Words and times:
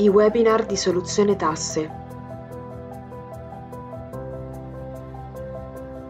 I 0.00 0.08
webinar 0.08 0.64
di 0.64 0.78
Soluzione 0.78 1.36
Tasse. 1.36 1.90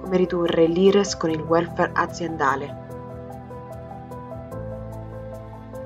Come 0.01 0.17
ridurre 0.17 0.69
l'IRES 0.69 1.17
con 1.17 1.31
il 1.31 1.41
welfare 1.41 1.91
aziendale. 1.93 2.80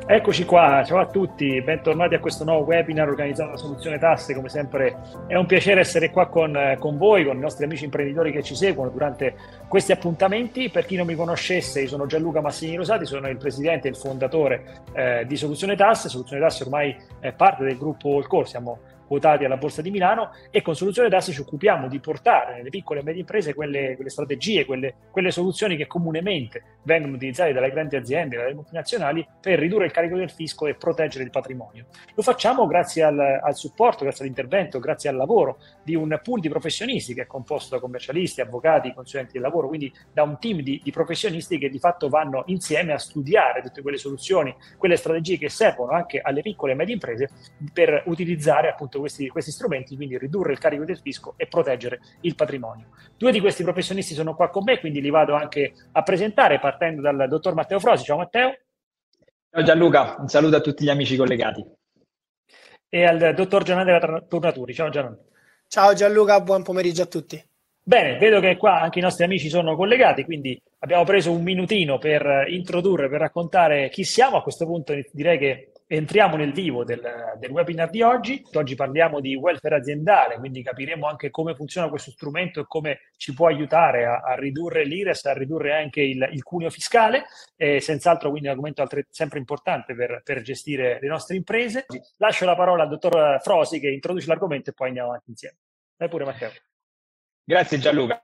Eccoci 0.07 0.45
qua, 0.45 0.83
ciao 0.85 0.99
a 0.99 1.07
tutti, 1.07 1.63
bentornati 1.63 2.15
a 2.15 2.21
questo 2.21 2.45
nuovo 2.45 2.67
webinar 2.67 3.09
organizzato 3.09 3.53
da 3.53 3.57
Soluzione 3.57 3.99
Tasse. 3.99 4.35
Come 4.35 4.51
sempre 4.51 4.99
è 5.27 5.35
un 5.35 5.47
piacere 5.47 5.81
essere 5.81 6.11
qua 6.11 6.27
con, 6.27 6.77
con, 6.79 6.99
voi, 6.99 7.25
con 7.25 7.39
i 7.39 7.41
nostri 7.41 7.65
amici 7.65 7.85
imprenditori 7.85 8.31
che 8.31 8.43
ci 8.43 8.55
seguono 8.55 8.91
durante 8.91 9.35
questi 9.67 9.93
appuntamenti. 9.93 10.69
Per 10.69 10.85
chi 10.85 10.97
non 10.97 11.07
mi 11.07 11.15
conoscesse, 11.15 11.81
io 11.81 11.89
sono 11.89 12.05
Gianluca 12.05 12.43
Massini 12.43 12.77
Rosati, 12.77 13.07
sono 13.07 13.29
il 13.29 13.39
presidente 13.39 13.89
e 13.89 13.93
il 13.93 13.97
fondatore 13.97 14.83
eh, 14.93 15.25
di 15.27 15.37
Soluzione 15.37 15.75
Tasse. 15.75 16.11
Soluzione 16.11 16.43
Tasse 16.43 16.65
ormai 16.65 16.95
è 17.19 17.33
parte 17.33 17.65
del 17.65 17.79
gruppo 17.79 18.15
All 18.17 18.27
Core, 18.27 18.45
siamo 18.45 18.81
quotati 19.07 19.45
alla 19.45 19.57
Borsa 19.57 19.83
di 19.83 19.91
Milano 19.91 20.31
e 20.51 20.63
con 20.63 20.75
Soluzione 20.75 21.09
Tasse 21.09 21.33
ci 21.33 21.41
occupiamo 21.41 21.89
di 21.89 22.01
portare 22.01 22.57
nelle 22.57 22.71
piccole 22.71 23.01
e 23.01 23.03
medie 23.03 23.21
imprese 23.21 23.55
quelle, 23.55 23.95
quelle 23.95 24.11
strategie, 24.11 24.65
quelle, 24.65 24.95
quelle, 25.11 25.31
soluzioni 25.31 25.77
che 25.77 25.87
comunemente 25.87 26.79
vengono 26.83 27.15
utilizzate 27.15 27.53
dalle 27.53 27.71
grandi 27.71 27.97
aziende, 27.97 28.37
dalle 28.37 28.55
multinazionali 28.55 29.27
per 29.41 29.59
ridurre 29.59 29.87
il 29.87 29.93
carico 29.93 30.17
del 30.17 30.31
fisco 30.31 30.67
e 30.67 30.75
proteggere 30.75 31.25
il 31.25 31.31
patrimonio. 31.31 31.87
Lo 32.15 32.23
facciamo 32.23 32.67
grazie 32.67 33.03
al, 33.03 33.19
al 33.19 33.57
supporto, 33.57 34.05
grazie 34.05 34.25
all'intervento, 34.25 34.79
grazie 34.79 35.09
al 35.11 35.17
lavoro 35.17 35.59
di 35.83 35.95
un 35.95 36.19
pool 36.23 36.41
di 36.41 36.49
professionisti 36.49 37.15
che 37.15 37.23
è 37.23 37.27
composto 37.27 37.75
da 37.75 37.81
commercialisti, 37.81 38.41
avvocati, 38.41 38.93
consulenti 38.93 39.33
del 39.35 39.43
lavoro, 39.43 39.69
quindi 39.69 39.93
da 40.13 40.23
un 40.23 40.39
team 40.39 40.61
di, 40.61 40.81
di 40.83 40.91
professionisti 40.91 41.59
che 41.59 41.69
di 41.69 41.79
fatto 41.79 42.09
vanno 42.09 42.43
insieme 42.47 42.93
a 42.93 42.99
studiare 42.99 43.63
tutte 43.63 43.83
quelle 43.83 43.99
soluzioni, 43.99 44.55
quelle 44.79 44.97
strategie 44.97 45.39
che 45.39 45.49
servono 45.49 45.93
anche 45.93 46.21
alle 46.21 46.43
piccole 46.43 46.73
e 46.73 46.75
medie 46.75 46.95
imprese 46.95 47.29
per 47.73 48.03
utilizzare 48.07 48.69
appunto 48.69 48.94
appunto 48.95 49.01
questi, 49.01 49.29
questi 49.29 49.51
strumenti, 49.51 49.97
quindi 49.97 50.17
ridurre 50.19 50.53
il 50.53 50.59
carico 50.59 50.85
del 50.85 50.99
fisco 50.99 51.35
e 51.37 51.47
proteggere 51.47 52.01
il 52.21 52.35
patrimonio. 52.35 52.91
Due 53.17 53.33
di 53.33 53.41
questi 53.41 53.63
professionisti 53.63 54.15
sono 54.15 54.35
qua 54.35 54.51
con 54.51 54.65
me, 54.65 54.79
quindi 54.79 55.01
li 55.01 55.11
vado 55.11 55.35
anche 55.35 55.75
a 55.93 56.03
presentare 56.03 56.61
partendo 56.61 57.01
dal 57.01 57.27
dottor 57.29 57.55
Matteo 57.55 57.81
Frosi. 57.81 58.05
Ciao 58.05 58.17
Matteo. 58.17 58.59
Ciao 59.51 59.63
Gianluca, 59.63 60.17
un 60.19 60.29
saluto 60.29 60.57
a 60.57 60.61
tutti 60.61 60.85
gli 60.85 60.91
amici 60.91 61.17
collegati. 61.17 61.65
E 62.89 63.05
al 63.05 63.35
dottor 63.35 63.65
Gianandrea 63.65 64.23
Tornaturi. 64.29 64.75
Ciao 64.75 64.89
Gian. 64.89 65.19
Ciao 65.67 65.95
Gianluca, 65.95 66.41
buon 66.41 66.63
pomeriggio 66.63 67.03
a 67.03 67.07
tutti. 67.07 67.43
Bene, 67.87 68.17
vedo 68.17 68.41
che 68.41 68.57
qua 68.57 68.81
anche 68.81 68.99
i 68.99 69.03
nostri 69.03 69.25
amici 69.25 69.51
sono 69.51 69.77
collegati, 69.77 70.25
quindi 70.25 70.59
abbiamo 70.79 71.05
preso 71.05 71.31
un 71.31 71.43
minutino 71.43 71.99
per 71.99 72.47
introdurre, 72.49 73.11
per 73.11 73.21
raccontare 73.21 73.91
chi 73.91 74.05
siamo. 74.05 74.39
A 74.39 74.43
questo 74.43 74.65
punto 74.65 74.95
direi 75.13 75.37
che 75.37 75.73
entriamo 75.87 76.37
nel 76.37 76.55
vivo 76.55 76.83
del, 76.83 77.03
del, 77.39 77.51
webinar 77.51 77.91
di 77.91 78.01
oggi. 78.01 78.43
Oggi 78.55 78.75
parliamo 78.75 79.21
di 79.21 79.35
welfare 79.35 79.77
aziendale, 79.77 80.37
quindi 80.37 80.63
capiremo 80.63 81.07
anche 81.07 81.31
come 81.31 81.55
funziona 81.55 81.91
questo 81.91 82.11
strumento 82.11 82.61
e 82.61 82.65
come 82.67 83.01
ci 83.19 83.35
può 83.35 83.49
aiutare 83.49 84.07
a, 84.07 84.21
a 84.21 84.35
ridurre 84.35 84.87
l'IRES, 84.87 85.27
a 85.27 85.35
ridurre 85.35 85.75
anche 85.75 86.01
il, 86.01 86.27
il 86.33 86.43
cuneo 86.43 86.71
fiscale. 86.71 87.25
E 87.55 87.81
senz'altro 87.81 88.31
quindi 88.31 88.47
un 88.47 88.55
argomento 88.55 88.81
altre, 88.81 89.09
sempre 89.11 89.39
importante 89.39 89.95
per, 89.95 90.23
per, 90.25 90.41
gestire 90.41 90.99
le 91.03 91.09
nostre 91.09 91.37
imprese. 91.37 91.85
Lascio 92.17 92.47
la 92.47 92.57
parola 92.57 92.85
al 92.85 92.89
dottor 92.89 93.41
Frosi 93.43 93.79
che 93.79 93.91
introduce 93.91 94.27
l'argomento 94.27 94.71
e 94.71 94.73
poi 94.73 94.89
andiamo 94.89 95.09
avanti 95.11 95.29
insieme. 95.29 95.57
Vai 95.99 96.09
pure 96.09 96.25
Matteo. 96.25 96.51
Grazie 97.47 97.79
Gianluca. 97.79 98.23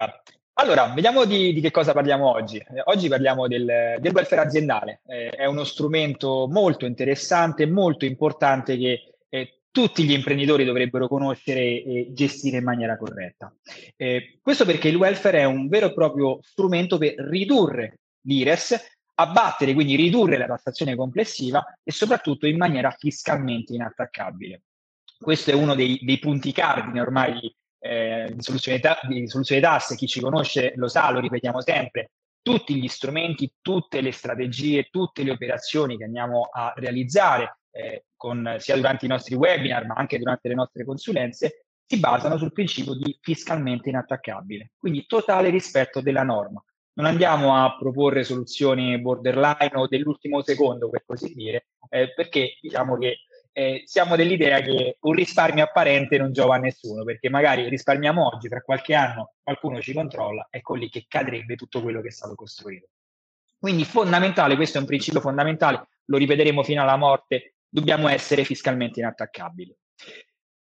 Allora, 0.55 0.87
vediamo 0.95 1.27
di, 1.27 1.53
di, 1.53 1.61
che 1.61 1.71
cosa 1.71 1.93
parliamo 1.93 2.31
oggi. 2.31 2.57
Eh, 2.57 2.81
oggi 2.85 3.07
parliamo 3.09 3.49
del, 3.49 3.99
del 3.99 4.13
welfare 4.15 4.41
aziendale. 4.41 5.03
Eh, 5.07 5.29
è 5.29 5.45
uno 5.45 5.65
strumento 5.65 6.49
molto 6.51 6.87
interessante, 6.87 7.67
molto 7.67 8.07
importante 8.07 8.79
che 8.79 9.15
eh, 9.29 9.61
tutti 9.71 10.05
gli 10.05 10.13
imprenditori 10.13 10.65
dovrebbero 10.65 11.07
conoscere 11.07 11.61
e 11.61 12.09
gestire 12.13 12.59
in 12.59 12.65
maniera 12.65 12.97
corretta. 12.97 13.55
Eh, 13.95 14.39
questo 14.41 14.65
perché 14.65 14.89
il 14.89 14.97
welfare 14.97 15.41
è 15.41 15.45
un 15.45 15.69
vero 15.69 15.89
e 15.89 15.93
proprio 15.93 16.39
strumento 16.41 16.97
per 16.97 17.15
ridurre 17.17 17.99
l'IRES, 18.23 18.99
abbattere, 19.17 19.75
quindi 19.75 19.97
ridurre 19.97 20.39
la 20.39 20.47
tassazione 20.47 20.97
complessiva 20.97 21.63
e 21.83 21.93
soprattutto 21.93 22.47
in 22.47 22.57
maniera 22.57 22.91
fiscalmente 22.91 23.75
inattaccabile. 23.75 24.63
Questo 25.19 25.51
è 25.51 25.55
uno 25.55 25.75
dei, 25.75 25.99
dei 26.03 26.19
punti 26.19 26.53
cardine 26.53 27.03
ormai 27.03 27.55
eh, 27.81 28.31
di, 28.33 28.43
soluzione 28.43 28.79
ta- 28.79 29.01
di 29.03 29.27
soluzione 29.27 29.61
tasse, 29.61 29.97
chi 29.97 30.07
ci 30.07 30.21
conosce 30.21 30.73
lo 30.77 30.87
sa, 30.87 31.11
lo 31.11 31.19
ripetiamo 31.19 31.61
sempre, 31.61 32.13
tutti 32.43 32.75
gli 32.77 32.89
strumenti, 32.89 33.53
tutte 33.61 34.01
le 34.01 34.13
strategie, 34.13 34.89
tutte 34.91 35.23
le 35.25 35.33
operazioni 35.33 35.97
che 35.97 36.05
andiamo 36.05 36.49
a 36.53 36.73
realizzare 36.77 37.59
eh, 37.73 38.05
con, 38.17 38.57
sia 38.59 38.77
durante 38.77 39.07
i 39.07 39.09
nostri 39.09 39.35
webinar 39.35 39.87
ma 39.87 39.95
anche 39.95 40.19
durante 40.19 40.49
le 40.49 40.55
nostre 40.55 40.85
consulenze 40.85 41.65
si 41.87 41.99
basano 41.99 42.37
sul 42.37 42.53
principio 42.53 42.95
di 42.95 43.19
fiscalmente 43.21 43.89
inattaccabile, 43.89 44.73
quindi 44.79 45.07
totale 45.07 45.51
rispetto 45.51 46.01
della 46.01 46.23
norma. 46.23 46.63
Non 46.93 47.07
andiamo 47.07 47.57
a 47.57 47.77
proporre 47.77 48.23
soluzioni 48.23 49.01
borderline 49.01 49.73
o 49.75 49.89
dell'ultimo 49.89 50.43
secondo, 50.43 50.89
per 50.89 51.03
così 51.05 51.33
dire, 51.35 51.69
eh, 51.89 52.13
perché 52.13 52.59
diciamo 52.61 52.97
che 52.97 53.21
eh, 53.53 53.83
siamo 53.85 54.17
dell'idea 54.17 54.61
che 54.61 54.97
un 55.01 55.13
risparmio 55.13 55.65
apparente 55.65 56.19
non 56.19 56.33
giova 56.33 56.57
a 56.57 56.59
nessuno, 56.59 57.05
perché 57.05 57.29
magari 57.29 57.69
risparmiamo 57.69 58.27
oggi, 58.27 58.49
tra 58.49 58.61
qualche 58.61 58.95
anno 58.95 59.35
qualcuno 59.43 59.81
ci 59.81 59.93
controlla, 59.93 60.47
ecco 60.51 60.75
lì 60.75 60.89
che 60.89 61.07
cadrebbe 61.09 61.57
tutto 61.57 61.83
quello 61.83 62.01
che 62.01 62.09
è 62.09 62.13
stato 62.13 62.35
costruito. 62.35 62.89
Quindi 63.59 63.85
fondamentale, 63.85 64.57
questo 64.57 64.79
è 64.79 64.81
un 64.81 64.87
principio 64.87 65.21
fondamentale, 65.21 65.89
lo 66.07 66.17
ripeteremo 66.17 66.63
fino 66.63 66.83
alla 66.83 66.97
morte, 66.97 67.57
dobbiamo 67.69 68.09
essere 68.09 68.45
fiscalmente 68.45 69.01
inattaccabili. 69.01 69.77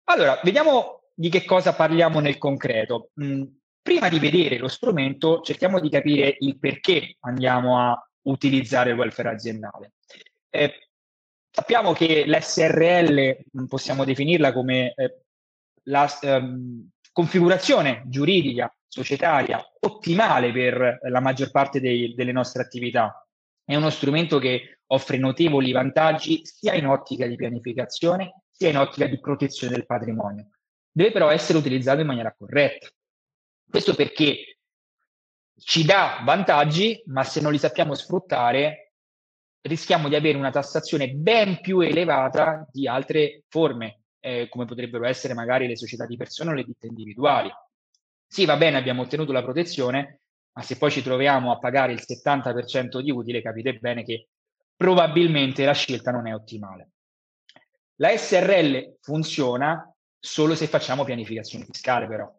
Allora, 0.04 0.40
vediamo 0.42 1.02
di 1.14 1.28
che 1.28 1.44
cosa 1.44 1.74
parliamo 1.74 2.18
nel 2.18 2.38
concreto. 2.38 3.10
Mm, 3.22 3.42
prima 3.80 4.08
di 4.08 4.18
vedere 4.18 4.58
lo 4.58 4.68
strumento, 4.68 5.40
cerchiamo 5.40 5.78
di 5.78 5.88
capire 5.88 6.34
il 6.40 6.58
perché 6.58 7.16
andiamo 7.20 7.78
a 7.78 8.10
utilizzare 8.22 8.90
il 8.90 8.96
welfare 8.96 9.28
aziendale. 9.28 9.92
Eh, 10.50 10.89
Sappiamo 11.52 11.92
che 11.92 12.24
l'SRL 12.26 13.66
possiamo 13.66 14.04
definirla 14.04 14.52
come 14.52 14.94
eh, 14.94 15.24
la 15.84 16.08
ehm, 16.20 16.88
configurazione 17.12 18.04
giuridica 18.06 18.72
societaria 18.86 19.60
ottimale 19.80 20.52
per 20.52 21.00
la 21.02 21.20
maggior 21.20 21.50
parte 21.50 21.80
dei, 21.80 22.14
delle 22.14 22.32
nostre 22.32 22.62
attività. 22.62 23.26
È 23.64 23.74
uno 23.74 23.90
strumento 23.90 24.38
che 24.38 24.80
offre 24.86 25.16
notevoli 25.16 25.72
vantaggi 25.72 26.40
sia 26.44 26.74
in 26.74 26.86
ottica 26.86 27.26
di 27.26 27.36
pianificazione 27.36 28.42
sia 28.50 28.68
in 28.68 28.78
ottica 28.78 29.06
di 29.06 29.18
protezione 29.18 29.74
del 29.74 29.86
patrimonio. 29.86 30.50
Deve 30.90 31.12
però 31.12 31.30
essere 31.30 31.58
utilizzato 31.58 32.00
in 32.00 32.06
maniera 32.06 32.34
corretta. 32.36 32.88
Questo 33.68 33.94
perché 33.94 34.58
ci 35.56 35.84
dà 35.84 36.20
vantaggi, 36.24 37.02
ma 37.06 37.22
se 37.22 37.40
non 37.40 37.52
li 37.52 37.58
sappiamo 37.58 37.94
sfruttare 37.94 38.89
rischiamo 39.62 40.08
di 40.08 40.14
avere 40.14 40.38
una 40.38 40.50
tassazione 40.50 41.10
ben 41.10 41.60
più 41.60 41.80
elevata 41.80 42.66
di 42.70 42.88
altre 42.88 43.42
forme, 43.48 44.02
eh, 44.20 44.48
come 44.48 44.64
potrebbero 44.64 45.06
essere 45.06 45.34
magari 45.34 45.66
le 45.66 45.76
società 45.76 46.06
di 46.06 46.16
persone 46.16 46.50
o 46.50 46.54
le 46.54 46.64
ditte 46.64 46.86
individuali. 46.86 47.50
Sì, 48.26 48.44
va 48.44 48.56
bene, 48.56 48.78
abbiamo 48.78 49.02
ottenuto 49.02 49.32
la 49.32 49.42
protezione, 49.42 50.20
ma 50.52 50.62
se 50.62 50.76
poi 50.76 50.90
ci 50.90 51.02
troviamo 51.02 51.52
a 51.52 51.58
pagare 51.58 51.92
il 51.92 52.02
70% 52.06 53.00
di 53.00 53.10
utile, 53.10 53.42
capite 53.42 53.74
bene 53.74 54.04
che 54.04 54.28
probabilmente 54.76 55.64
la 55.64 55.72
scelta 55.72 56.10
non 56.10 56.26
è 56.26 56.34
ottimale. 56.34 56.90
La 57.96 58.16
SRL 58.16 58.96
funziona 59.00 59.92
solo 60.18 60.54
se 60.54 60.66
facciamo 60.66 61.04
pianificazione 61.04 61.64
fiscale, 61.64 62.06
però. 62.06 62.32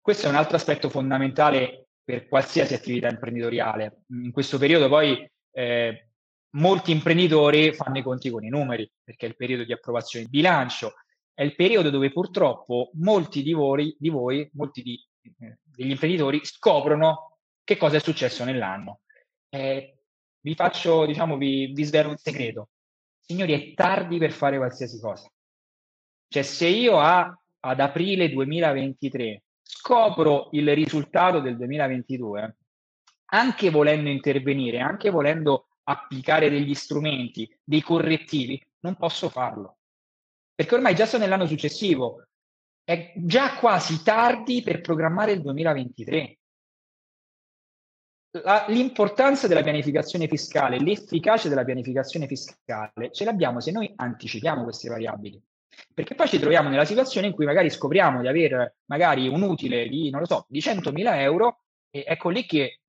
Questo 0.00 0.26
è 0.26 0.28
un 0.28 0.34
altro 0.34 0.56
aspetto 0.56 0.90
fondamentale 0.90 1.86
per 2.02 2.26
qualsiasi 2.26 2.74
attività 2.74 3.08
imprenditoriale. 3.08 4.02
In 4.08 4.32
questo 4.32 4.58
periodo 4.58 4.88
poi 4.88 5.30
eh, 5.52 6.08
molti 6.50 6.90
imprenditori 6.90 7.72
fanno 7.72 7.98
i 7.98 8.02
conti 8.02 8.30
con 8.30 8.44
i 8.44 8.48
numeri, 8.48 8.90
perché 9.02 9.26
è 9.26 9.28
il 9.28 9.36
periodo 9.36 9.64
di 9.64 9.72
approvazione 9.72 10.24
di 10.24 10.30
bilancio, 10.30 10.94
è 11.34 11.42
il 11.42 11.54
periodo 11.54 11.90
dove 11.90 12.10
purtroppo 12.10 12.90
molti 12.94 13.42
di 13.42 13.52
voi, 13.52 13.94
di 13.98 14.08
voi 14.08 14.48
molti 14.54 14.82
di, 14.82 15.00
eh, 15.40 15.58
degli 15.62 15.90
imprenditori 15.90 16.40
scoprono 16.44 17.38
che 17.64 17.76
cosa 17.76 17.96
è 17.96 18.00
successo 18.00 18.44
nell'anno. 18.44 19.00
Eh, 19.48 19.96
vi 20.40 20.54
faccio, 20.54 21.06
diciamo, 21.06 21.36
vi, 21.36 21.72
vi 21.72 21.84
svelo 21.84 22.10
un 22.10 22.16
segreto. 22.16 22.70
Signori, 23.20 23.52
è 23.52 23.74
tardi 23.74 24.18
per 24.18 24.32
fare 24.32 24.56
qualsiasi 24.56 24.98
cosa. 25.00 25.30
Cioè, 26.28 26.42
se 26.42 26.66
io 26.66 26.98
a, 26.98 27.34
ad 27.60 27.80
aprile 27.80 28.30
2023 28.30 29.42
scopro 29.62 30.48
il 30.52 30.74
risultato 30.74 31.40
del 31.40 31.56
2022, 31.56 32.56
anche 33.34 33.70
volendo 33.70 34.08
intervenire, 34.08 34.80
anche 34.80 35.10
volendo 35.10 35.68
applicare 35.84 36.48
degli 36.50 36.74
strumenti, 36.74 37.48
dei 37.62 37.80
correttivi, 37.80 38.60
non 38.80 38.96
posso 38.96 39.28
farlo. 39.28 39.78
Perché 40.54 40.74
ormai 40.74 40.94
già 40.94 41.06
sono 41.06 41.24
nell'anno 41.24 41.46
successivo, 41.46 42.26
è 42.84 43.12
già 43.16 43.56
quasi 43.56 44.02
tardi 44.02 44.62
per 44.62 44.80
programmare 44.80 45.32
il 45.32 45.40
2023. 45.40 46.38
La, 48.44 48.64
l'importanza 48.68 49.46
della 49.46 49.62
pianificazione 49.62 50.26
fiscale, 50.26 50.78
l'efficacia 50.78 51.48
della 51.48 51.64
pianificazione 51.64 52.26
fiscale, 52.26 53.12
ce 53.12 53.24
l'abbiamo 53.24 53.60
se 53.60 53.72
noi 53.72 53.92
anticipiamo 53.94 54.62
queste 54.62 54.88
variabili. 54.88 55.42
Perché 55.94 56.14
poi 56.14 56.28
ci 56.28 56.38
troviamo 56.38 56.68
nella 56.68 56.84
situazione 56.84 57.28
in 57.28 57.32
cui 57.32 57.46
magari 57.46 57.70
scopriamo 57.70 58.20
di 58.20 58.28
avere 58.28 58.76
magari 58.86 59.26
un 59.26 59.42
utile 59.42 59.88
di, 59.88 60.10
non 60.10 60.20
lo 60.20 60.26
so, 60.26 60.46
di 60.48 60.60
100.000 60.60 61.18
euro 61.20 61.62
e 61.90 62.04
ecco 62.06 62.28
lì 62.28 62.46
che 62.46 62.81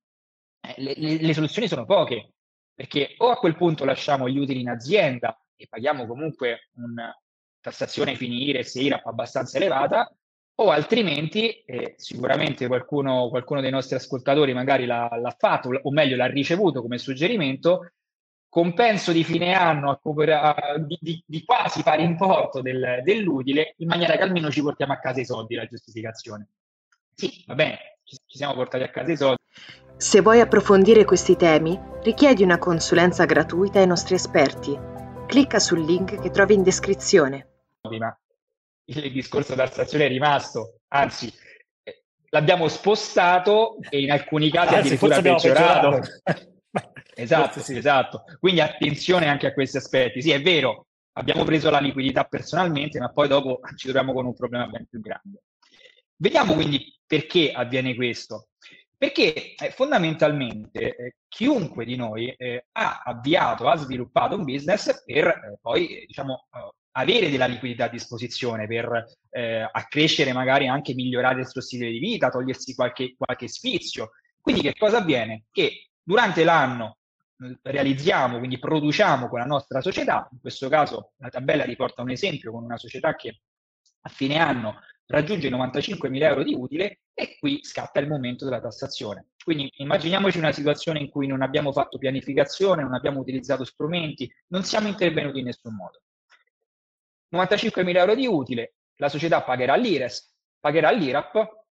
le, 0.76 0.94
le, 0.96 1.16
le 1.18 1.34
soluzioni 1.34 1.68
sono 1.68 1.84
poche, 1.84 2.32
perché 2.74 3.14
o 3.18 3.30
a 3.30 3.36
quel 3.36 3.56
punto 3.56 3.84
lasciamo 3.84 4.28
gli 4.28 4.38
utili 4.38 4.60
in 4.60 4.68
azienda 4.68 5.38
e 5.56 5.66
paghiamo 5.68 6.06
comunque 6.06 6.70
una 6.76 7.16
tassazione 7.60 8.14
finire, 8.16 8.62
se 8.62 8.80
IRAP 8.80 9.06
abbastanza 9.06 9.56
elevata, 9.56 10.12
o 10.56 10.70
altrimenti, 10.70 11.62
eh, 11.64 11.94
sicuramente 11.96 12.66
qualcuno, 12.66 13.28
qualcuno, 13.28 13.60
dei 13.60 13.70
nostri 13.70 13.96
ascoltatori 13.96 14.52
magari 14.52 14.86
l'ha, 14.86 15.08
l'ha, 15.20 15.34
fatto, 15.36 15.70
o 15.70 15.90
meglio 15.90 16.16
l'ha 16.16 16.26
ricevuto 16.26 16.80
come 16.80 16.98
suggerimento, 16.98 17.92
compenso 18.48 19.10
di 19.10 19.24
fine 19.24 19.52
anno 19.52 19.90
a, 19.90 20.52
a, 20.54 20.78
di, 20.78 20.96
di, 21.00 21.22
di, 21.26 21.44
quasi 21.44 21.82
pari 21.82 22.04
importo 22.04 22.60
del, 22.60 23.00
dell'utile, 23.02 23.74
in 23.78 23.88
maniera 23.88 24.16
che 24.16 24.22
almeno 24.22 24.50
ci 24.50 24.62
portiamo 24.62 24.92
a 24.92 24.98
casa 24.98 25.20
i 25.20 25.24
soldi, 25.24 25.56
la 25.56 25.66
giustificazione. 25.66 26.48
Sì, 27.14 27.42
va 27.46 27.54
bene, 27.54 27.98
ci, 28.04 28.16
ci 28.24 28.36
siamo 28.36 28.54
portati 28.54 28.84
a 28.84 28.90
casa 28.90 29.10
i 29.10 29.16
soldi. 29.16 29.42
Se 29.96 30.20
vuoi 30.20 30.40
approfondire 30.40 31.04
questi 31.04 31.36
temi, 31.36 31.78
richiedi 32.02 32.42
una 32.42 32.58
consulenza 32.58 33.24
gratuita 33.24 33.78
ai 33.78 33.86
nostri 33.86 34.16
esperti. 34.16 34.76
Clicca 35.26 35.60
sul 35.60 35.84
link 35.84 36.20
che 36.20 36.30
trovi 36.30 36.54
in 36.54 36.62
descrizione. 36.62 37.48
Ma 37.98 38.18
il 38.86 39.12
discorso 39.12 39.54
tassazione 39.54 40.06
è 40.06 40.08
rimasto, 40.08 40.80
anzi 40.88 41.32
eh, 41.82 42.02
l'abbiamo 42.30 42.68
spostato 42.68 43.78
e 43.88 44.02
in 44.02 44.10
alcuni 44.10 44.50
casi 44.50 44.74
anzi, 44.74 44.94
addirittura 44.94 45.22
peggiorato. 45.22 46.00
esatto, 47.14 47.60
sì. 47.60 47.76
esatto. 47.76 48.24
Quindi 48.40 48.60
attenzione 48.60 49.28
anche 49.28 49.46
a 49.46 49.52
questi 49.52 49.76
aspetti. 49.76 50.20
Sì, 50.20 50.32
è 50.32 50.42
vero, 50.42 50.88
abbiamo 51.12 51.44
preso 51.44 51.70
la 51.70 51.80
liquidità 51.80 52.24
personalmente, 52.24 52.98
ma 52.98 53.10
poi 53.10 53.28
dopo 53.28 53.60
ci 53.76 53.86
troviamo 53.86 54.12
con 54.12 54.26
un 54.26 54.34
problema 54.34 54.66
ben 54.66 54.86
più 54.86 55.00
grande. 55.00 55.44
Vediamo 56.16 56.54
quindi 56.54 56.94
perché 57.06 57.52
avviene 57.52 57.94
questo. 57.94 58.48
Perché 59.04 59.54
eh, 59.54 59.70
fondamentalmente 59.70 60.96
eh, 60.96 61.14
chiunque 61.28 61.84
di 61.84 61.94
noi 61.94 62.30
eh, 62.38 62.68
ha 62.72 63.02
avviato, 63.04 63.68
ha 63.68 63.76
sviluppato 63.76 64.34
un 64.34 64.44
business 64.44 65.04
per 65.04 65.26
eh, 65.26 65.58
poi 65.60 66.04
diciamo, 66.06 66.46
eh, 66.54 66.72
avere 66.92 67.28
della 67.28 67.44
liquidità 67.44 67.84
a 67.84 67.90
disposizione, 67.90 68.66
per 68.66 69.04
eh, 69.28 69.68
accrescere 69.70 70.32
magari 70.32 70.68
anche 70.68 70.94
migliorare 70.94 71.40
il 71.40 71.46
suo 71.46 71.60
stile 71.60 71.90
di 71.90 71.98
vita, 71.98 72.30
togliersi 72.30 72.74
qualche, 72.74 73.14
qualche 73.18 73.46
sfizio. 73.46 74.12
Quindi 74.40 74.62
che 74.62 74.72
cosa 74.72 74.96
avviene? 74.98 75.44
Che 75.50 75.90
durante 76.02 76.42
l'anno 76.42 76.96
realizziamo, 77.60 78.38
quindi 78.38 78.58
produciamo 78.58 79.28
con 79.28 79.38
la 79.38 79.44
nostra 79.44 79.82
società, 79.82 80.26
in 80.32 80.40
questo 80.40 80.70
caso 80.70 81.12
la 81.18 81.28
tabella 81.28 81.64
riporta 81.64 82.00
un 82.00 82.08
esempio 82.08 82.52
con 82.52 82.64
una 82.64 82.78
società 82.78 83.14
che 83.16 83.40
a 84.06 84.08
fine 84.08 84.38
anno 84.38 84.80
raggiunge 85.06 85.48
i 85.48 85.50
95.000 85.50 86.22
euro 86.22 86.42
di 86.42 86.54
utile 86.54 87.00
e 87.12 87.36
qui 87.38 87.60
scatta 87.62 88.00
il 88.00 88.08
momento 88.08 88.44
della 88.44 88.60
tassazione. 88.60 89.28
Quindi 89.42 89.70
immaginiamoci 89.76 90.38
una 90.38 90.52
situazione 90.52 91.00
in 91.00 91.10
cui 91.10 91.26
non 91.26 91.42
abbiamo 91.42 91.72
fatto 91.72 91.98
pianificazione, 91.98 92.82
non 92.82 92.94
abbiamo 92.94 93.20
utilizzato 93.20 93.64
strumenti, 93.64 94.30
non 94.48 94.62
siamo 94.62 94.88
intervenuti 94.88 95.40
in 95.40 95.46
nessun 95.46 95.74
modo. 95.74 96.02
95.000 97.34 97.96
euro 97.96 98.14
di 98.14 98.26
utile, 98.26 98.74
la 98.96 99.08
società 99.08 99.42
pagherà 99.42 99.74
l'IRES, 99.74 100.34
pagherà 100.58 100.90
l'IRAP 100.90 101.64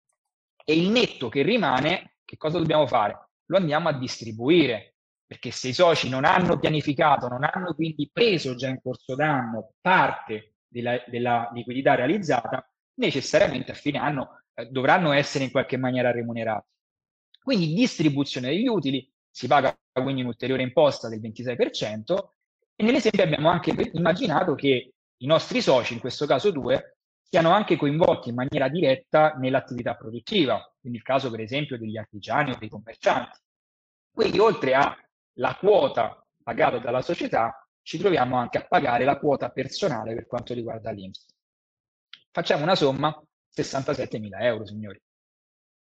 e 0.66 0.78
il 0.78 0.90
netto 0.90 1.30
che 1.30 1.44
rimane, 1.44 2.18
che 2.26 2.38
cosa 2.38 2.58
dobbiamo 2.58 2.88
fare? 2.88 3.30
Lo 3.46 3.58
andiamo 3.58 3.90
a 3.90 3.94
distribuire, 3.94 4.96
perché 5.26 5.52
se 5.52 5.70
i 5.70 5.74
soci 5.74 6.10
non 6.10 6.26
hanno 6.26 6.60
pianificato, 6.60 7.28
non 7.28 7.44
hanno 7.44 7.74
quindi 7.74 8.10
preso 8.12 8.56
già 8.56 8.68
in 8.68 8.82
corso 8.82 9.16
d'anno 9.16 9.74
parte 9.80 10.51
della, 10.72 11.04
della 11.08 11.50
liquidità 11.54 11.96
realizzata, 11.96 12.66
necessariamente 12.96 13.72
a 13.72 13.76
fine 13.76 14.00
anno 14.00 14.42
eh, 14.54 14.68
dovranno 14.68 15.12
essere 15.12 15.44
in 15.44 15.52
qualche 15.52 15.78
maniera 15.78 16.12
remunerati. 16.12 16.68
Quindi 17.42 17.74
distribuzione 17.74 18.50
degli 18.50 18.68
utili, 18.68 19.08
si 19.30 19.48
paga 19.48 19.76
quindi 19.92 20.22
un'ulteriore 20.22 20.62
imposta 20.62 21.10
del 21.10 21.20
26% 21.20 22.16
e 22.76 22.84
nell'esempio 22.84 23.24
abbiamo 23.24 23.50
anche 23.50 23.74
immaginato 23.94 24.56
che 24.56 24.94
i 25.18 25.26
nostri 25.26 25.62
soci, 25.62 25.94
in 25.94 26.00
questo 26.00 26.26
caso 26.26 26.52
due, 26.52 26.98
siano 27.22 27.52
anche 27.52 27.78
coinvolti 27.78 28.30
in 28.30 28.36
maniera 28.36 28.68
diretta 28.68 29.34
nell'attività 29.38 29.96
produttiva, 29.96 30.60
quindi 30.80 30.98
il 30.98 31.04
caso 31.04 31.30
per 31.30 31.40
esempio 31.40 31.78
degli 31.78 31.98
artigiani 31.98 32.52
o 32.52 32.58
dei 32.58 32.70
commercianti. 32.70 33.38
Quindi 34.12 34.40
oltre 34.40 34.74
alla 34.74 35.56
quota 35.56 36.22
pagata 36.44 36.80
dalla 36.80 37.02
società, 37.02 37.61
ci 37.84 37.98
troviamo 37.98 38.38
anche 38.38 38.58
a 38.58 38.66
pagare 38.66 39.04
la 39.04 39.18
quota 39.18 39.50
personale 39.50 40.14
per 40.14 40.28
quanto 40.28 40.54
riguarda 40.54 40.92
l'INPS. 40.92 41.26
Facciamo 42.32 42.64
una 42.64 42.76
somma 42.76 43.14
67.000 43.54 44.42
euro, 44.42 44.66
signori. 44.66 45.02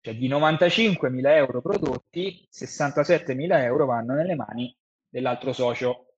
Cioè 0.01 0.15
di 0.15 0.27
95.000 0.27 1.27
euro 1.27 1.61
prodotti, 1.61 2.47
67.000 2.51 3.61
euro 3.61 3.85
vanno 3.85 4.15
nelle 4.15 4.35
mani 4.35 4.75
dell'altro 5.07 5.53
socio, 5.53 6.15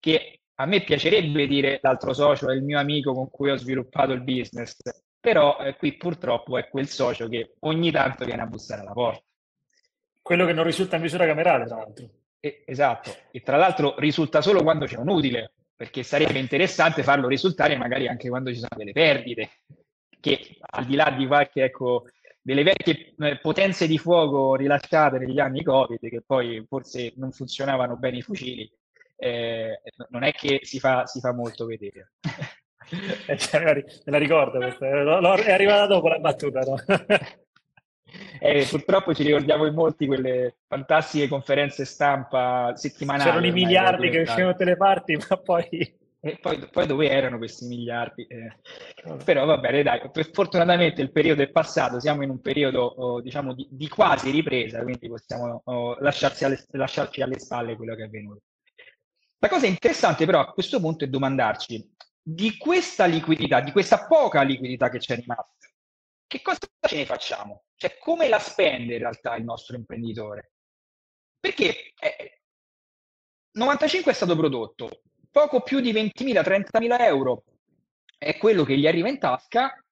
che 0.00 0.40
a 0.54 0.66
me 0.66 0.82
piacerebbe 0.82 1.46
dire 1.46 1.78
l'altro 1.82 2.12
socio 2.12 2.50
è 2.50 2.54
il 2.54 2.62
mio 2.62 2.78
amico 2.78 3.12
con 3.12 3.30
cui 3.30 3.50
ho 3.50 3.56
sviluppato 3.56 4.12
il 4.12 4.22
business, 4.22 4.76
però 5.20 5.58
eh, 5.58 5.76
qui 5.76 5.96
purtroppo 5.96 6.58
è 6.58 6.68
quel 6.68 6.88
socio 6.88 7.28
che 7.28 7.54
ogni 7.60 7.92
tanto 7.92 8.24
viene 8.24 8.42
a 8.42 8.46
bussare 8.46 8.80
alla 8.80 8.92
porta. 8.92 9.22
Quello 10.20 10.46
che 10.46 10.52
non 10.52 10.64
risulta 10.64 10.96
in 10.96 11.02
misura 11.02 11.26
camerale, 11.26 11.66
tra 11.66 11.76
l'altro. 11.76 12.08
E, 12.44 12.64
esatto, 12.66 13.14
e 13.30 13.40
tra 13.40 13.56
l'altro 13.56 13.94
risulta 14.00 14.40
solo 14.42 14.64
quando 14.64 14.86
c'è 14.86 14.96
un 14.96 15.08
utile, 15.08 15.52
perché 15.76 16.02
sarebbe 16.02 16.40
interessante 16.40 17.04
farlo 17.04 17.28
risultare 17.28 17.76
magari 17.76 18.08
anche 18.08 18.28
quando 18.28 18.50
ci 18.50 18.56
sono 18.56 18.76
delle 18.76 18.90
perdite, 18.90 19.60
che 20.18 20.56
al 20.58 20.84
di 20.84 20.96
là 20.96 21.14
di 21.16 21.24
qualche, 21.24 21.62
ecco, 21.62 22.06
delle 22.40 22.64
vecchie 22.64 23.14
eh, 23.16 23.38
potenze 23.38 23.86
di 23.86 23.96
fuoco 23.96 24.56
rilasciate 24.56 25.18
negli 25.18 25.38
anni 25.38 25.62
Covid, 25.62 26.00
che 26.00 26.20
poi 26.26 26.64
forse 26.68 27.12
non 27.14 27.30
funzionavano 27.30 27.96
bene 27.96 28.16
i 28.16 28.22
fucili, 28.22 28.68
eh, 29.14 29.80
non 30.08 30.24
è 30.24 30.32
che 30.32 30.58
si 30.62 30.80
fa, 30.80 31.06
si 31.06 31.20
fa 31.20 31.32
molto 31.32 31.64
vedere. 31.64 32.14
eh, 33.28 33.38
cioè, 33.38 33.62
me 33.62 33.84
la 34.06 34.18
ricordo 34.18 34.58
questa, 34.58 34.88
è 34.88 35.52
arrivata 35.52 35.86
dopo 35.86 36.08
la 36.08 36.18
battuta, 36.18 36.58
no? 36.62 36.74
Eh, 38.42 38.66
purtroppo 38.68 39.14
ci 39.14 39.22
ricordiamo 39.22 39.66
in 39.66 39.74
molti 39.74 40.06
quelle 40.06 40.56
fantastiche 40.66 41.28
conferenze 41.28 41.84
stampa 41.84 42.72
settimanali. 42.74 43.28
C'erano 43.28 43.46
i 43.46 43.52
miliardi 43.52 44.10
che 44.10 44.20
uscivano 44.22 44.46
da 44.46 44.52
tutte 44.52 44.64
le 44.64 44.76
parti, 44.76 45.16
ma 45.16 45.36
poi... 45.36 45.68
E 46.24 46.38
poi, 46.40 46.68
poi 46.70 46.86
dove 46.86 47.10
erano 47.10 47.36
questi 47.36 47.66
miliardi? 47.66 48.24
Eh, 48.28 48.56
però 49.24 49.44
va 49.44 49.58
bene, 49.58 49.82
dai, 49.82 50.00
fortunatamente 50.32 51.02
il 51.02 51.10
periodo 51.10 51.42
è 51.42 51.50
passato, 51.50 51.98
siamo 51.98 52.22
in 52.22 52.30
un 52.30 52.40
periodo 52.40 52.84
oh, 52.84 53.20
diciamo 53.20 53.52
di, 53.54 53.66
di, 53.68 53.88
quasi 53.88 54.30
ripresa, 54.30 54.84
quindi 54.84 55.08
possiamo 55.08 55.62
oh, 55.64 55.96
lasciarci, 55.98 56.44
alle, 56.44 56.64
lasciarci 56.70 57.22
alle 57.22 57.40
spalle 57.40 57.74
quello 57.74 57.96
che 57.96 58.02
è 58.02 58.06
avvenuto. 58.06 58.42
La 59.38 59.48
cosa 59.48 59.66
interessante 59.66 60.24
però 60.24 60.38
a 60.38 60.52
questo 60.52 60.78
punto 60.78 61.02
è 61.02 61.08
domandarci 61.08 61.92
di 62.22 62.56
questa 62.56 63.04
liquidità, 63.06 63.60
di 63.60 63.72
questa 63.72 64.06
poca 64.06 64.42
liquidità 64.42 64.88
che 64.90 64.98
c'è 64.98 65.16
rimasta, 65.16 65.66
che 66.28 66.40
cosa 66.40 66.60
ce 66.86 66.96
ne 66.98 67.04
facciamo? 67.04 67.64
Cioè, 67.82 67.98
come 67.98 68.28
la 68.28 68.38
spende 68.38 68.92
in 68.92 69.00
realtà 69.00 69.34
il 69.34 69.42
nostro 69.42 69.74
imprenditore? 69.74 70.52
Perché 71.40 71.92
eh, 71.98 72.42
95 73.54 74.12
è 74.12 74.14
stato 74.14 74.36
prodotto, 74.36 75.02
poco 75.32 75.62
più 75.62 75.80
di 75.80 75.92
20.000-30.000 75.92 77.00
euro 77.00 77.42
è 78.16 78.38
quello 78.38 78.62
che 78.62 78.78
gli 78.78 78.86
arriva 78.86 79.08
in 79.08 79.18
tasca, 79.18 79.84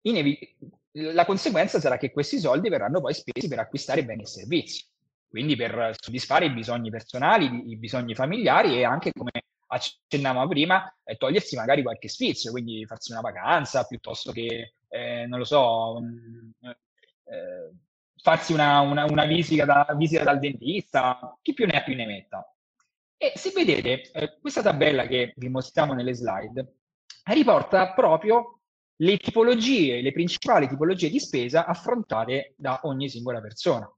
inevi- 0.00 0.56
la 0.94 1.24
conseguenza 1.24 1.78
sarà 1.78 1.98
che 1.98 2.10
questi 2.10 2.40
soldi 2.40 2.68
verranno 2.68 3.00
poi 3.00 3.14
spesi 3.14 3.46
per 3.46 3.60
acquistare 3.60 4.04
beni 4.04 4.22
e 4.22 4.26
servizi, 4.26 4.84
quindi 5.28 5.54
per 5.54 5.94
soddisfare 5.96 6.46
i 6.46 6.52
bisogni 6.52 6.90
personali, 6.90 7.70
i 7.70 7.76
bisogni 7.76 8.16
familiari 8.16 8.76
e 8.76 8.82
anche, 8.82 9.12
come 9.12 9.30
accennavamo 9.68 10.48
prima, 10.48 10.92
eh, 11.04 11.14
togliersi 11.14 11.54
magari 11.54 11.84
qualche 11.84 12.08
sfizio, 12.08 12.50
quindi 12.50 12.84
farsi 12.86 13.12
una 13.12 13.20
vacanza 13.20 13.84
piuttosto 13.84 14.32
che 14.32 14.74
eh, 14.88 15.26
non 15.26 15.38
lo 15.38 15.44
so, 15.44 16.00
eh, 17.24 17.72
farsi 18.22 18.52
una, 18.52 18.80
una, 18.80 19.04
una 19.04 19.24
visita, 19.26 19.64
da, 19.64 19.94
visita, 19.96 20.24
dal 20.24 20.38
dentista, 20.38 21.36
chi 21.42 21.52
più 21.52 21.66
ne 21.66 21.78
ha 21.78 21.82
più 21.82 21.94
ne 21.94 22.06
metta. 22.06 22.48
E 23.16 23.32
se 23.36 23.52
vedete, 23.54 24.10
eh, 24.12 24.38
questa 24.40 24.62
tabella 24.62 25.06
che 25.06 25.34
vi 25.36 25.48
mostriamo 25.48 25.92
nelle 25.94 26.14
slide 26.14 26.76
riporta 27.24 27.92
proprio 27.92 28.60
le 28.96 29.16
tipologie, 29.18 30.00
le 30.00 30.12
principali 30.12 30.68
tipologie 30.68 31.10
di 31.10 31.18
spesa 31.18 31.66
affrontate 31.66 32.54
da 32.56 32.80
ogni 32.84 33.08
singola 33.08 33.40
persona. 33.40 33.90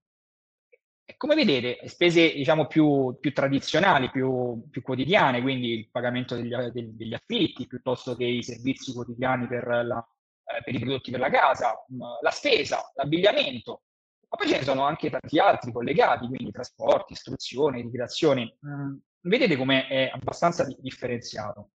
Come 1.16 1.35
vedete, 1.37 1.87
spese 1.88 2.33
diciamo 2.33 2.66
più, 2.66 3.16
più 3.21 3.33
tradizionali, 3.33 4.11
più, 4.11 4.64
più, 4.71 4.83
quotidiane, 4.83 5.40
quindi 5.40 5.68
il 5.71 5.88
pagamento 5.88 6.35
degli, 6.35 6.52
degli, 6.73 7.14
affitti 7.14 7.66
piuttosto 7.66 8.16
che 8.16 8.25
i 8.25 8.42
servizi 8.42 8.92
quotidiani 8.92 9.47
per 9.47 9.66
la, 9.85 10.16
eh, 10.47 10.62
per 10.62 10.75
i 10.75 10.79
prodotti 10.79 11.11
per 11.11 11.21
la 11.21 11.31
casa, 11.31 11.75
mm, 11.93 12.00
la 12.23 12.31
spesa, 12.31 12.91
l'abbigliamento, 12.95 13.83
ma 14.29 14.37
poi 14.37 14.49
ce 14.49 14.59
ne 14.59 14.65
sono 14.65 14.85
anche 14.85 15.11
tanti 15.11 15.38
altri 15.38 15.73
collegati, 15.73 16.26
quindi 16.26 16.50
trasporti, 16.50 17.12
istruzione, 17.12 17.81
ricreazione. 17.81 18.57
Mm, 18.67 18.97
vedete 19.21 19.57
come 19.57 19.87
è 19.88 20.11
abbastanza 20.12 20.67
differenziato. 20.79 21.71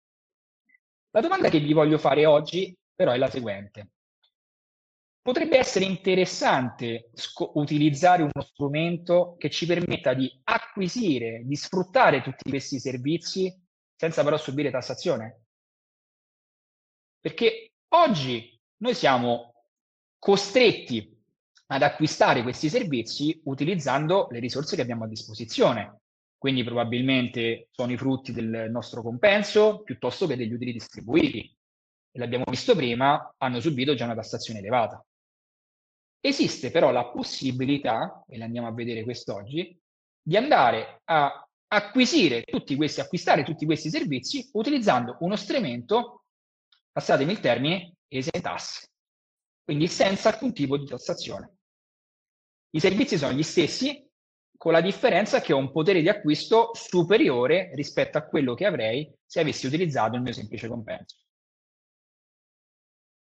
La 1.11 1.21
domanda 1.21 1.49
che 1.49 1.59
vi 1.61 1.73
voglio 1.73 1.99
fare 1.99 2.27
oggi 2.27 2.77
però 2.95 3.13
è 3.13 3.17
la 3.17 3.31
seguente. 3.31 3.91
Potrebbe 5.23 5.59
essere 5.59 5.85
interessante 5.85 7.11
sc- 7.13 7.51
utilizzare 7.55 8.23
uno 8.23 8.43
strumento 8.43 9.37
che 9.39 9.51
ci 9.51 9.67
permetta 9.67 10.15
di 10.15 10.29
acquisire, 10.45 11.43
di 11.45 11.55
sfruttare 11.55 12.23
tutti 12.23 12.49
questi 12.49 12.81
servizi 12.81 13.55
senza 13.95 14.25
però 14.25 14.37
subire 14.37 14.71
tassazione? 14.71 15.45
Perché 17.21 17.73
oggi 17.89 18.58
noi 18.79 18.95
siamo 18.95 19.55
costretti 20.19 21.17
ad 21.67 21.83
acquistare 21.83 22.43
questi 22.43 22.69
servizi 22.69 23.41
utilizzando 23.45 24.29
le 24.31 24.39
risorse 24.39 24.77
che 24.77 24.83
abbiamo 24.83 25.05
a 25.05 25.09
disposizione. 25.09 26.01
Quindi 26.39 26.63
probabilmente 26.63 27.69
sono 27.73 27.93
i 27.93 27.97
frutti 27.97 28.33
del 28.33 28.71
nostro 28.71 29.03
compenso 29.03 29.83
piuttosto 29.83 30.27
che 30.27 30.37
degli 30.37 30.53
utili 30.53 30.73
distribuiti. 30.73 31.53
L'abbiamo 32.13 32.45
visto 32.49 32.75
prima, 32.75 33.35
hanno 33.39 33.61
subito 33.61 33.95
già 33.95 34.05
una 34.05 34.15
tassazione 34.15 34.61
elevata. 34.61 35.05
Esiste 36.21 36.71
però 36.71 36.91
la 36.91 37.07
possibilità, 37.07 38.25
e 38.29 38.39
l'andiamo 38.39 38.67
a 38.67 38.73
vedere 38.73 39.05
quest'oggi, 39.05 39.79
di 40.23 40.37
andare 40.37 41.01
a 41.05 41.49
acquisire 41.69 42.43
tutti 42.43 42.77
questi, 42.77 43.01
acquistare 43.01 43.45
tutti 43.45 43.67
questi 43.67 43.91
servizi 43.91 44.49
utilizzando 44.55 45.17
uno 45.21 45.37
strumento, 45.37 46.25
passatemi 46.91 47.33
il 47.33 47.41
termine, 47.41 47.98
esentasse, 48.09 48.89
quindi 49.65 49.87
senza 49.87 50.31
alcun 50.31 50.53
tipo 50.53 50.77
di 50.77 50.87
tassazione. 50.87 51.57
I 52.71 52.81
servizi 52.81 53.17
sono 53.17 53.33
gli 53.33 53.43
stessi, 53.43 54.07
con 54.57 54.73
la 54.73 54.81
differenza 54.81 55.41
che 55.41 55.53
ho 55.53 55.57
un 55.57 55.71
potere 55.71 56.01
di 56.01 56.09
acquisto 56.09 56.71
superiore 56.75 57.71
rispetto 57.75 58.19
a 58.19 58.27
quello 58.27 58.55
che 58.55 58.67
avrei 58.67 59.11
se 59.25 59.41
avessi 59.41 59.67
utilizzato 59.67 60.17
il 60.17 60.23
mio 60.23 60.33
semplice 60.33 60.67
compenso. 60.67 61.17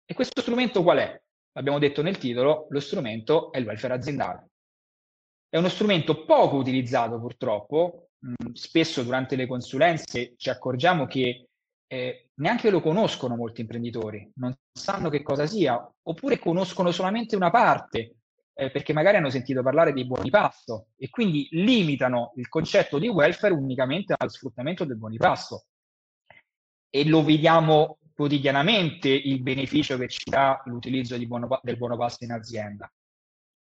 E 0.06 0.14
questo 0.14 0.40
strumento 0.40 0.82
qual 0.82 0.98
è? 0.98 1.22
L'abbiamo 1.52 1.78
detto 1.78 2.00
nel 2.00 2.16
titolo, 2.16 2.66
lo 2.70 2.80
strumento 2.80 3.52
è 3.52 3.58
il 3.58 3.66
welfare 3.66 3.94
aziendale. 3.94 4.50
È 5.48 5.58
uno 5.58 5.68
strumento 5.68 6.24
poco 6.24 6.56
utilizzato 6.56 7.20
purtroppo, 7.20 8.08
mh, 8.18 8.52
spesso 8.52 9.02
durante 9.02 9.36
le 9.36 9.46
consulenze 9.46 10.34
ci 10.36 10.48
accorgiamo 10.48 11.06
che 11.06 11.48
eh, 11.88 12.30
neanche 12.34 12.70
lo 12.70 12.80
conoscono 12.80 13.36
molti 13.36 13.60
imprenditori, 13.60 14.32
non 14.36 14.54
sanno 14.72 15.08
che 15.08 15.22
cosa 15.22 15.46
sia, 15.46 15.78
oppure 16.02 16.38
conoscono 16.38 16.90
solamente 16.90 17.36
una 17.36 17.50
parte, 17.50 18.16
eh, 18.54 18.70
perché 18.70 18.92
magari 18.92 19.18
hanno 19.18 19.30
sentito 19.30 19.62
parlare 19.62 19.92
dei 19.92 20.06
buoni 20.06 20.30
pasto 20.30 20.88
e 20.96 21.10
quindi 21.10 21.46
limitano 21.50 22.32
il 22.36 22.48
concetto 22.48 22.98
di 22.98 23.08
welfare 23.08 23.52
unicamente 23.52 24.14
allo 24.16 24.30
sfruttamento 24.30 24.84
del 24.84 24.96
buoni 24.96 25.16
pasto. 25.16 25.66
E 26.88 27.06
lo 27.06 27.22
vediamo 27.22 27.98
quotidianamente 28.14 29.10
il 29.10 29.42
beneficio 29.42 29.98
che 29.98 30.08
ci 30.08 30.30
dà 30.30 30.62
l'utilizzo 30.64 31.18
buono, 31.26 31.60
del 31.62 31.76
buono 31.76 31.98
pasto 31.98 32.24
in 32.24 32.32
azienda. 32.32 32.90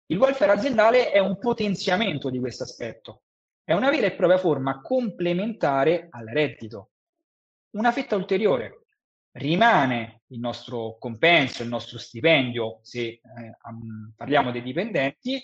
Il 0.08 0.18
welfare 0.18 0.54
aziendale 0.54 1.12
è 1.12 1.20
un 1.20 1.38
potenziamento 1.40 2.30
di 2.30 2.40
questo 2.40 2.64
aspetto, 2.64 3.24
è 3.64 3.74
una 3.74 3.90
vera 3.90 4.08
e 4.08 4.14
propria 4.14 4.38
forma 4.38 4.80
complementare 4.82 6.08
al 6.10 6.26
reddito. 6.26 6.92
Una 7.76 7.92
fetta 7.92 8.16
ulteriore. 8.16 8.86
Rimane 9.32 10.22
il 10.28 10.40
nostro 10.40 10.98
compenso, 10.98 11.62
il 11.62 11.68
nostro 11.68 11.98
stipendio, 11.98 12.80
se 12.82 13.02
eh, 13.02 13.22
parliamo 14.16 14.52
dei 14.52 14.62
dipendenti. 14.62 15.42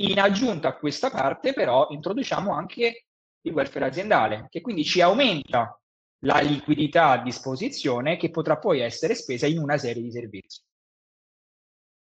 In 0.00 0.18
aggiunta 0.18 0.68
a 0.68 0.76
questa 0.78 1.10
parte, 1.10 1.52
però, 1.52 1.88
introduciamo 1.90 2.54
anche 2.54 3.04
il 3.42 3.52
welfare 3.52 3.84
aziendale, 3.84 4.46
che 4.48 4.62
quindi 4.62 4.82
ci 4.82 5.02
aumenta 5.02 5.78
la 6.20 6.40
liquidità 6.40 7.10
a 7.10 7.22
disposizione 7.22 8.16
che 8.16 8.30
potrà 8.30 8.56
poi 8.56 8.80
essere 8.80 9.14
spesa 9.14 9.46
in 9.46 9.58
una 9.58 9.76
serie 9.76 10.02
di 10.02 10.10
servizi. 10.10 10.62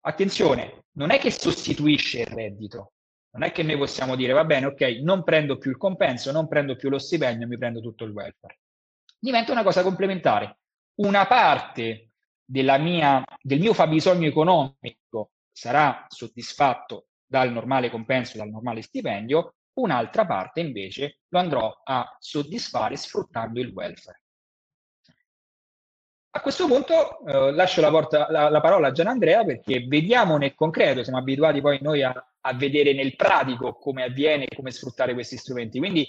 Attenzione, 0.05 0.85
non 0.91 1.11
è 1.11 1.19
che 1.19 1.29
sostituisce 1.29 2.21
il 2.21 2.27
reddito, 2.27 2.93
non 3.31 3.43
è 3.43 3.51
che 3.51 3.63
noi 3.63 3.77
possiamo 3.77 4.15
dire, 4.15 4.31
va 4.31 4.45
bene, 4.45 4.67
ok, 4.67 4.81
non 5.01 5.23
prendo 5.23 5.57
più 5.57 5.71
il 5.71 5.77
compenso, 5.77 6.31
non 6.31 6.47
prendo 6.47 6.77
più 6.77 6.89
lo 6.89 6.99
stipendio, 6.99 7.47
mi 7.47 7.57
prendo 7.57 7.81
tutto 7.81 8.05
il 8.05 8.11
welfare. 8.11 8.59
Diventa 9.23 9.51
una 9.51 9.61
cosa 9.61 9.83
complementare. 9.83 10.57
Una 10.95 11.27
parte 11.27 12.13
mia, 12.45 13.23
del 13.39 13.59
mio 13.59 13.73
fabbisogno 13.73 14.25
economico 14.27 15.33
sarà 15.51 16.07
soddisfatto 16.09 17.05
dal 17.23 17.51
normale 17.51 17.91
compenso, 17.91 18.37
dal 18.37 18.49
normale 18.49 18.81
stipendio, 18.81 19.57
un'altra 19.73 20.25
parte 20.25 20.61
invece 20.61 21.19
lo 21.27 21.37
andrò 21.37 21.81
a 21.83 22.17
soddisfare 22.19 22.95
sfruttando 22.95 23.59
il 23.59 23.71
welfare. 23.71 24.23
A 26.31 26.41
questo 26.41 26.65
punto 26.65 27.23
eh, 27.25 27.51
lascio 27.51 27.79
la, 27.79 27.91
porta, 27.91 28.31
la, 28.31 28.49
la, 28.49 28.59
parola 28.59 28.87
a 28.87 28.91
Gianandrea 28.91 29.43
perché 29.43 29.85
vediamo 29.85 30.37
nel 30.37 30.55
concreto, 30.55 31.03
siamo 31.03 31.19
abituati 31.19 31.61
poi 31.61 31.77
noi 31.79 32.01
a, 32.01 32.11
a 32.39 32.53
vedere 32.55 32.93
nel 32.93 33.15
pratico 33.15 33.75
come 33.75 34.03
avviene 34.03 34.45
e 34.45 34.55
come 34.55 34.71
sfruttare 34.71 35.13
questi 35.13 35.37
strumenti. 35.37 35.77
Quindi 35.77 36.07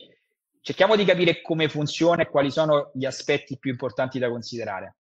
cerchiamo 0.62 0.96
di 0.96 1.04
capire 1.04 1.42
come 1.42 1.68
funziona 1.68 2.22
e 2.22 2.28
quali 2.30 2.50
sono 2.50 2.90
gli 2.94 3.04
aspetti 3.04 3.58
più 3.58 3.70
importanti 3.70 4.18
da 4.18 4.30
considerare. 4.30 4.96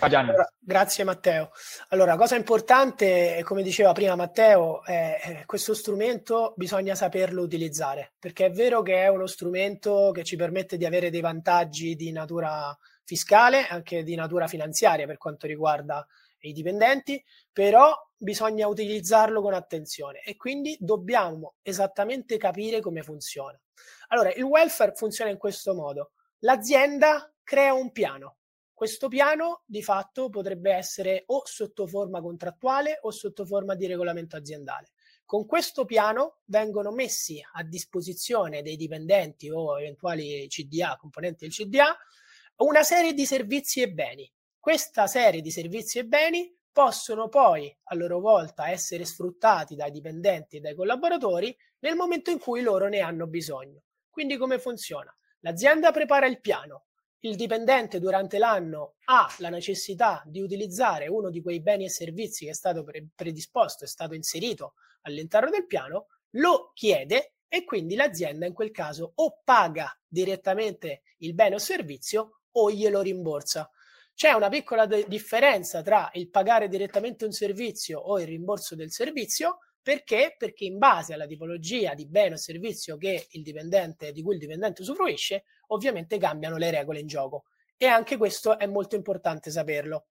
Allora, 0.00 0.46
grazie 0.58 1.04
Matteo. 1.04 1.50
Allora, 1.90 2.16
cosa 2.16 2.36
importante, 2.36 3.40
come 3.44 3.62
diceva 3.62 3.92
prima 3.92 4.16
Matteo, 4.16 4.84
è 4.84 5.44
questo 5.46 5.72
strumento 5.72 6.52
bisogna 6.56 6.94
saperlo 6.94 7.42
utilizzare, 7.42 8.12
perché 8.18 8.46
è 8.46 8.50
vero 8.50 8.82
che 8.82 9.02
è 9.02 9.08
uno 9.08 9.26
strumento 9.26 10.10
che 10.12 10.24
ci 10.24 10.36
permette 10.36 10.76
di 10.76 10.84
avere 10.84 11.10
dei 11.10 11.20
vantaggi 11.20 11.94
di 11.94 12.12
natura 12.12 12.76
fiscale, 13.04 13.66
anche 13.66 14.02
di 14.02 14.14
natura 14.14 14.46
finanziaria 14.46 15.06
per 15.06 15.16
quanto 15.16 15.46
riguarda 15.46 16.06
i 16.40 16.52
dipendenti, 16.52 17.22
però 17.52 17.94
bisogna 18.16 18.66
utilizzarlo 18.66 19.40
con 19.40 19.54
attenzione 19.54 20.22
e 20.22 20.36
quindi 20.36 20.76
dobbiamo 20.80 21.54
esattamente 21.62 22.36
capire 22.36 22.80
come 22.80 23.02
funziona. 23.02 23.60
Allora, 24.08 24.32
il 24.32 24.42
welfare 24.42 24.94
funziona 24.94 25.30
in 25.30 25.38
questo 25.38 25.74
modo. 25.74 26.12
L'azienda 26.40 27.32
crea 27.42 27.74
un 27.74 27.90
piano. 27.92 28.36
Questo 28.72 29.08
piano 29.08 29.62
di 29.66 29.82
fatto 29.82 30.30
potrebbe 30.30 30.72
essere 30.72 31.24
o 31.26 31.42
sotto 31.44 31.88
forma 31.88 32.20
contrattuale 32.20 32.98
o 33.02 33.10
sotto 33.10 33.44
forma 33.44 33.74
di 33.74 33.86
regolamento 33.86 34.36
aziendale. 34.36 34.90
Con 35.24 35.46
questo 35.46 35.84
piano 35.84 36.38
vengono 36.44 36.92
messi 36.92 37.44
a 37.54 37.64
disposizione 37.64 38.62
dei 38.62 38.76
dipendenti 38.76 39.50
o 39.50 39.78
eventuali 39.80 40.46
CDA, 40.48 40.96
componenti 40.96 41.44
del 41.44 41.52
CDA, 41.52 41.96
una 42.58 42.82
serie 42.82 43.14
di 43.14 43.26
servizi 43.26 43.82
e 43.82 43.90
beni. 43.90 44.32
Questa 44.60 45.06
serie 45.06 45.40
di 45.40 45.50
servizi 45.50 45.98
e 45.98 46.04
beni 46.04 46.54
possono 46.70 47.28
poi 47.28 47.74
a 47.84 47.94
loro 47.94 48.20
volta 48.20 48.68
essere 48.68 49.04
sfruttati 49.04 49.76
dai 49.76 49.90
dipendenti 49.90 50.56
e 50.56 50.60
dai 50.60 50.74
collaboratori 50.74 51.56
nel 51.80 51.94
momento 51.94 52.30
in 52.30 52.38
cui 52.38 52.60
loro 52.60 52.88
ne 52.88 53.00
hanno 53.00 53.26
bisogno. 53.26 53.82
Quindi 54.10 54.36
come 54.36 54.58
funziona? 54.58 55.14
L'azienda 55.40 55.92
prepara 55.92 56.26
il 56.26 56.40
piano, 56.40 56.86
il 57.20 57.36
dipendente 57.36 57.98
durante 57.98 58.38
l'anno 58.38 58.94
ha 59.04 59.32
la 59.38 59.48
necessità 59.48 60.22
di 60.26 60.40
utilizzare 60.40 61.08
uno 61.08 61.30
di 61.30 61.40
quei 61.40 61.60
beni 61.60 61.84
e 61.84 61.90
servizi 61.90 62.44
che 62.44 62.50
è 62.50 62.54
stato 62.54 62.82
pre- 62.82 63.08
predisposto, 63.14 63.84
è 63.84 63.88
stato 63.88 64.14
inserito 64.14 64.74
all'interno 65.02 65.50
del 65.50 65.66
piano, 65.66 66.06
lo 66.32 66.72
chiede 66.74 67.34
e 67.48 67.64
quindi 67.64 67.94
l'azienda 67.94 68.44
in 68.44 68.52
quel 68.52 68.70
caso 68.70 69.12
o 69.14 69.40
paga 69.42 69.96
direttamente 70.06 71.02
il 71.18 71.34
bene 71.34 71.54
o 71.54 71.58
servizio 71.58 72.42
o 72.52 72.70
glielo 72.70 73.00
rimborsa. 73.00 73.70
C'è 74.18 74.32
una 74.32 74.48
piccola 74.48 74.86
de- 74.86 75.04
differenza 75.06 75.80
tra 75.80 76.10
il 76.14 76.28
pagare 76.28 76.66
direttamente 76.66 77.24
un 77.24 77.30
servizio 77.30 78.00
o 78.00 78.18
il 78.18 78.26
rimborso 78.26 78.74
del 78.74 78.90
servizio, 78.90 79.58
perché? 79.80 80.34
Perché 80.36 80.64
in 80.64 80.76
base 80.76 81.14
alla 81.14 81.24
tipologia 81.24 81.94
di 81.94 82.04
bene 82.04 82.34
o 82.34 82.36
servizio 82.36 82.96
di 82.96 83.06
cui 83.06 84.34
il 84.34 84.38
dipendente 84.40 84.82
usufruisce, 84.82 85.44
ovviamente 85.68 86.18
cambiano 86.18 86.56
le 86.56 86.72
regole 86.72 86.98
in 86.98 87.06
gioco. 87.06 87.44
E 87.76 87.86
anche 87.86 88.16
questo 88.16 88.58
è 88.58 88.66
molto 88.66 88.96
importante 88.96 89.52
saperlo. 89.52 90.08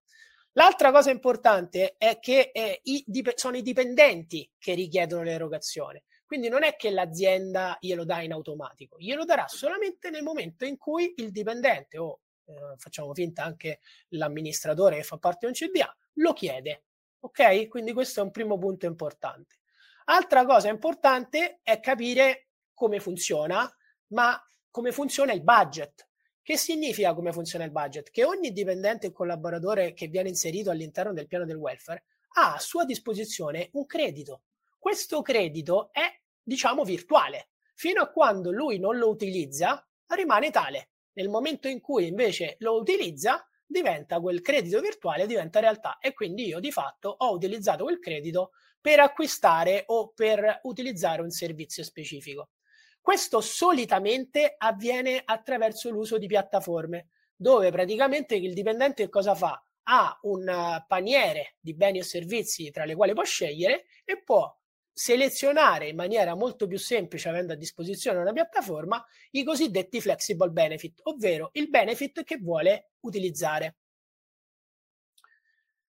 L'altra 0.54 0.94
cosa 0.94 1.12
importante 1.12 1.96
è 1.98 2.18
che 2.20 2.52
eh, 2.54 2.80
i, 2.84 3.04
dip- 3.06 3.36
sono 3.36 3.58
i 3.58 3.62
dipendenti 3.62 4.50
che 4.58 4.74
richiedono 4.74 5.24
l'erogazione. 5.24 6.04
Quindi 6.26 6.48
non 6.48 6.64
è 6.64 6.78
che 6.78 6.92
l'azienda 6.92 7.76
glielo 7.82 8.06
dà 8.06 8.22
in 8.22 8.32
automatico, 8.32 8.96
glielo 8.98 9.26
darà 9.26 9.50
solamente 9.50 10.10
nel 10.10 10.24
momento 10.24 10.64
in 10.64 10.78
cui 10.78 11.12
il 11.18 11.30
dipendente 11.32 11.98
o 11.98 12.22
eh, 12.48 12.76
facciamo 12.78 13.14
finta 13.14 13.44
anche 13.44 13.80
l'amministratore 14.10 14.98
che 14.98 15.04
fa 15.04 15.18
parte 15.18 15.46
di 15.46 15.46
un 15.48 15.70
CDA, 15.70 15.96
lo 16.14 16.34
chiede. 16.34 16.84
Ok? 17.20 17.68
Quindi 17.68 17.94
questo 17.94 18.22
è 18.22 18.24
un 18.24 18.32
primo 18.32 18.58
punto 18.58 18.86
importante. 18.86 19.60
Altra 20.06 20.46
cosa 20.46 20.70
importante 20.70 21.60
è 21.64 21.80
capire 21.80 22.48
come 22.74 23.00
funziona, 23.00 23.70
ma 24.08 24.42
come 24.72 24.92
funziona 24.92 25.34
il 25.34 25.44
budget. 25.44 26.08
Che 26.42 26.58
significa 26.58 27.14
come 27.14 27.34
funziona 27.34 27.66
il 27.66 27.72
budget? 27.72 28.10
Che 28.10 28.24
ogni 28.24 28.54
dipendente 28.54 29.08
e 29.08 29.12
collaboratore 29.12 29.94
che 29.94 30.08
viene 30.08 30.30
inserito 30.30 30.70
all'interno 30.70 31.12
del 31.12 31.28
piano 31.28 31.44
del 31.44 31.58
welfare 31.58 32.06
ha 32.36 32.54
a 32.54 32.60
sua 32.60 32.86
disposizione 32.86 33.70
un 33.74 33.86
credito. 33.86 34.44
Questo 34.78 35.22
credito 35.22 35.90
è, 35.92 36.08
diciamo, 36.42 36.86
virtuale. 36.86 37.50
Fino 37.74 38.02
a 38.02 38.10
quando 38.10 38.52
lui 38.52 38.80
non 38.80 38.98
lo 38.98 39.10
utilizza, 39.10 39.86
rimane 40.08 40.52
tale. 40.52 40.92
Nel 41.18 41.30
momento 41.30 41.68
in 41.68 41.82
cui 41.82 42.06
invece 42.06 42.58
lo 42.60 42.76
utilizza, 42.80 43.44
diventa 43.66 44.20
quel 44.20 44.42
credito 44.42 44.80
virtuale, 44.80 45.26
diventa 45.26 45.60
realtà 45.60 45.98
e 45.98 46.14
quindi 46.14 46.46
io 46.46 46.60
di 46.60 46.72
fatto 46.72 47.10
ho 47.18 47.32
utilizzato 47.32 47.86
quel 47.86 48.00
credito 48.00 48.52
per 48.80 49.00
acquistare 49.00 49.84
o 49.88 50.10
per 50.14 50.60
utilizzare 50.64 51.24
un 51.24 51.32
servizio 51.32 51.84
specifico. 51.84 52.52
Questo 53.02 53.42
solitamente 53.42 54.54
avviene 54.58 55.20
attraverso 55.26 55.90
l'uso 55.90 56.20
di 56.20 56.28
piattaforme, 56.28 57.08
dove 57.36 57.72
praticamente 57.72 58.36
il 58.36 58.54
dipendente 58.54 59.10
cosa 59.10 59.34
fa? 59.34 59.60
Ha 59.90 60.20
un 60.24 60.84
paniere 60.88 61.56
di 61.60 61.74
beni 61.74 61.98
e 61.98 62.04
servizi 62.04 62.70
tra 62.70 62.86
le 62.86 62.96
quali 62.96 63.14
può 63.14 63.24
scegliere 63.24 63.86
e 64.06 64.22
può 64.22 64.56
selezionare 64.98 65.90
in 65.90 65.96
maniera 65.96 66.34
molto 66.34 66.66
più 66.66 66.80
semplice, 66.80 67.30
avendo 67.30 67.54
a 67.54 67.56
disposizione 67.56 68.18
una 68.18 68.34
piattaforma, 68.34 69.06
i 69.32 69.44
cosiddetti 69.44 70.02
flexible 70.02 70.50
benefit, 70.50 71.02
ovvero 71.04 71.52
il 71.54 71.70
benefit 71.70 72.24
che 72.24 72.38
vuole 72.38 72.94
utilizzare. 73.02 73.76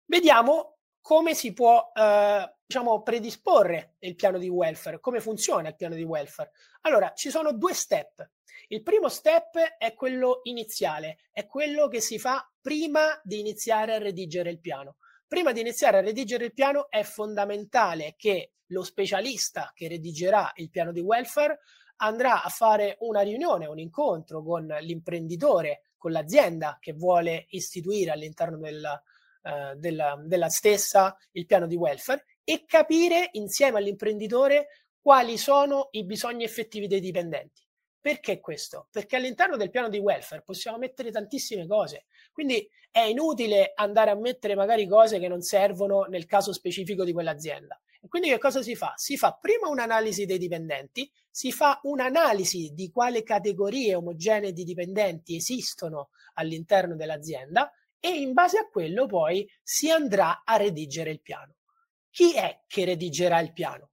Vediamo 0.04 0.76
come 1.00 1.34
si 1.34 1.54
può 1.54 1.90
eh, 1.94 2.54
diciamo, 2.66 3.00
predisporre 3.02 3.94
il 4.00 4.14
piano 4.14 4.36
di 4.36 4.50
welfare, 4.50 5.00
come 5.00 5.20
funziona 5.20 5.68
il 5.68 5.76
piano 5.76 5.94
di 5.94 6.02
welfare. 6.02 6.50
Allora, 6.82 7.14
ci 7.14 7.30
sono 7.30 7.54
due 7.54 7.72
step. 7.72 8.28
Il 8.66 8.82
primo 8.82 9.08
step 9.08 9.56
è 9.78 9.94
quello 9.94 10.40
iniziale, 10.42 11.20
è 11.32 11.46
quello 11.46 11.88
che 11.88 12.02
si 12.02 12.18
fa 12.18 12.46
prima 12.60 13.18
di 13.22 13.38
iniziare 13.38 13.94
a 13.94 13.98
redigere 13.98 14.50
il 14.50 14.60
piano. 14.60 14.96
Prima 15.28 15.52
di 15.52 15.60
iniziare 15.60 15.98
a 15.98 16.00
redigere 16.00 16.46
il 16.46 16.54
piano 16.54 16.88
è 16.88 17.02
fondamentale 17.02 18.14
che 18.16 18.52
lo 18.68 18.82
specialista 18.82 19.72
che 19.74 19.86
redigerà 19.86 20.50
il 20.54 20.70
piano 20.70 20.90
di 20.90 21.00
welfare 21.00 21.60
andrà 21.96 22.42
a 22.42 22.48
fare 22.48 22.96
una 23.00 23.20
riunione, 23.20 23.66
un 23.66 23.78
incontro 23.78 24.42
con 24.42 24.64
l'imprenditore, 24.80 25.90
con 25.98 26.12
l'azienda 26.12 26.78
che 26.80 26.94
vuole 26.94 27.44
istituire 27.50 28.10
all'interno 28.10 28.56
della, 28.56 29.02
eh, 29.42 29.74
della, 29.76 30.18
della 30.24 30.48
stessa 30.48 31.14
il 31.32 31.44
piano 31.44 31.66
di 31.66 31.76
welfare 31.76 32.24
e 32.42 32.64
capire 32.64 33.28
insieme 33.32 33.76
all'imprenditore 33.76 34.68
quali 34.98 35.36
sono 35.36 35.88
i 35.90 36.06
bisogni 36.06 36.44
effettivi 36.44 36.86
dei 36.86 37.00
dipendenti. 37.00 37.67
Perché 38.00 38.40
questo? 38.40 38.88
Perché 38.90 39.16
all'interno 39.16 39.56
del 39.56 39.70
piano 39.70 39.88
di 39.88 39.98
welfare 39.98 40.42
possiamo 40.42 40.78
mettere 40.78 41.10
tantissime 41.10 41.66
cose, 41.66 42.06
quindi 42.32 42.68
è 42.90 43.00
inutile 43.00 43.72
andare 43.74 44.10
a 44.10 44.14
mettere 44.14 44.54
magari 44.54 44.86
cose 44.86 45.18
che 45.18 45.28
non 45.28 45.42
servono 45.42 46.04
nel 46.04 46.26
caso 46.26 46.52
specifico 46.52 47.04
di 47.04 47.12
quell'azienda. 47.12 47.80
E 48.00 48.08
quindi 48.08 48.28
che 48.28 48.38
cosa 48.38 48.62
si 48.62 48.76
fa? 48.76 48.94
Si 48.96 49.16
fa 49.16 49.32
prima 49.32 49.68
un'analisi 49.68 50.24
dei 50.24 50.38
dipendenti, 50.38 51.10
si 51.28 51.50
fa 51.50 51.80
un'analisi 51.82 52.72
di 52.72 52.90
quale 52.90 53.24
categorie 53.24 53.94
omogenee 53.96 54.52
di 54.52 54.62
dipendenti 54.62 55.34
esistono 55.34 56.10
all'interno 56.34 56.94
dell'azienda 56.94 57.72
e 57.98 58.10
in 58.10 58.32
base 58.32 58.58
a 58.58 58.68
quello 58.68 59.06
poi 59.06 59.48
si 59.62 59.90
andrà 59.90 60.42
a 60.44 60.56
redigere 60.56 61.10
il 61.10 61.20
piano. 61.20 61.54
Chi 62.10 62.34
è 62.34 62.60
che 62.66 62.84
redigerà 62.84 63.40
il 63.40 63.52
piano? 63.52 63.90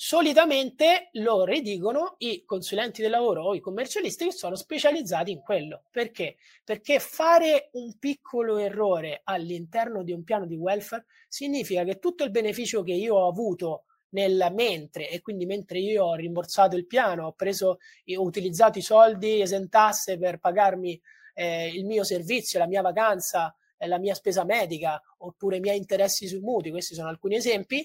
Solitamente 0.00 1.08
lo 1.14 1.42
redigono 1.42 2.14
i 2.18 2.44
consulenti 2.44 3.02
del 3.02 3.10
lavoro 3.10 3.42
o 3.42 3.56
i 3.56 3.60
commercialisti 3.60 4.26
che 4.26 4.32
sono 4.32 4.54
specializzati 4.54 5.32
in 5.32 5.40
quello. 5.40 5.82
Perché? 5.90 6.36
Perché 6.62 7.00
fare 7.00 7.70
un 7.72 7.98
piccolo 7.98 8.58
errore 8.58 9.22
all'interno 9.24 10.04
di 10.04 10.12
un 10.12 10.22
piano 10.22 10.46
di 10.46 10.54
welfare 10.54 11.06
significa 11.26 11.82
che 11.82 11.98
tutto 11.98 12.22
il 12.22 12.30
beneficio 12.30 12.84
che 12.84 12.92
io 12.92 13.16
ho 13.16 13.28
avuto 13.28 13.86
nel 14.10 14.52
mentre 14.54 15.10
e 15.10 15.20
quindi 15.20 15.46
mentre 15.46 15.80
io 15.80 16.04
ho 16.04 16.14
rimborsato 16.14 16.76
il 16.76 16.86
piano, 16.86 17.26
ho 17.26 17.32
preso 17.32 17.78
ho 18.16 18.22
utilizzato 18.22 18.78
i 18.78 18.82
soldi 18.82 19.40
esentasse 19.40 20.16
per 20.16 20.38
pagarmi 20.38 20.98
eh, 21.34 21.70
il 21.74 21.84
mio 21.84 22.04
servizio, 22.04 22.60
la 22.60 22.68
mia 22.68 22.82
vacanza, 22.82 23.52
eh, 23.76 23.88
la 23.88 23.98
mia 23.98 24.14
spesa 24.14 24.44
medica 24.44 25.02
oppure 25.18 25.56
i 25.56 25.60
miei 25.60 25.76
interessi 25.76 26.28
sui 26.28 26.38
mutui, 26.38 26.70
questi 26.70 26.94
sono 26.94 27.08
alcuni 27.08 27.34
esempi, 27.34 27.84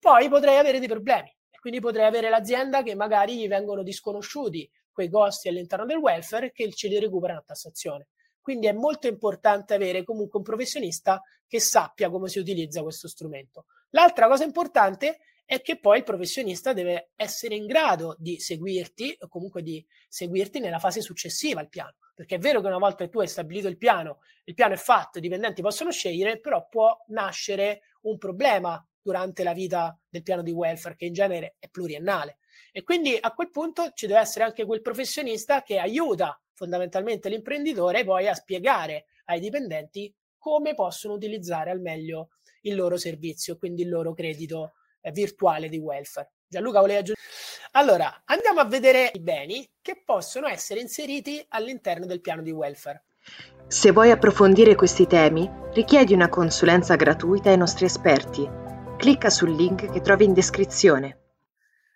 poi 0.00 0.28
potrei 0.28 0.58
avere 0.58 0.80
dei 0.80 0.88
problemi 0.88 1.32
quindi 1.64 1.80
potrei 1.80 2.04
avere 2.04 2.28
l'azienda 2.28 2.82
che 2.82 2.94
magari 2.94 3.38
gli 3.38 3.48
vengono 3.48 3.82
disconosciuti 3.82 4.70
quei 4.92 5.08
costi 5.08 5.48
all'interno 5.48 5.86
del 5.86 5.96
welfare 5.96 6.52
che 6.52 6.70
ce 6.70 6.88
li 6.88 6.98
recupera 6.98 7.38
a 7.38 7.40
tassazione. 7.42 8.08
Quindi 8.38 8.66
è 8.66 8.72
molto 8.72 9.06
importante 9.06 9.72
avere 9.72 10.04
comunque 10.04 10.40
un 10.40 10.44
professionista 10.44 11.22
che 11.46 11.60
sappia 11.60 12.10
come 12.10 12.28
si 12.28 12.38
utilizza 12.38 12.82
questo 12.82 13.08
strumento. 13.08 13.64
L'altra 13.92 14.28
cosa 14.28 14.44
importante 14.44 15.20
è 15.46 15.62
che 15.62 15.80
poi 15.80 15.96
il 15.96 16.04
professionista 16.04 16.74
deve 16.74 17.12
essere 17.16 17.54
in 17.54 17.64
grado 17.64 18.14
di 18.18 18.38
seguirti 18.38 19.16
o 19.20 19.28
comunque 19.28 19.62
di 19.62 19.82
seguirti 20.06 20.60
nella 20.60 20.78
fase 20.78 21.00
successiva 21.00 21.60
al 21.60 21.70
piano. 21.70 21.94
Perché 22.14 22.34
è 22.34 22.38
vero 22.38 22.60
che 22.60 22.66
una 22.66 22.76
volta 22.76 23.04
che 23.04 23.10
tu 23.10 23.20
hai 23.20 23.26
stabilito 23.26 23.68
il 23.68 23.78
piano, 23.78 24.18
il 24.44 24.52
piano 24.52 24.74
è 24.74 24.76
fatto, 24.76 25.16
i 25.16 25.22
dipendenti 25.22 25.62
possono 25.62 25.90
scegliere, 25.90 26.40
però 26.40 26.68
può 26.68 26.94
nascere 27.06 27.84
un 28.02 28.18
problema 28.18 28.86
durante 29.04 29.44
la 29.44 29.52
vita 29.52 29.96
del 30.08 30.22
piano 30.22 30.42
di 30.42 30.50
welfare, 30.50 30.96
che 30.96 31.04
in 31.04 31.12
genere 31.12 31.56
è 31.58 31.68
pluriennale. 31.68 32.38
E 32.72 32.82
quindi 32.82 33.16
a 33.20 33.32
quel 33.32 33.50
punto 33.50 33.92
ci 33.94 34.06
deve 34.06 34.20
essere 34.20 34.44
anche 34.44 34.64
quel 34.64 34.80
professionista 34.80 35.62
che 35.62 35.78
aiuta 35.78 36.40
fondamentalmente 36.54 37.28
l'imprenditore 37.28 38.04
poi 38.04 38.26
a 38.28 38.34
spiegare 38.34 39.06
ai 39.26 39.40
dipendenti 39.40 40.12
come 40.38 40.74
possono 40.74 41.14
utilizzare 41.14 41.70
al 41.70 41.80
meglio 41.80 42.30
il 42.62 42.76
loro 42.76 42.96
servizio, 42.96 43.58
quindi 43.58 43.82
il 43.82 43.90
loro 43.90 44.14
credito 44.14 44.72
eh, 45.02 45.12
virtuale 45.12 45.68
di 45.68 45.78
welfare. 45.78 46.32
Gianluca 46.46 46.80
volevi 46.80 46.98
aggiungere? 47.00 47.28
Allora, 47.72 48.22
andiamo 48.24 48.60
a 48.60 48.64
vedere 48.64 49.10
i 49.12 49.20
beni 49.20 49.68
che 49.82 50.02
possono 50.04 50.46
essere 50.46 50.80
inseriti 50.80 51.44
all'interno 51.48 52.06
del 52.06 52.20
piano 52.22 52.40
di 52.40 52.50
welfare. 52.50 53.04
Se 53.66 53.90
vuoi 53.90 54.10
approfondire 54.10 54.74
questi 54.74 55.06
temi, 55.06 55.50
richiedi 55.72 56.14
una 56.14 56.28
consulenza 56.28 56.96
gratuita 56.96 57.50
ai 57.50 57.56
nostri 57.56 57.84
esperti 57.86 58.62
Clicca 59.04 59.28
sul 59.28 59.54
link 59.54 59.92
che 59.92 60.00
trovi 60.00 60.24
in 60.24 60.32
descrizione. 60.32 61.18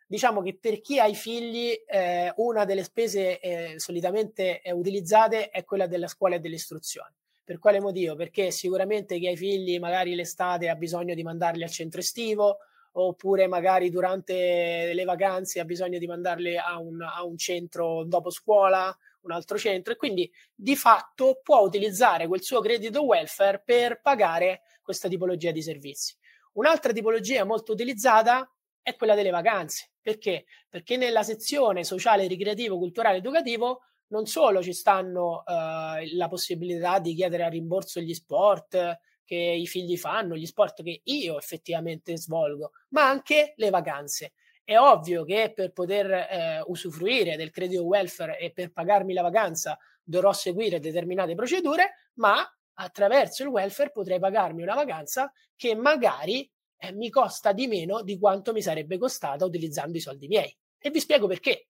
Diciamo 0.06 0.42
che 0.42 0.58
per 0.60 0.82
chi 0.82 1.00
ha 1.00 1.06
i 1.06 1.14
figli, 1.14 1.72
eh, 1.86 2.34
una 2.36 2.66
delle 2.66 2.82
spese 2.84 3.40
eh, 3.40 3.80
solitamente 3.80 4.60
utilizzate 4.74 5.48
è 5.48 5.64
quella 5.64 5.86
della 5.86 6.06
scuola 6.06 6.34
e 6.34 6.38
dell'istruzione. 6.38 7.14
Per 7.42 7.58
quale 7.58 7.80
motivo? 7.80 8.14
Perché 8.14 8.50
sicuramente 8.50 9.18
chi 9.18 9.26
ha 9.26 9.30
i 9.30 9.38
figli 9.38 9.78
magari 9.78 10.14
l'estate 10.14 10.68
ha 10.68 10.74
bisogno 10.74 11.14
di 11.14 11.22
mandarli 11.22 11.62
al 11.62 11.70
centro 11.70 12.00
estivo, 12.00 12.58
oppure 12.92 13.46
magari 13.46 13.88
durante 13.88 14.92
le 14.92 15.04
vacanze 15.04 15.60
ha 15.60 15.64
bisogno 15.64 15.96
di 15.96 16.06
mandarli 16.06 16.58
a 16.58 16.78
un, 16.78 17.00
a 17.00 17.24
un 17.24 17.38
centro 17.38 18.04
dopo 18.04 18.28
scuola, 18.28 18.94
un 19.22 19.32
altro 19.32 19.56
centro, 19.56 19.94
e 19.94 19.96
quindi 19.96 20.30
di 20.54 20.76
fatto 20.76 21.40
può 21.42 21.60
utilizzare 21.60 22.26
quel 22.26 22.42
suo 22.42 22.60
credito 22.60 23.02
welfare 23.02 23.62
per 23.64 24.02
pagare 24.02 24.60
questa 24.82 25.08
tipologia 25.08 25.52
di 25.52 25.62
servizi. 25.62 26.14
Un'altra 26.58 26.92
tipologia 26.92 27.44
molto 27.44 27.70
utilizzata 27.70 28.52
è 28.82 28.96
quella 28.96 29.14
delle 29.14 29.30
vacanze. 29.30 29.92
Perché? 30.02 30.46
Perché 30.68 30.96
nella 30.96 31.22
sezione 31.22 31.84
sociale, 31.84 32.26
ricreativo, 32.26 32.78
culturale, 32.78 33.18
educativo 33.18 33.82
non 34.08 34.26
solo 34.26 34.60
ci 34.60 34.72
stanno 34.72 35.44
uh, 35.46 36.16
la 36.16 36.26
possibilità 36.28 36.98
di 36.98 37.14
chiedere 37.14 37.44
a 37.44 37.48
rimborso 37.48 38.00
gli 38.00 38.12
sport 38.12 38.98
che 39.24 39.36
i 39.36 39.66
figli 39.68 39.96
fanno, 39.96 40.34
gli 40.34 40.46
sport 40.46 40.82
che 40.82 41.00
io 41.04 41.38
effettivamente 41.38 42.16
svolgo, 42.16 42.72
ma 42.88 43.08
anche 43.08 43.52
le 43.56 43.70
vacanze. 43.70 44.32
È 44.64 44.76
ovvio 44.76 45.24
che 45.24 45.52
per 45.54 45.72
poter 45.72 46.10
eh, 46.10 46.62
usufruire 46.66 47.36
del 47.36 47.50
credito 47.50 47.84
welfare 47.84 48.38
e 48.38 48.52
per 48.52 48.72
pagarmi 48.72 49.14
la 49.14 49.22
vacanza 49.22 49.78
dovrò 50.02 50.32
seguire 50.32 50.80
determinate 50.80 51.34
procedure, 51.34 52.10
ma 52.14 52.42
attraverso 52.80 53.42
il 53.42 53.48
welfare 53.48 53.90
potrei 53.90 54.18
pagarmi 54.18 54.62
una 54.62 54.74
vacanza 54.74 55.32
che 55.56 55.74
magari 55.74 56.50
eh, 56.78 56.92
mi 56.92 57.10
costa 57.10 57.52
di 57.52 57.66
meno 57.66 58.02
di 58.02 58.18
quanto 58.18 58.52
mi 58.52 58.62
sarebbe 58.62 58.98
costata 58.98 59.44
utilizzando 59.44 59.96
i 59.96 60.00
soldi 60.00 60.28
miei. 60.28 60.54
E 60.78 60.90
vi 60.90 61.00
spiego 61.00 61.26
perché. 61.26 61.68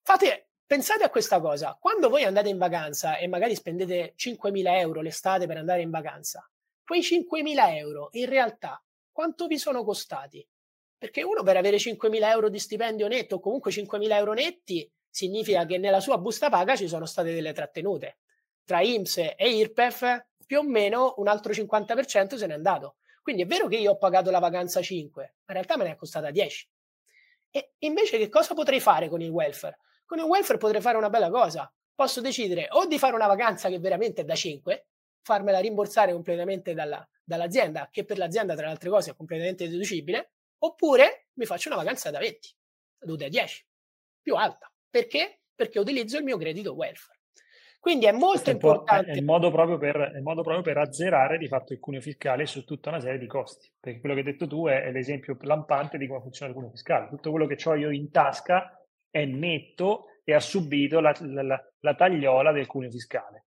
Fate, 0.00 0.48
pensate 0.64 1.04
a 1.04 1.10
questa 1.10 1.40
cosa, 1.40 1.76
quando 1.78 2.08
voi 2.08 2.24
andate 2.24 2.48
in 2.48 2.58
vacanza 2.58 3.18
e 3.18 3.28
magari 3.28 3.54
spendete 3.54 4.14
5.000 4.16 4.78
euro 4.78 5.00
l'estate 5.00 5.46
per 5.46 5.58
andare 5.58 5.82
in 5.82 5.90
vacanza, 5.90 6.48
quei 6.84 7.00
5.000 7.00 7.76
euro 7.76 8.08
in 8.12 8.26
realtà 8.26 8.82
quanto 9.12 9.46
vi 9.46 9.58
sono 9.58 9.84
costati? 9.84 10.46
Perché 10.96 11.22
uno 11.22 11.42
per 11.42 11.56
avere 11.56 11.76
5.000 11.76 12.30
euro 12.30 12.48
di 12.48 12.58
stipendio 12.58 13.06
netto 13.06 13.36
o 13.36 13.40
comunque 13.40 13.70
5.000 13.70 14.12
euro 14.12 14.32
netti 14.32 14.90
significa 15.10 15.66
che 15.66 15.76
nella 15.76 16.00
sua 16.00 16.16
busta 16.16 16.48
paga 16.48 16.74
ci 16.74 16.88
sono 16.88 17.04
state 17.04 17.34
delle 17.34 17.52
trattenute 17.52 18.21
tra 18.64 18.80
IMSS 18.80 19.34
e 19.36 19.56
IRPEF 19.56 20.26
più 20.46 20.58
o 20.58 20.62
meno 20.62 21.14
un 21.16 21.28
altro 21.28 21.52
50% 21.52 22.34
se 22.36 22.46
n'è 22.46 22.54
andato. 22.54 22.96
Quindi 23.22 23.42
è 23.42 23.46
vero 23.46 23.68
che 23.68 23.76
io 23.76 23.92
ho 23.92 23.98
pagato 23.98 24.30
la 24.30 24.40
vacanza 24.40 24.82
5, 24.82 25.22
ma 25.22 25.28
in 25.46 25.54
realtà 25.54 25.76
me 25.76 25.84
ne 25.84 25.92
è 25.92 25.96
costata 25.96 26.30
10. 26.30 26.68
E 27.50 27.74
invece 27.78 28.18
che 28.18 28.28
cosa 28.28 28.54
potrei 28.54 28.80
fare 28.80 29.08
con 29.08 29.20
il 29.20 29.30
welfare? 29.30 29.78
Con 30.04 30.18
il 30.18 30.24
welfare 30.24 30.58
potrei 30.58 30.80
fare 30.80 30.96
una 30.96 31.10
bella 31.10 31.30
cosa. 31.30 31.72
Posso 31.94 32.20
decidere 32.20 32.68
o 32.70 32.86
di 32.86 32.98
fare 32.98 33.14
una 33.14 33.26
vacanza 33.26 33.68
che 33.68 33.78
veramente 33.78 34.22
è 34.22 34.24
da 34.24 34.34
5, 34.34 34.86
farmela 35.22 35.60
rimborsare 35.60 36.12
completamente 36.12 36.74
dalla, 36.74 37.06
dall'azienda, 37.22 37.88
che 37.90 38.04
per 38.04 38.18
l'azienda 38.18 38.54
tra 38.54 38.66
le 38.66 38.72
altre 38.72 38.90
cose 38.90 39.10
è 39.10 39.14
completamente 39.14 39.68
deducibile, 39.68 40.32
oppure 40.58 41.28
mi 41.34 41.44
faccio 41.44 41.68
una 41.68 41.76
vacanza 41.78 42.10
da 42.10 42.18
20, 42.18 42.56
da 42.98 43.28
10, 43.28 43.66
più 44.20 44.34
alta. 44.34 44.72
Perché? 44.88 45.42
Perché 45.54 45.78
utilizzo 45.78 46.16
il 46.16 46.24
mio 46.24 46.36
credito 46.38 46.74
welfare. 46.74 47.20
Quindi 47.82 48.06
è 48.06 48.12
molto 48.12 48.48
è 48.48 48.52
importante. 48.52 49.10
È 49.10 49.16
il, 49.16 49.24
modo 49.24 49.50
proprio 49.50 49.76
per, 49.76 50.20
modo 50.22 50.42
proprio 50.42 50.62
per 50.62 50.78
azzerare 50.78 51.36
di 51.36 51.48
fatto 51.48 51.72
il 51.72 51.80
cuneo 51.80 52.00
fiscale 52.00 52.46
su 52.46 52.64
tutta 52.64 52.90
una 52.90 53.00
serie 53.00 53.18
di 53.18 53.26
costi. 53.26 53.68
Perché 53.80 53.98
quello 53.98 54.14
che 54.14 54.20
hai 54.20 54.26
detto 54.26 54.46
tu 54.46 54.68
è, 54.68 54.84
è 54.84 54.92
l'esempio 54.92 55.36
lampante 55.40 55.98
di 55.98 56.06
come 56.06 56.20
funziona 56.20 56.52
il 56.52 56.56
cuneo 56.56 56.70
fiscale. 56.70 57.08
Tutto 57.08 57.32
quello 57.32 57.46
che 57.46 57.58
ho 57.64 57.74
io 57.74 57.90
in 57.90 58.12
tasca 58.12 58.80
è 59.10 59.24
netto 59.24 60.04
e 60.22 60.32
ha 60.32 60.38
subito 60.38 61.00
la, 61.00 61.12
la, 61.22 61.60
la 61.80 61.94
tagliola 61.96 62.52
del 62.52 62.68
cuneo 62.68 62.88
fiscale. 62.88 63.46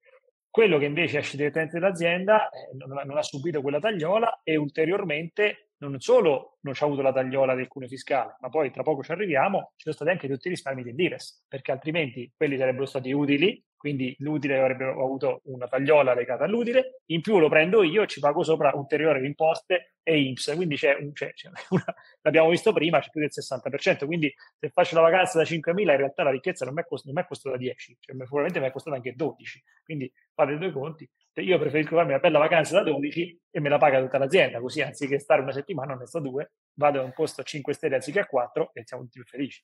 Quello 0.50 0.80
che 0.80 0.86
invece 0.86 1.20
esce 1.20 1.38
direttamente 1.38 1.80
dall'azienda 1.80 2.50
eh, 2.50 2.76
non, 2.76 2.90
non, 3.06 3.16
ha 3.16 3.24
subito 3.24 3.62
quella 3.62 3.80
tagliola 3.80 4.42
e 4.44 4.58
ulteriormente 4.58 5.70
non 5.78 5.98
solo 6.02 6.55
non 6.66 6.74
ha 6.78 6.86
avuto 6.86 7.02
la 7.02 7.14
tagliola 7.14 7.56
del 7.56 7.68
cuneo 7.68 7.88
fiscale, 7.88 8.36
ma 8.40 8.50
poi 8.50 8.72
tra 8.72 8.84
poco 8.84 9.04
ci 9.04 9.12
arriviamo, 9.12 9.72
ci 9.76 9.84
sono 9.84 9.96
stati 9.96 10.12
anche 10.12 10.28
tutti 10.28 10.48
i 10.48 10.50
risparmi 10.52 10.84
dell'IRES, 10.84 11.46
perché 11.48 11.72
altrimenti 11.72 12.32
quelli 12.36 12.58
sarebbero 12.58 12.86
stati 12.86 13.12
utili 13.12 13.64
quindi 13.86 14.16
l'utile 14.18 14.58
avrebbe 14.58 14.86
avuto 14.86 15.42
una 15.44 15.68
tagliola 15.68 16.16
legata 16.16 16.44
all'utile, 16.44 17.02
in 17.12 17.22
più 17.22 17.38
lo 17.38 17.50
prendo 17.50 17.84
io 17.84 18.02
e 18.02 18.08
ci 18.08 18.20
pago 18.20 18.42
sopra 18.42 18.72
ulteriori 18.74 19.24
imposte 19.28 19.94
e 20.02 20.22
IMSS, 20.22 20.56
quindi 20.56 20.76
c'è, 20.76 20.98
un, 21.00 21.12
c'è, 21.12 21.34
c'è 21.34 21.52
una, 21.70 21.86
l'abbiamo 22.22 22.50
visto 22.50 22.74
prima, 22.74 23.00
c'è 23.00 23.12
più 23.12 23.22
del 23.22 23.30
60%, 23.32 24.08
quindi 24.08 24.34
se 24.58 24.70
faccio 24.70 24.96
la 24.96 25.02
vacanza 25.02 25.38
da 25.38 25.44
5.000 25.44 25.80
in 25.80 25.98
realtà 25.98 26.24
la 26.24 26.32
ricchezza 26.32 26.66
non 26.66 26.74
mi 26.74 26.82
è, 26.82 26.86
cost- 26.88 27.08
costata 27.28 27.58
10, 27.58 27.98
cioè 28.00 28.16
probabilmente 28.16 28.60
mi 28.60 28.66
è 28.66 28.72
costata 28.72 28.96
anche 28.96 29.14
12, 29.14 29.64
quindi 29.84 30.12
fate 30.34 30.58
due 30.58 30.72
conti, 30.72 31.08
io 31.42 31.60
preferisco 31.60 31.96
farmi 31.96 32.14
una 32.14 32.20
bella 32.20 32.40
vacanza 32.40 32.76
da 32.76 32.84
12 32.90 33.42
e 33.52 33.60
me 33.60 33.70
la 33.70 33.78
paga 33.78 34.02
tutta 34.02 34.18
l'azienda, 34.18 34.60
così 34.60 34.82
anziché 34.82 35.20
stare 35.20 35.42
una 35.44 35.52
settimana 35.52 35.94
ne 35.94 36.08
sto 36.08 36.20
due, 36.20 36.54
vado 36.74 37.00
a 37.00 37.04
un 37.04 37.14
posto 37.14 37.42
a 37.42 37.44
5 37.44 37.74
stelle 37.74 37.96
anziché 37.96 38.20
a 38.20 38.26
4 38.26 38.72
e 38.74 38.84
siamo 38.86 39.04
tutti 39.04 39.20
più 39.20 39.28
felici. 39.28 39.64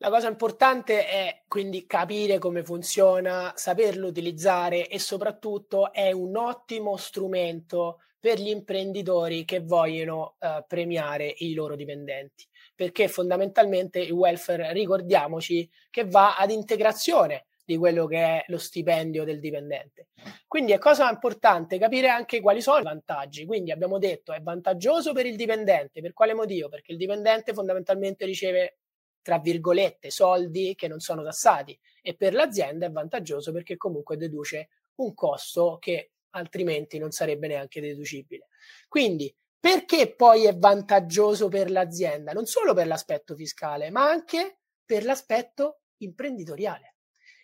La 0.00 0.10
cosa 0.10 0.28
importante 0.28 1.08
è 1.08 1.42
quindi 1.48 1.84
capire 1.84 2.38
come 2.38 2.62
funziona, 2.62 3.52
saperlo 3.56 4.06
utilizzare 4.06 4.86
e 4.86 5.00
soprattutto 5.00 5.92
è 5.92 6.12
un 6.12 6.36
ottimo 6.36 6.96
strumento 6.96 8.02
per 8.20 8.38
gli 8.38 8.48
imprenditori 8.48 9.44
che 9.44 9.60
vogliono 9.60 10.36
uh, 10.38 10.64
premiare 10.68 11.34
i 11.38 11.52
loro 11.52 11.74
dipendenti, 11.74 12.46
perché 12.76 13.08
fondamentalmente 13.08 13.98
il 13.98 14.12
welfare, 14.12 14.72
ricordiamoci, 14.72 15.68
che 15.90 16.04
va 16.04 16.36
ad 16.36 16.50
integrazione 16.50 17.47
di 17.68 17.76
quello 17.76 18.06
che 18.06 18.16
è 18.16 18.44
lo 18.46 18.56
stipendio 18.56 19.24
del 19.24 19.40
dipendente. 19.40 20.08
Quindi 20.46 20.72
è 20.72 20.78
cosa 20.78 21.10
importante 21.10 21.76
capire 21.78 22.08
anche 22.08 22.40
quali 22.40 22.62
sono 22.62 22.78
i 22.78 22.82
vantaggi. 22.82 23.44
Quindi 23.44 23.72
abbiamo 23.72 23.98
detto 23.98 24.32
è 24.32 24.40
vantaggioso 24.40 25.12
per 25.12 25.26
il 25.26 25.36
dipendente, 25.36 26.00
per 26.00 26.14
quale 26.14 26.32
motivo? 26.32 26.70
Perché 26.70 26.92
il 26.92 26.98
dipendente 26.98 27.52
fondamentalmente 27.52 28.24
riceve 28.24 28.78
tra 29.20 29.38
virgolette, 29.38 30.08
soldi 30.08 30.74
che 30.74 30.88
non 30.88 31.00
sono 31.00 31.22
tassati 31.22 31.78
e 32.00 32.16
per 32.16 32.32
l'azienda 32.32 32.86
è 32.86 32.90
vantaggioso 32.90 33.52
perché 33.52 33.76
comunque 33.76 34.16
deduce 34.16 34.70
un 34.94 35.12
costo 35.12 35.76
che 35.78 36.12
altrimenti 36.30 36.96
non 36.96 37.10
sarebbe 37.10 37.48
neanche 37.48 37.82
deducibile. 37.82 38.46
Quindi, 38.88 39.34
perché 39.60 40.14
poi 40.14 40.46
è 40.46 40.56
vantaggioso 40.56 41.48
per 41.48 41.70
l'azienda? 41.70 42.32
Non 42.32 42.46
solo 42.46 42.72
per 42.72 42.86
l'aspetto 42.86 43.34
fiscale, 43.34 43.90
ma 43.90 44.08
anche 44.08 44.60
per 44.86 45.04
l'aspetto 45.04 45.80
imprenditoriale. 45.98 46.94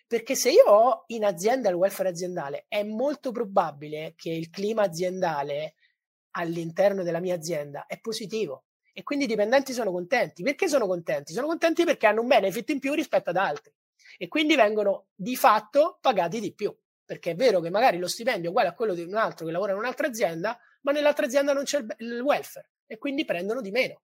Perché 0.07 0.35
se 0.35 0.51
io 0.51 0.65
ho 0.65 1.03
in 1.07 1.25
azienda 1.25 1.69
il 1.69 1.75
welfare 1.75 2.09
aziendale, 2.09 2.65
è 2.67 2.83
molto 2.83 3.31
probabile 3.31 4.13
che 4.15 4.29
il 4.29 4.49
clima 4.49 4.83
aziendale 4.83 5.75
all'interno 6.37 7.01
della 7.01 7.19
mia 7.19 7.35
azienda 7.35 7.85
è 7.87 7.99
positivo 7.99 8.65
e 8.93 9.03
quindi 9.03 9.25
i 9.25 9.27
dipendenti 9.27 9.73
sono 9.73 9.91
contenti. 9.91 10.43
Perché 10.43 10.67
sono 10.67 10.85
contenti? 10.85 11.33
Sono 11.33 11.47
contenti 11.47 11.83
perché 11.83 12.05
hanno 12.05 12.21
un 12.21 12.27
benefit 12.27 12.69
in 12.69 12.79
più 12.79 12.93
rispetto 12.93 13.31
ad 13.31 13.37
altri 13.37 13.73
e 14.17 14.27
quindi 14.27 14.55
vengono 14.55 15.07
di 15.15 15.35
fatto 15.35 15.97
pagati 15.99 16.39
di 16.39 16.53
più. 16.53 16.75
Perché 17.03 17.31
è 17.31 17.35
vero 17.35 17.59
che 17.59 17.69
magari 17.69 17.97
lo 17.97 18.07
stipendio 18.07 18.45
è 18.45 18.49
uguale 18.49 18.69
a 18.69 18.73
quello 18.73 18.93
di 18.93 19.01
un 19.01 19.15
altro 19.15 19.45
che 19.45 19.51
lavora 19.51 19.71
in 19.71 19.79
un'altra 19.79 20.07
azienda, 20.07 20.57
ma 20.81 20.91
nell'altra 20.91 21.25
azienda 21.25 21.51
non 21.53 21.63
c'è 21.63 21.83
il 21.97 22.21
welfare 22.21 22.69
e 22.85 22.97
quindi 22.97 23.25
prendono 23.25 23.61
di 23.61 23.71
meno. 23.71 24.01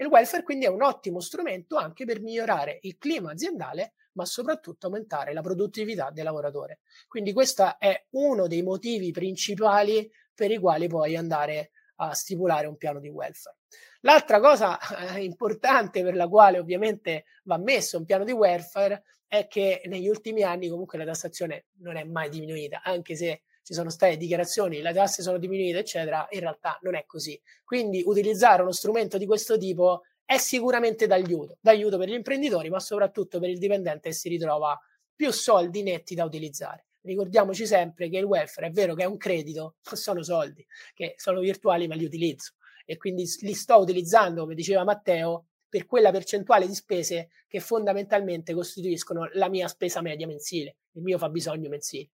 E 0.00 0.04
il 0.04 0.10
welfare 0.10 0.44
quindi 0.44 0.64
è 0.64 0.68
un 0.68 0.82
ottimo 0.82 1.18
strumento 1.18 1.76
anche 1.76 2.04
per 2.04 2.20
migliorare 2.20 2.78
il 2.82 2.98
clima 2.98 3.32
aziendale, 3.32 3.94
ma 4.12 4.24
soprattutto 4.24 4.86
aumentare 4.86 5.32
la 5.32 5.40
produttività 5.40 6.10
del 6.12 6.22
lavoratore. 6.22 6.78
Quindi 7.08 7.32
questo 7.32 7.80
è 7.80 8.06
uno 8.10 8.46
dei 8.46 8.62
motivi 8.62 9.10
principali 9.10 10.08
per 10.32 10.52
i 10.52 10.58
quali 10.58 10.86
puoi 10.86 11.16
andare 11.16 11.72
a 11.96 12.14
stipulare 12.14 12.68
un 12.68 12.76
piano 12.76 13.00
di 13.00 13.08
welfare. 13.08 13.56
L'altra 14.02 14.38
cosa 14.38 14.78
eh, 15.16 15.24
importante 15.24 16.04
per 16.04 16.14
la 16.14 16.28
quale 16.28 16.60
ovviamente 16.60 17.24
va 17.42 17.58
messo 17.58 17.98
un 17.98 18.04
piano 18.04 18.22
di 18.22 18.30
welfare 18.30 19.02
è 19.26 19.48
che 19.48 19.82
negli 19.86 20.06
ultimi 20.06 20.44
anni 20.44 20.68
comunque 20.68 20.96
la 20.96 21.06
tassazione 21.06 21.66
non 21.80 21.96
è 21.96 22.04
mai 22.04 22.28
diminuita, 22.28 22.82
anche 22.84 23.16
se 23.16 23.42
ci 23.68 23.74
sono 23.74 23.90
state 23.90 24.16
dichiarazioni, 24.16 24.80
le 24.80 24.94
tasse 24.94 25.20
sono 25.20 25.36
diminuite, 25.36 25.80
eccetera, 25.80 26.26
in 26.30 26.40
realtà 26.40 26.78
non 26.80 26.94
è 26.94 27.04
così. 27.04 27.38
Quindi 27.62 28.02
utilizzare 28.02 28.62
uno 28.62 28.72
strumento 28.72 29.18
di 29.18 29.26
questo 29.26 29.58
tipo 29.58 30.04
è 30.24 30.38
sicuramente 30.38 31.06
d'aiuto, 31.06 31.58
d'aiuto 31.60 31.98
per 31.98 32.08
gli 32.08 32.14
imprenditori, 32.14 32.70
ma 32.70 32.80
soprattutto 32.80 33.38
per 33.38 33.50
il 33.50 33.58
dipendente 33.58 34.08
che 34.08 34.14
si 34.14 34.30
ritrova 34.30 34.74
più 35.14 35.30
soldi 35.32 35.82
netti 35.82 36.14
da 36.14 36.24
utilizzare. 36.24 36.86
Ricordiamoci 37.02 37.66
sempre 37.66 38.08
che 38.08 38.16
il 38.16 38.24
welfare 38.24 38.68
è 38.68 38.70
vero 38.70 38.94
che 38.94 39.02
è 39.02 39.06
un 39.06 39.18
credito, 39.18 39.74
ma 39.90 39.96
sono 39.98 40.22
soldi 40.22 40.66
che 40.94 41.12
sono 41.18 41.40
virtuali 41.40 41.86
ma 41.88 41.94
li 41.94 42.06
utilizzo 42.06 42.54
e 42.86 42.96
quindi 42.96 43.26
li 43.40 43.52
sto 43.52 43.76
utilizzando, 43.76 44.44
come 44.44 44.54
diceva 44.54 44.82
Matteo, 44.82 45.48
per 45.68 45.84
quella 45.84 46.10
percentuale 46.10 46.66
di 46.66 46.74
spese 46.74 47.28
che 47.46 47.60
fondamentalmente 47.60 48.54
costituiscono 48.54 49.28
la 49.34 49.50
mia 49.50 49.68
spesa 49.68 50.00
media 50.00 50.26
mensile, 50.26 50.76
il 50.92 51.02
mio 51.02 51.18
fabbisogno 51.18 51.68
mensile. 51.68 52.08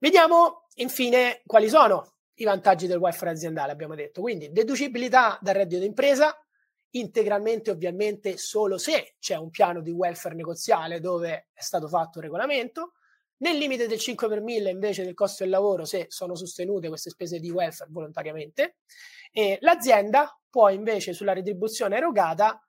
Vediamo 0.00 0.68
infine 0.76 1.42
quali 1.44 1.68
sono 1.68 2.18
i 2.34 2.44
vantaggi 2.44 2.86
del 2.86 2.98
welfare 2.98 3.32
aziendale, 3.32 3.72
abbiamo 3.72 3.96
detto. 3.96 4.20
Quindi 4.20 4.52
deducibilità 4.52 5.38
dal 5.40 5.56
reddito 5.56 5.80
d'impresa, 5.80 6.32
integralmente 6.90 7.72
ovviamente 7.72 8.36
solo 8.36 8.78
se 8.78 9.16
c'è 9.18 9.34
un 9.34 9.50
piano 9.50 9.82
di 9.82 9.90
welfare 9.90 10.36
negoziale 10.36 11.00
dove 11.00 11.48
è 11.52 11.60
stato 11.60 11.88
fatto 11.88 12.18
un 12.18 12.24
regolamento, 12.24 12.92
nel 13.38 13.56
limite 13.56 13.88
del 13.88 13.98
5 13.98 14.28
per 14.28 14.40
1000 14.40 14.70
invece 14.70 15.02
del 15.02 15.14
costo 15.14 15.42
del 15.42 15.52
lavoro 15.52 15.84
se 15.84 16.06
sono 16.08 16.36
sostenute 16.36 16.88
queste 16.88 17.10
spese 17.10 17.40
di 17.40 17.50
welfare 17.50 17.90
volontariamente. 17.90 18.76
E 19.32 19.58
l'azienda 19.62 20.40
può 20.48 20.68
invece 20.68 21.12
sulla 21.12 21.32
retribuzione 21.32 21.96
erogata 21.96 22.64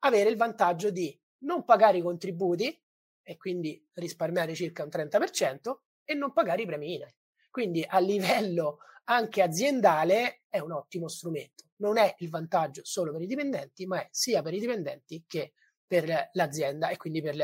avere 0.00 0.30
il 0.30 0.36
vantaggio 0.36 0.90
di 0.90 1.16
non 1.38 1.64
pagare 1.64 1.98
i 1.98 2.02
contributi 2.02 2.80
e 3.20 3.36
quindi 3.36 3.84
risparmiare 3.94 4.54
circa 4.54 4.84
un 4.84 4.90
30% 4.90 5.74
e 6.10 6.14
non 6.14 6.32
pagare 6.32 6.62
i 6.62 6.66
premi 6.66 6.94
INAI. 6.94 7.14
Quindi 7.50 7.84
a 7.86 7.98
livello 7.98 8.78
anche 9.04 9.42
aziendale 9.42 10.42
è 10.48 10.58
un 10.58 10.72
ottimo 10.72 11.06
strumento. 11.06 11.64
Non 11.76 11.98
è 11.98 12.14
il 12.18 12.30
vantaggio 12.30 12.80
solo 12.82 13.12
per 13.12 13.20
i 13.20 13.26
dipendenti, 13.26 13.84
ma 13.84 14.00
è 14.00 14.08
sia 14.10 14.40
per 14.40 14.54
i 14.54 14.58
dipendenti 14.58 15.24
che 15.26 15.52
per 15.86 16.30
l'azienda 16.32 16.88
e 16.88 16.96
quindi 16.96 17.20
per 17.20 17.34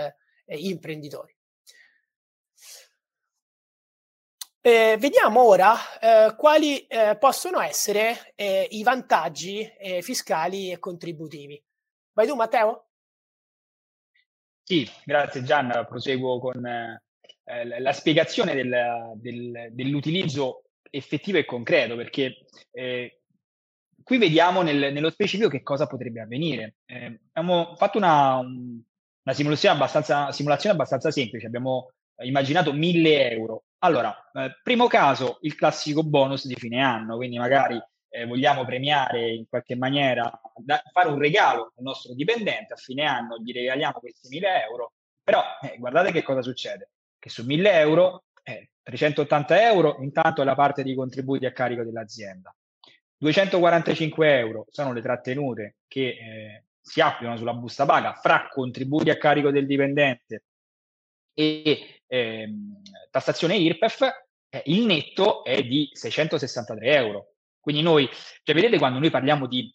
gli 0.47 0.69
imprenditori. 0.69 1.37
Eh, 4.63 4.97
vediamo 4.99 5.43
ora 5.43 5.75
eh, 5.99 6.35
quali 6.37 6.87
eh, 6.87 7.19
possono 7.19 7.61
essere 7.61 8.33
eh, 8.35 8.67
i 8.71 8.83
vantaggi 8.83 9.61
eh, 9.61 10.01
fiscali 10.01 10.73
e 10.73 10.79
contributivi. 10.79 11.63
Vai 12.13 12.27
tu, 12.27 12.35
Matteo? 12.35 12.89
Sì, 14.63 14.91
grazie 15.05 15.43
Gian. 15.43 15.85
Proseguo 15.87 16.39
con 16.41 16.63
eh, 17.45 17.81
la 17.81 17.93
spiegazione 17.93 18.55
del, 18.55 19.13
del, 19.17 19.69
dell'utilizzo 19.73 20.65
effettivo 20.91 21.39
e 21.39 21.45
concreto, 21.45 21.97
perché 21.97 22.47
qui 24.03 24.19
vediamo 24.19 24.63
nel, 24.63 24.93
nello 24.93 25.11
specifico 25.11 25.49
che 25.49 25.63
cosa 25.63 25.87
potrebbe 25.87 26.21
avvenire. 26.21 26.77
abbiamo 27.33 27.75
fatto 27.77 27.99
una, 27.99 28.39
una 28.39 29.35
simulazione, 29.35 29.75
abbastanza, 29.75 30.31
simulazione 30.33 30.75
abbastanza 30.75 31.11
semplice, 31.11 31.47
abbiamo 31.47 31.93
immaginato 32.23 32.73
1000 32.73 33.31
euro 33.31 33.65
allora, 33.85 34.31
eh, 34.33 34.61
primo 34.63 34.87
caso, 34.87 35.37
il 35.43 35.55
classico 35.55 36.03
bonus 36.03 36.47
di 36.47 36.55
fine 36.55 36.83
anno, 36.83 37.17
quindi 37.17 37.37
magari 37.37 37.79
eh, 38.09 38.25
vogliamo 38.25 38.65
premiare 38.65 39.35
in 39.35 39.47
qualche 39.47 39.77
maniera, 39.77 40.41
da, 40.57 40.83
fare 40.91 41.11
un 41.11 41.19
regalo 41.19 41.73
al 41.77 41.85
nostro 41.85 42.15
dipendente 42.15 42.73
a 42.73 42.77
fine 42.77 43.05
anno, 43.05 43.37
gli 43.37 43.53
regaliamo 43.53 43.99
questi 44.01 44.29
1000 44.29 44.65
euro, 44.65 44.95
però 45.23 45.43
eh, 45.61 45.77
guardate 45.77 46.13
che 46.13 46.23
cosa 46.23 46.41
succede, 46.41 46.93
che 47.25 47.31
su 47.31 47.43
1000 47.43 47.73
euro, 47.73 48.25
380 48.83 49.59
eh, 49.59 49.63
euro 49.63 49.97
intanto 50.01 50.43
è 50.43 50.45
la 50.45 50.55
parte 50.55 50.83
di 50.83 50.95
contributi 50.95 51.47
a 51.47 51.53
carico 51.53 51.83
dell'azienda, 51.83 52.55
245 53.17 54.39
euro 54.39 54.67
sono 54.69 54.93
le 54.93 55.01
trattenute 55.01 55.77
che 55.89 56.09
eh, 56.09 56.65
si 56.79 57.01
applicano 57.01 57.39
sulla 57.39 57.55
busta 57.55 57.87
paga 57.87 58.13
fra 58.13 58.47
contributi 58.51 59.09
a 59.09 59.17
carico 59.17 59.51
del 59.51 59.65
dipendente 59.65 60.45
e 61.33 62.03
ehm, 62.07 62.83
tassazione 63.11 63.57
IRPEF, 63.57 64.03
eh, 64.51 64.63
il 64.67 64.85
netto 64.85 65.45
è 65.45 65.63
di 65.63 65.89
663 65.95 66.95
euro. 66.95 67.33
Quindi 67.59 67.81
noi, 67.81 68.07
cioè 68.43 68.55
vedete 68.55 68.77
quando 68.77 68.99
noi 68.99 69.09
parliamo 69.09 69.47
di 69.47 69.75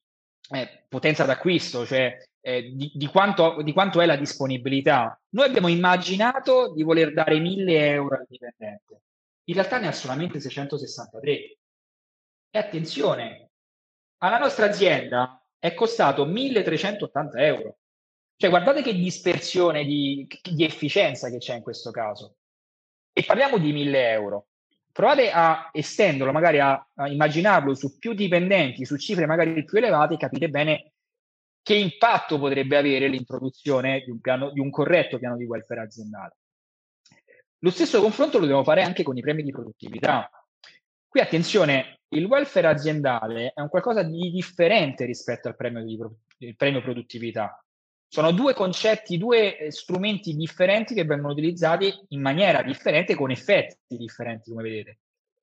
eh, 0.51 0.85
potenza 0.87 1.25
d'acquisto, 1.25 1.83
cioè 1.83 2.15
eh, 2.41 2.71
di, 2.73 2.91
di, 2.93 3.07
quanto, 3.07 3.61
di, 3.61 3.73
quanto, 3.73 4.01
è 4.01 4.05
la 4.05 4.15
disponibilità. 4.15 5.19
Noi 5.29 5.47
abbiamo 5.47 5.67
immaginato 5.67 6.73
di 6.73 6.83
voler 6.83 7.13
dare 7.13 7.39
1000 7.39 7.89
euro 7.89 8.15
al 8.15 8.25
dipendente, 8.27 9.01
in 9.45 9.53
realtà 9.53 9.79
ne 9.79 9.87
ha 9.87 9.91
solamente 9.91 10.39
663. 10.39 11.57
E 12.51 12.57
attenzione, 12.57 13.49
alla 14.19 14.37
nostra 14.37 14.65
azienda 14.65 15.43
è 15.57 15.73
costato 15.73 16.25
1380 16.25 17.45
euro. 17.45 17.77
Cioè, 18.35 18.49
guardate 18.49 18.81
che 18.81 18.93
dispersione 18.93 19.83
di, 19.83 20.25
di 20.49 20.63
efficienza 20.63 21.29
che 21.29 21.39
c'è 21.39 21.55
in 21.55 21.61
questo 21.61 21.91
caso. 21.91 22.37
E 23.11 23.23
parliamo 23.23 23.57
di 23.57 23.73
1000 23.73 24.09
euro. 24.11 24.47
Provate 24.91 25.29
a 25.31 25.69
estenderlo, 25.73 26.31
magari 26.31 26.59
a, 26.59 26.87
a 26.95 27.07
immaginarlo 27.07 27.73
su 27.75 27.97
più 27.97 28.13
dipendenti, 28.13 28.85
su 28.85 28.97
cifre 28.97 29.25
magari 29.25 29.63
più 29.65 29.77
elevate, 29.77 30.17
capite 30.17 30.49
bene 30.49 30.93
che 31.61 31.75
impatto 31.75 32.39
potrebbe 32.39 32.77
avere 32.77 33.07
l'introduzione 33.07 34.01
di 34.03 34.11
un, 34.11 34.19
piano, 34.19 34.51
di 34.51 34.59
un 34.59 34.69
corretto 34.69 35.19
piano 35.19 35.37
di 35.37 35.45
welfare 35.45 35.81
aziendale. 35.81 36.37
Lo 37.59 37.69
stesso 37.71 38.01
confronto 38.01 38.37
lo 38.37 38.43
dobbiamo 38.43 38.63
fare 38.63 38.83
anche 38.83 39.03
con 39.03 39.17
i 39.17 39.21
premi 39.21 39.43
di 39.43 39.51
produttività. 39.51 40.29
Qui 41.07 41.19
attenzione, 41.19 41.99
il 42.09 42.25
welfare 42.25 42.67
aziendale 42.67 43.51
è 43.53 43.61
un 43.61 43.69
qualcosa 43.69 44.03
di 44.03 44.31
differente 44.31 45.05
rispetto 45.05 45.47
al 45.47 45.55
premio, 45.55 45.83
di, 45.83 46.55
premio 46.55 46.81
produttività. 46.81 47.63
Sono 48.07 48.31
due 48.31 48.53
concetti, 48.53 49.17
due 49.17 49.57
eh, 49.57 49.71
strumenti 49.71 50.35
differenti 50.35 50.95
che 50.95 51.03
vengono 51.03 51.33
utilizzati 51.33 51.93
in 52.09 52.21
maniera 52.21 52.63
differente, 52.63 53.13
con 53.13 53.29
effetti 53.29 53.97
differenti, 53.97 54.49
come 54.49 54.63
vedete. 54.63 54.99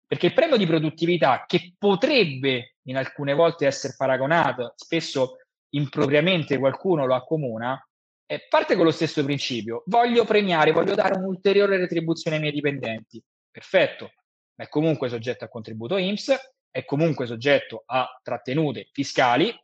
Perché 0.07 0.27
il 0.27 0.35
premio 0.35 0.57
di 0.57 0.67
produttività, 0.67 1.45
che 1.47 1.75
potrebbe 1.79 2.77
in 2.83 2.97
alcune 2.97 3.35
volte 3.35 3.67
essere 3.67 3.95
paragonato, 3.97 4.73
spesso 4.77 5.37
impropriamente 5.71 6.59
qualcuno 6.59 7.07
lo 7.07 7.15
accomuna, 7.15 7.81
eh, 8.27 8.47
parte 8.49 8.75
con 8.75 8.85
lo 8.85 8.91
stesso 8.91 9.23
principio. 9.25 9.83
Voglio 9.87 10.25
premiare, 10.25 10.73
voglio 10.73 10.95
dare 10.95 11.17
un'ulteriore 11.17 11.77
retribuzione 11.77 12.37
ai 12.37 12.43
miei 12.43 12.55
dipendenti. 12.55 13.23
Perfetto, 13.51 14.13
ma 14.57 14.65
è 14.65 14.69
comunque 14.69 15.09
soggetto 15.09 15.45
a 15.45 15.49
contributo 15.49 15.97
IMSS, 15.97 16.55
è 16.71 16.85
comunque 16.85 17.27
soggetto 17.27 17.85
a 17.87 18.21
trattenute 18.23 18.89
fiscali 18.93 19.55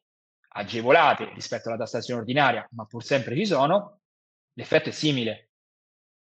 agevolate 0.54 1.30
rispetto 1.34 1.68
alla 1.68 1.78
tassazione 1.78 2.20
ordinaria, 2.20 2.66
ma 2.72 2.84
pur 2.84 3.02
sempre 3.02 3.36
ci 3.36 3.46
sono. 3.46 4.00
L'effetto 4.54 4.90
è 4.90 4.92
simile. 4.92 5.48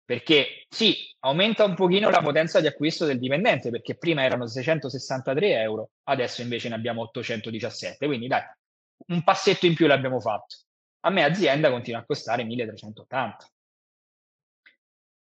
Perché 0.04 0.64
sì, 0.70 0.96
aumenta 1.20 1.64
un 1.64 1.74
pochino 1.74 2.08
la 2.08 2.22
potenza 2.22 2.60
di 2.60 2.66
acquisto 2.66 3.04
del 3.04 3.18
dipendente, 3.18 3.68
perché 3.68 3.96
prima 3.96 4.22
erano 4.22 4.46
663 4.46 5.60
euro, 5.60 5.90
adesso 6.04 6.40
invece 6.40 6.70
ne 6.70 6.76
abbiamo 6.76 7.02
817. 7.02 8.06
Quindi 8.06 8.26
dai, 8.26 8.42
un 9.06 9.22
passetto 9.22 9.66
in 9.66 9.74
più 9.74 9.86
l'abbiamo 9.86 10.20
fatto. 10.20 10.56
A 11.00 11.10
me 11.10 11.24
azienda 11.24 11.70
continua 11.70 12.00
a 12.00 12.04
costare 12.04 12.44
1380. 12.44 13.50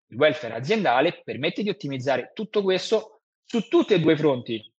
Il 0.08 0.16
welfare 0.16 0.54
aziendale 0.54 1.22
permette 1.22 1.62
di 1.62 1.68
ottimizzare 1.68 2.30
tutto 2.34 2.62
questo 2.62 3.22
su 3.44 3.68
tutti 3.68 3.94
e 3.94 4.00
due 4.00 4.14
i 4.14 4.16
fronti, 4.16 4.72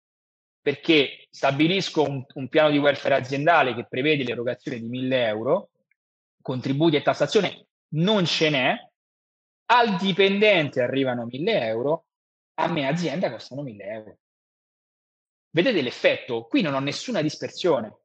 perché 0.60 1.26
stabilisco 1.30 2.02
un, 2.02 2.24
un, 2.34 2.48
piano 2.48 2.70
di 2.70 2.78
welfare 2.78 3.14
aziendale 3.14 3.74
che 3.74 3.86
prevede 3.86 4.24
l'erogazione 4.24 4.80
di 4.80 4.88
1000 4.88 5.26
euro, 5.26 5.70
contributi 6.40 6.96
e 6.96 7.02
tassazione 7.02 7.66
non 7.90 8.24
ce 8.24 8.50
n'è, 8.50 8.90
al 9.66 9.96
dipendente 9.96 10.80
arrivano 10.80 11.26
1000 11.26 11.66
euro, 11.66 12.06
a 12.54 12.68
me 12.68 12.86
azienda 12.86 13.30
costano 13.30 13.62
1000 13.62 13.84
euro. 13.84 14.18
Vedete 15.50 15.82
l'effetto? 15.82 16.44
Qui 16.44 16.62
non 16.62 16.74
ho 16.74 16.80
nessuna 16.80 17.22
dispersione. 17.22 17.96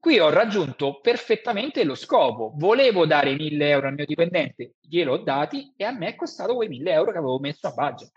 Qui 0.00 0.18
ho 0.18 0.30
raggiunto 0.30 0.98
perfettamente 1.00 1.84
lo 1.84 1.94
scopo. 1.94 2.54
Volevo 2.56 3.04
dare 3.04 3.34
1000 3.34 3.68
euro 3.68 3.88
al 3.88 3.92
mio 3.92 4.06
dipendente, 4.06 4.76
gliel'ho 4.80 5.18
dati 5.18 5.74
e 5.76 5.84
a 5.84 5.92
me 5.92 6.08
è 6.08 6.14
costato 6.14 6.54
quei 6.54 6.68
1000 6.68 6.90
euro 6.90 7.12
che 7.12 7.18
avevo 7.18 7.38
messo 7.38 7.66
a 7.66 7.74
budget. 7.74 8.10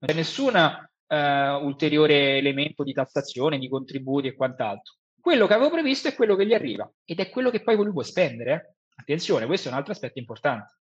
Non 0.00 0.10
c'è 0.10 0.14
nessun 0.14 0.54
uh, 0.54 1.64
ulteriore 1.64 2.36
elemento 2.36 2.82
di 2.82 2.92
tassazione, 2.92 3.58
di 3.58 3.70
contributi 3.70 4.26
e 4.26 4.34
quant'altro. 4.34 4.96
Quello 5.18 5.46
che 5.46 5.54
avevo 5.54 5.70
previsto 5.70 6.08
è 6.08 6.14
quello 6.14 6.36
che 6.36 6.46
gli 6.46 6.52
arriva 6.52 6.92
ed 7.06 7.18
è 7.18 7.30
quello 7.30 7.48
che 7.48 7.62
poi 7.62 7.76
lui 7.76 7.90
può 7.90 8.02
spendere. 8.02 8.52
Eh. 8.52 8.74
Attenzione, 8.96 9.46
questo 9.46 9.68
è 9.68 9.70
un 9.70 9.78
altro 9.78 9.92
aspetto 9.92 10.18
importante. 10.18 10.74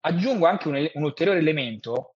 Aggiungo 0.00 0.44
anche 0.44 0.68
un, 0.68 0.90
un 0.92 1.02
ulteriore 1.02 1.38
elemento. 1.38 2.16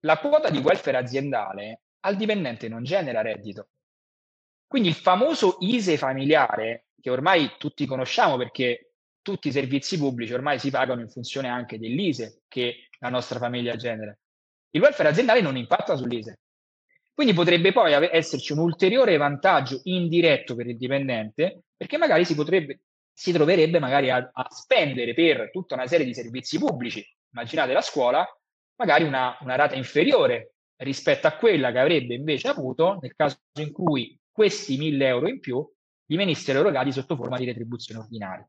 La 0.00 0.18
quota 0.18 0.50
di 0.50 0.58
welfare 0.58 0.98
aziendale 0.98 1.80
al 2.00 2.16
dipendente 2.16 2.68
non 2.68 2.84
genera 2.84 3.22
reddito 3.22 3.70
quindi 4.66 4.88
il 4.88 4.94
famoso 4.94 5.56
ISE 5.60 5.96
familiare, 5.96 6.86
che 7.00 7.10
ormai 7.10 7.52
tutti 7.58 7.86
conosciamo 7.86 8.36
perché 8.36 8.92
tutti 9.22 9.48
i 9.48 9.52
servizi 9.52 9.98
pubblici 9.98 10.32
ormai 10.32 10.58
si 10.58 10.70
pagano 10.70 11.00
in 11.00 11.08
funzione 11.08 11.48
anche 11.48 11.78
dell'ISE 11.78 12.42
che 12.48 12.88
la 12.98 13.08
nostra 13.08 13.38
famiglia 13.38 13.76
genera. 13.76 14.16
Il 14.70 14.80
welfare 14.80 15.08
aziendale 15.08 15.40
non 15.40 15.56
impatta 15.56 15.96
sull'ISE. 15.96 16.38
Quindi 17.12 17.32
potrebbe 17.32 17.72
poi 17.72 17.92
esserci 18.12 18.52
un 18.52 18.58
ulteriore 18.58 19.16
vantaggio 19.16 19.80
indiretto 19.84 20.54
per 20.54 20.66
il 20.66 20.76
dipendente, 20.76 21.62
perché 21.76 21.96
magari 21.96 22.24
si, 22.24 22.34
potrebbe, 22.34 22.80
si 23.12 23.32
troverebbe 23.32 23.78
magari 23.78 24.10
a, 24.10 24.30
a, 24.32 24.46
spendere 24.50 25.14
per 25.14 25.50
tutta 25.50 25.74
una 25.74 25.86
serie 25.86 26.04
di 26.04 26.12
servizi 26.12 26.58
pubblici, 26.58 27.02
immaginate 27.32 27.72
la 27.72 27.80
scuola, 27.80 28.26
magari 28.76 29.04
una, 29.04 29.36
una 29.40 29.54
rata 29.54 29.74
inferiore 29.74 30.56
rispetto 30.76 31.26
a 31.26 31.36
quella 31.36 31.72
che 31.72 31.78
avrebbe 31.78 32.14
invece 32.14 32.48
avuto 32.48 32.98
nel 33.00 33.14
caso 33.16 33.38
in 33.60 33.72
cui 33.72 34.18
questi 34.36 34.76
1000 34.76 35.06
euro 35.06 35.28
in 35.28 35.40
più 35.40 35.66
gli 36.04 36.14
venissero 36.14 36.58
erogati 36.58 36.92
sotto 36.92 37.16
forma 37.16 37.38
di 37.38 37.46
retribuzione 37.46 38.00
ordinaria. 38.00 38.46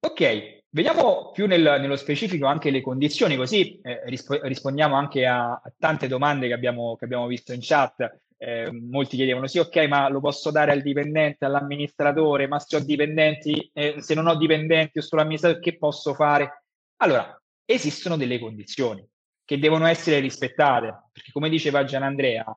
Ok, 0.00 0.64
vediamo 0.68 1.30
più 1.32 1.46
nel, 1.46 1.62
nello 1.62 1.96
specifico 1.96 2.44
anche 2.44 2.70
le 2.70 2.82
condizioni, 2.82 3.36
così 3.36 3.80
eh, 3.80 4.02
rispo- 4.04 4.38
rispondiamo 4.42 4.96
anche 4.96 5.24
a, 5.26 5.52
a, 5.52 5.72
tante 5.78 6.08
domande 6.08 6.46
che 6.46 6.52
abbiamo, 6.52 6.94
che 6.96 7.06
abbiamo 7.06 7.26
visto 7.26 7.54
in 7.54 7.60
chat. 7.62 8.20
Eh, 8.36 8.70
molti 8.70 9.16
chiedevano, 9.16 9.46
sì, 9.46 9.58
ok, 9.58 9.76
ma 9.88 10.08
lo 10.08 10.20
posso 10.20 10.50
dare 10.50 10.72
al 10.72 10.82
dipendente, 10.82 11.46
all'amministratore, 11.46 12.46
ma 12.46 12.58
se 12.58 12.76
ho 12.76 12.80
dipendenti, 12.80 13.70
eh, 13.72 14.02
se 14.02 14.14
non 14.14 14.26
ho 14.26 14.36
dipendenti 14.36 14.98
o 14.98 15.02
solo 15.02 15.22
amministratore, 15.22 15.62
che 15.62 15.78
posso 15.78 16.12
fare? 16.12 16.64
Allora, 16.96 17.38
esistono 17.64 18.16
delle 18.18 18.38
condizioni 18.38 19.06
che 19.50 19.58
devono 19.58 19.86
essere 19.86 20.20
rispettate, 20.20 21.08
perché 21.10 21.32
come 21.32 21.48
diceva 21.48 21.82
Gian 21.82 22.04
Andrea, 22.04 22.56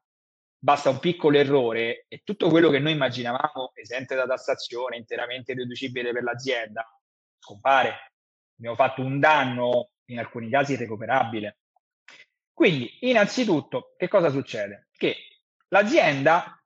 basta 0.60 0.92
un 0.92 1.00
piccolo 1.00 1.40
errore 1.40 2.06
e 2.08 2.22
tutto 2.24 2.50
quello 2.50 2.70
che 2.70 2.78
noi 2.78 2.92
immaginavamo 2.92 3.72
esente 3.74 4.14
da 4.14 4.28
tassazione, 4.28 4.98
interamente 4.98 5.56
deducibile 5.56 6.12
per 6.12 6.22
l'azienda, 6.22 6.88
scompare. 7.40 8.14
Abbiamo 8.60 8.76
fatto 8.76 9.02
un 9.02 9.20
danno 9.20 9.90
in 10.12 10.20
alcuni 10.20 10.52
casi 10.52 10.74
irrecuperabile. 10.74 11.62
Quindi, 12.54 12.96
innanzitutto, 13.10 13.96
che 13.98 14.08
cosa 14.08 14.30
succede? 14.30 14.90
Che 14.96 15.16
l'azienda 15.70 16.63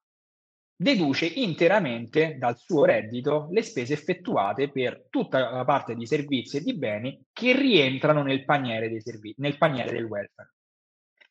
deduce 0.79 1.25
interamente 1.25 2.37
dal 2.37 2.55
suo 2.55 2.85
reddito 2.85 3.47
le 3.49 3.63
spese 3.63 3.93
effettuate 3.93 4.69
per 4.69 5.07
tutta 5.09 5.49
la 5.49 5.65
parte 5.65 5.95
di 5.95 6.05
servizi 6.05 6.57
e 6.57 6.61
di 6.61 6.77
beni 6.77 7.19
che 7.33 7.57
rientrano 7.57 8.21
nel 8.21 8.45
paniere, 8.45 8.87
dei 8.87 9.01
servizi, 9.01 9.41
nel 9.41 9.57
paniere 9.57 9.91
del 9.91 10.03
welfare. 10.03 10.53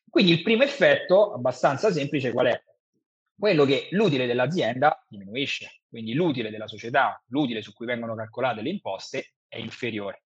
Quindi 0.09 0.33
il 0.33 0.43
primo 0.43 0.63
effetto, 0.63 1.31
abbastanza 1.33 1.91
semplice, 1.91 2.33
qual 2.33 2.47
è? 2.47 2.61
Quello 3.37 3.65
che 3.65 3.87
l'utile 3.91 4.25
dell'azienda 4.25 5.01
diminuisce, 5.07 5.81
quindi 5.87 6.13
l'utile 6.13 6.49
della 6.49 6.67
società, 6.67 7.21
l'utile 7.27 7.61
su 7.61 7.71
cui 7.71 7.85
vengono 7.85 8.15
calcolate 8.15 8.61
le 8.61 8.69
imposte 8.69 9.35
è 9.47 9.57
inferiore. 9.57 10.23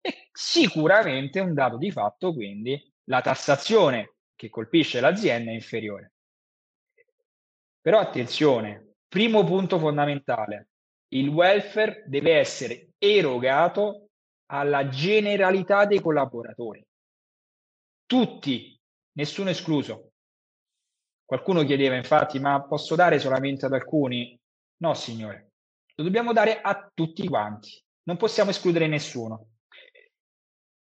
E 0.00 0.28
sicuramente 0.32 1.40
un 1.40 1.54
dato 1.54 1.78
di 1.78 1.90
fatto, 1.90 2.34
quindi, 2.34 2.80
la 3.04 3.22
tassazione 3.22 4.16
che 4.34 4.50
colpisce 4.50 5.00
l'azienda 5.00 5.52
è 5.52 5.54
inferiore. 5.54 6.12
Però 7.80 7.98
attenzione, 7.98 8.94
primo 9.08 9.44
punto 9.44 9.78
fondamentale, 9.78 10.68
il 11.12 11.28
welfare 11.28 12.04
deve 12.06 12.34
essere 12.34 12.90
erogato 12.98 14.08
alla 14.50 14.88
generalità 14.88 15.84
dei 15.86 16.00
collaboratori. 16.00 16.84
Tutti, 18.06 18.78
nessuno 19.12 19.50
escluso. 19.50 20.12
Qualcuno 21.24 21.64
chiedeva 21.64 21.94
infatti, 21.94 22.38
ma 22.38 22.62
posso 22.62 22.94
dare 22.94 23.18
solamente 23.18 23.66
ad 23.66 23.72
alcuni? 23.72 24.38
No, 24.78 24.94
signore, 24.94 25.52
lo 25.94 26.04
dobbiamo 26.04 26.32
dare 26.32 26.60
a 26.60 26.90
tutti 26.92 27.26
quanti, 27.28 27.82
non 28.04 28.16
possiamo 28.16 28.50
escludere 28.50 28.86
nessuno. 28.86 29.48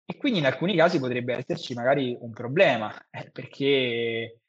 E 0.08 0.18
quindi 0.18 0.40
in 0.40 0.46
alcuni 0.46 0.76
casi 0.76 1.00
potrebbe 1.00 1.36
esserci 1.36 1.74
magari 1.74 2.16
un 2.20 2.32
problema, 2.32 2.94
eh, 3.10 3.32
perché 3.32 4.42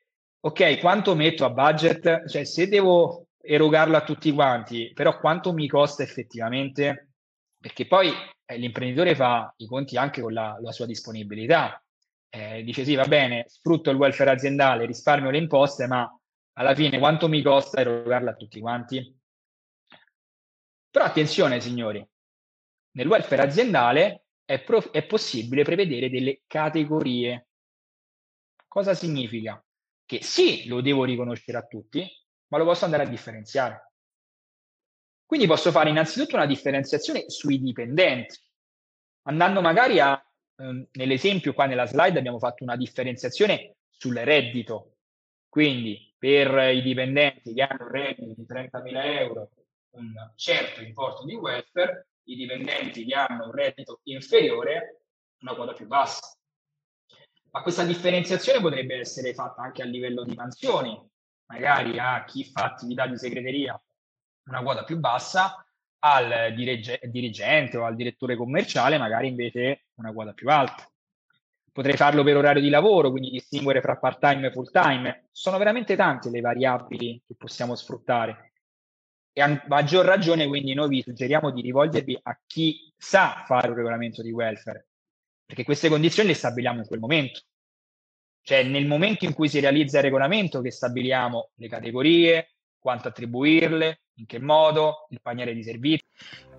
ok, 0.46 0.78
quanto 0.78 1.16
metto 1.16 1.44
a 1.44 1.50
budget? 1.50 2.28
Cioè, 2.28 2.44
se 2.44 2.68
devo 2.68 3.26
erogarlo 3.40 3.96
a 3.96 4.04
tutti 4.04 4.30
quanti, 4.32 4.92
però 4.94 5.18
quanto 5.18 5.52
mi 5.52 5.66
costa 5.66 6.04
effettivamente? 6.04 7.14
Perché 7.59 7.87
poi 7.87 8.12
eh, 8.44 8.56
l'imprenditore 8.56 9.16
fa 9.16 9.52
i 9.56 9.66
conti 9.66 9.96
anche 9.96 10.20
con 10.20 10.32
la, 10.32 10.56
la 10.61 10.70
sua 10.70 10.87
disponibilità. 10.87 11.82
Eh, 12.28 12.62
dice 12.62 12.85
sì, 12.85 12.94
va 12.94 13.06
bene, 13.06 13.46
sfrutto 13.48 13.90
il 13.90 13.96
welfare 13.96 14.30
aziendale, 14.30 14.87
risparmio 14.87 15.30
le 15.30 15.38
imposte, 15.38 15.88
ma 15.88 16.09
alla 16.52 16.74
fine 16.74 16.98
quanto 16.98 17.28
mi 17.28 17.42
costa 17.42 17.80
erogarla 17.80 18.30
a 18.30 18.37
tutti 18.37 18.61
quanti? 18.61 19.18
Però 20.90 21.04
attenzione 21.04 21.61
signori, 21.61 22.06
nel 22.92 23.09
welfare 23.09 23.42
aziendale 23.42 24.26
è, 24.44 24.62
pro- 24.62 24.92
è 24.92 25.04
possibile 25.04 25.64
prevedere 25.64 26.09
delle 26.09 26.42
categorie. 26.46 27.48
Cosa 28.68 28.94
significa? 28.94 29.61
Che 30.06 30.22
sì, 30.22 30.68
lo 30.68 30.80
devo 30.80 31.02
riconoscere 31.04 31.58
a 31.58 31.66
tutti, 31.66 32.08
ma 32.48 32.58
lo 32.58 32.64
posso 32.64 32.84
andare 32.84 33.02
a 33.02 33.08
differenziare. 33.08 33.90
Quindi 35.26 35.48
posso 35.48 35.72
fare 35.72 35.90
innanzitutto 35.90 36.36
una 36.36 36.46
differenziazione 36.46 37.28
sui 37.28 37.58
dipendenti, 37.60 38.38
andando 39.22 39.60
magari 39.60 39.98
a, 39.98 40.24
ehm, 40.58 40.86
nell'esempio 40.92 41.52
qua 41.52 41.66
nella 41.66 41.86
slide 41.86 42.18
abbiamo 42.18 42.38
fatto 42.38 42.62
una 42.62 42.76
differenziazione 42.76 43.78
sul 43.90 44.14
reddito. 44.14 44.98
Quindi 45.48 46.14
per 46.16 46.72
i 46.72 46.82
dipendenti 46.82 47.52
che 47.52 47.62
hanno 47.62 47.84
un 47.86 47.90
reddito 47.90 48.34
di 48.36 48.46
30.000 48.46 49.04
euro, 49.20 49.50
un 49.96 50.14
certo 50.36 50.82
importo 50.82 51.24
di 51.24 51.34
welfare, 51.34 52.08
i 52.24 52.36
dipendenti 52.36 53.04
che 53.04 53.14
hanno 53.14 53.46
un 53.46 53.52
reddito 53.52 54.00
inferiore, 54.04 55.02
una 55.40 55.54
quota 55.54 55.72
più 55.72 55.86
bassa. 55.86 56.36
Ma 57.56 57.62
questa 57.62 57.84
differenziazione 57.84 58.60
potrebbe 58.60 58.98
essere 58.98 59.32
fatta 59.32 59.62
anche 59.62 59.80
a 59.80 59.86
livello 59.86 60.24
di 60.24 60.34
mansioni, 60.34 60.94
magari 61.46 61.98
a 61.98 62.22
chi 62.24 62.44
fa 62.44 62.64
attività 62.64 63.06
di 63.06 63.16
segreteria 63.16 63.82
una 64.50 64.60
quota 64.60 64.84
più 64.84 64.98
bassa, 64.98 65.66
al 66.00 66.52
dirige- 66.54 67.00
dirigente 67.04 67.78
o 67.78 67.86
al 67.86 67.96
direttore 67.96 68.36
commerciale 68.36 68.98
magari 68.98 69.28
invece 69.28 69.86
una 69.94 70.12
quota 70.12 70.34
più 70.34 70.50
alta. 70.50 70.86
Potrei 71.72 71.96
farlo 71.96 72.22
per 72.22 72.36
orario 72.36 72.60
di 72.60 72.68
lavoro, 72.68 73.10
quindi 73.10 73.30
distinguere 73.30 73.80
fra 73.80 73.96
part-time 73.96 74.48
e 74.48 74.52
full-time. 74.52 75.28
Sono 75.30 75.56
veramente 75.56 75.96
tante 75.96 76.28
le 76.28 76.42
variabili 76.42 77.22
che 77.26 77.36
possiamo 77.38 77.74
sfruttare. 77.74 78.52
E 79.32 79.40
a 79.40 79.64
maggior 79.66 80.04
ragione, 80.04 80.46
quindi, 80.46 80.74
noi 80.74 80.88
vi 80.88 81.02
suggeriamo 81.02 81.50
di 81.50 81.62
rivolgervi 81.62 82.18
a 82.22 82.38
chi 82.46 82.92
sa 82.98 83.44
fare 83.46 83.68
un 83.68 83.76
regolamento 83.76 84.20
di 84.20 84.30
welfare, 84.30 84.88
perché 85.46 85.64
queste 85.64 85.88
condizioni 85.88 86.28
le 86.28 86.35
stabiliamo 86.35 86.80
in 86.80 86.87
quel 86.87 87.00
momento. 87.00 87.40
Cioè, 88.42 88.64
nel 88.64 88.87
momento 88.87 89.24
in 89.24 89.32
cui 89.32 89.48
si 89.48 89.61
realizza 89.61 89.98
il 89.98 90.04
regolamento, 90.04 90.61
che 90.61 90.70
stabiliamo 90.70 91.50
le 91.54 91.68
categorie, 91.68 92.50
quanto 92.78 93.09
attribuirle, 93.09 94.00
in 94.14 94.26
che 94.26 94.38
modo, 94.38 95.06
il 95.11 95.20
paniere 95.20 95.54
di 95.54 95.62
servizi. 95.62 96.04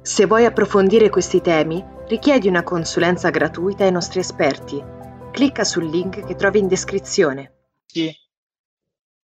Se 0.02 0.26
vuoi 0.26 0.46
approfondire 0.46 1.10
questi 1.10 1.42
temi, 1.42 1.84
richiedi 2.08 2.48
una 2.48 2.64
consulenza 2.64 3.30
gratuita 3.30 3.84
ai 3.84 3.92
nostri 3.92 4.20
esperti. 4.20 4.84
Clicca 5.32 5.64
sul 5.64 5.90
link 5.90 6.26
che 6.26 6.36
trovi 6.36 6.60
in 6.60 6.68
descrizione. 6.68 7.54
Sì. 7.86 8.14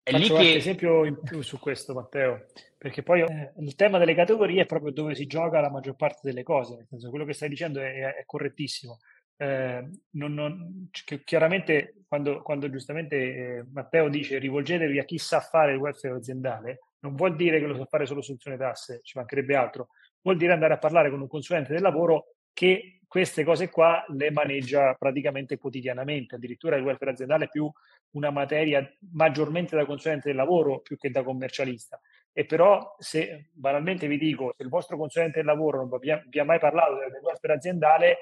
È 0.03 0.11
Faccio 0.11 0.37
lì 0.37 0.43
che... 0.45 0.55
esempio 0.55 1.05
in 1.05 1.19
più 1.21 1.41
su 1.41 1.59
questo, 1.59 1.93
Matteo, 1.93 2.45
perché 2.77 3.03
poi 3.03 3.21
eh, 3.21 3.53
il 3.59 3.75
tema 3.75 3.99
delle 3.99 4.15
categorie 4.15 4.63
è 4.63 4.65
proprio 4.65 4.91
dove 4.91 5.13
si 5.13 5.27
gioca 5.27 5.59
la 5.59 5.69
maggior 5.69 5.95
parte 5.95 6.21
delle 6.23 6.43
cose, 6.43 6.75
nel 6.75 6.87
senso 6.87 7.09
quello 7.09 7.25
che 7.25 7.33
stai 7.33 7.49
dicendo 7.49 7.79
è, 7.79 8.15
è 8.15 8.23
correttissimo. 8.25 8.99
Eh, 9.41 9.89
non, 10.11 10.35
non, 10.35 10.89
chiaramente 11.23 12.03
quando, 12.07 12.43
quando 12.43 12.69
giustamente 12.69 13.15
eh, 13.15 13.65
Matteo 13.73 14.07
dice 14.07 14.37
rivolgetevi 14.37 14.99
a 14.99 15.03
chi 15.03 15.17
sa 15.17 15.39
fare 15.39 15.71
il 15.71 15.79
welfare 15.79 16.13
aziendale, 16.13 16.81
non 16.99 17.15
vuol 17.15 17.35
dire 17.35 17.59
che 17.59 17.65
lo 17.65 17.75
sa 17.75 17.85
fare 17.85 18.05
solo 18.05 18.21
soluzione 18.21 18.55
tasse, 18.55 18.99
ci 19.01 19.17
mancherebbe 19.17 19.55
altro, 19.55 19.87
vuol 20.21 20.37
dire 20.37 20.53
andare 20.53 20.75
a 20.75 20.77
parlare 20.77 21.09
con 21.09 21.21
un 21.21 21.27
consulente 21.27 21.73
del 21.73 21.81
lavoro 21.81 22.35
che 22.53 22.99
queste 23.07 23.43
cose 23.43 23.69
qua 23.71 24.05
le 24.09 24.29
maneggia 24.29 24.93
praticamente 24.93 25.57
quotidianamente, 25.57 26.35
addirittura 26.35 26.75
il 26.75 26.83
welfare 26.83 27.11
aziendale 27.11 27.45
è 27.45 27.49
più 27.49 27.67
una 28.11 28.29
materia 28.29 28.87
maggiormente 29.13 29.75
da 29.75 29.87
consulente 29.87 30.27
del 30.27 30.37
lavoro 30.37 30.81
più 30.81 30.97
che 30.97 31.09
da 31.09 31.23
commercialista. 31.23 31.99
E 32.31 32.45
però 32.45 32.95
se 32.99 33.49
banalmente 33.53 34.07
vi 34.07 34.19
dico, 34.19 34.53
se 34.55 34.61
il 34.61 34.69
vostro 34.69 34.97
consulente 34.97 35.39
del 35.39 35.47
lavoro 35.47 35.79
non 35.79 35.97
vi 35.97 36.11
ha, 36.11 36.23
vi 36.27 36.37
ha 36.37 36.45
mai 36.45 36.59
parlato 36.59 36.97
del 36.97 37.19
welfare 37.23 37.53
aziendale, 37.53 38.19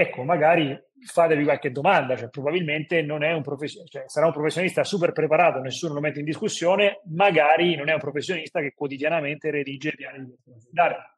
ecco, 0.00 0.24
magari 0.24 0.78
fatevi 1.02 1.44
qualche 1.44 1.70
domanda, 1.70 2.16
cioè 2.16 2.28
probabilmente 2.28 3.02
non 3.02 3.22
è 3.22 3.32
un 3.32 3.42
professionista, 3.42 4.00
cioè 4.00 4.08
sarà 4.08 4.26
un 4.26 4.32
professionista 4.32 4.84
super 4.84 5.12
preparato, 5.12 5.60
nessuno 5.60 5.94
lo 5.94 6.00
mette 6.00 6.18
in 6.18 6.24
discussione, 6.24 7.00
magari 7.06 7.74
non 7.76 7.88
è 7.88 7.92
un 7.92 8.00
professionista 8.00 8.60
che 8.60 8.72
quotidianamente 8.74 9.50
redige 9.50 9.92
piani 9.94 10.24
di 10.24 10.52
aziendale. 10.52 11.14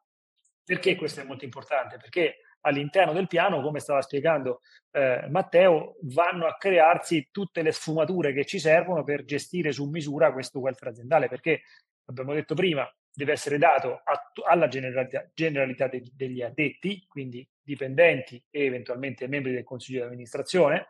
Perché 0.65 0.95
questo 0.95 1.21
è 1.21 1.25
molto 1.25 1.45
importante? 1.45 1.97
Perché 1.97 2.37
all'interno 2.61 3.13
del 3.13 3.27
piano, 3.27 3.61
come 3.61 3.81
stava 3.81 4.01
spiegando 4.03 4.61
eh, 4.93 5.27
Matteo, 5.29 5.97
vanno 6.03 6.47
a 6.47 6.57
crearsi 6.57 7.29
tutte 7.33 7.63
le 7.63 7.73
sfumature 7.73 8.33
che 8.33 8.45
ci 8.45 8.61
servono 8.61 9.03
per 9.03 9.25
gestire 9.25 9.73
su 9.73 9.89
misura 9.89 10.33
questo 10.33 10.61
welfare 10.61 10.93
aziendale, 10.93 11.29
perché 11.29 11.63
abbiamo 12.07 12.35
detto 12.35 12.55
prima, 12.55 12.89
deve 13.15 13.33
essere 13.33 13.59
dato 13.59 14.01
a, 14.05 14.33
alla 14.49 14.69
generalità, 14.69 15.29
generalità 15.35 15.89
de, 15.89 16.03
degli 16.15 16.43
addetti, 16.43 17.05
quindi 17.09 17.47
dipendenti 17.63 18.43
e 18.51 18.65
eventualmente 18.65 19.29
membri 19.29 19.53
del 19.53 19.65
consiglio 19.65 20.01
di 20.01 20.07
amministrazione, 20.07 20.87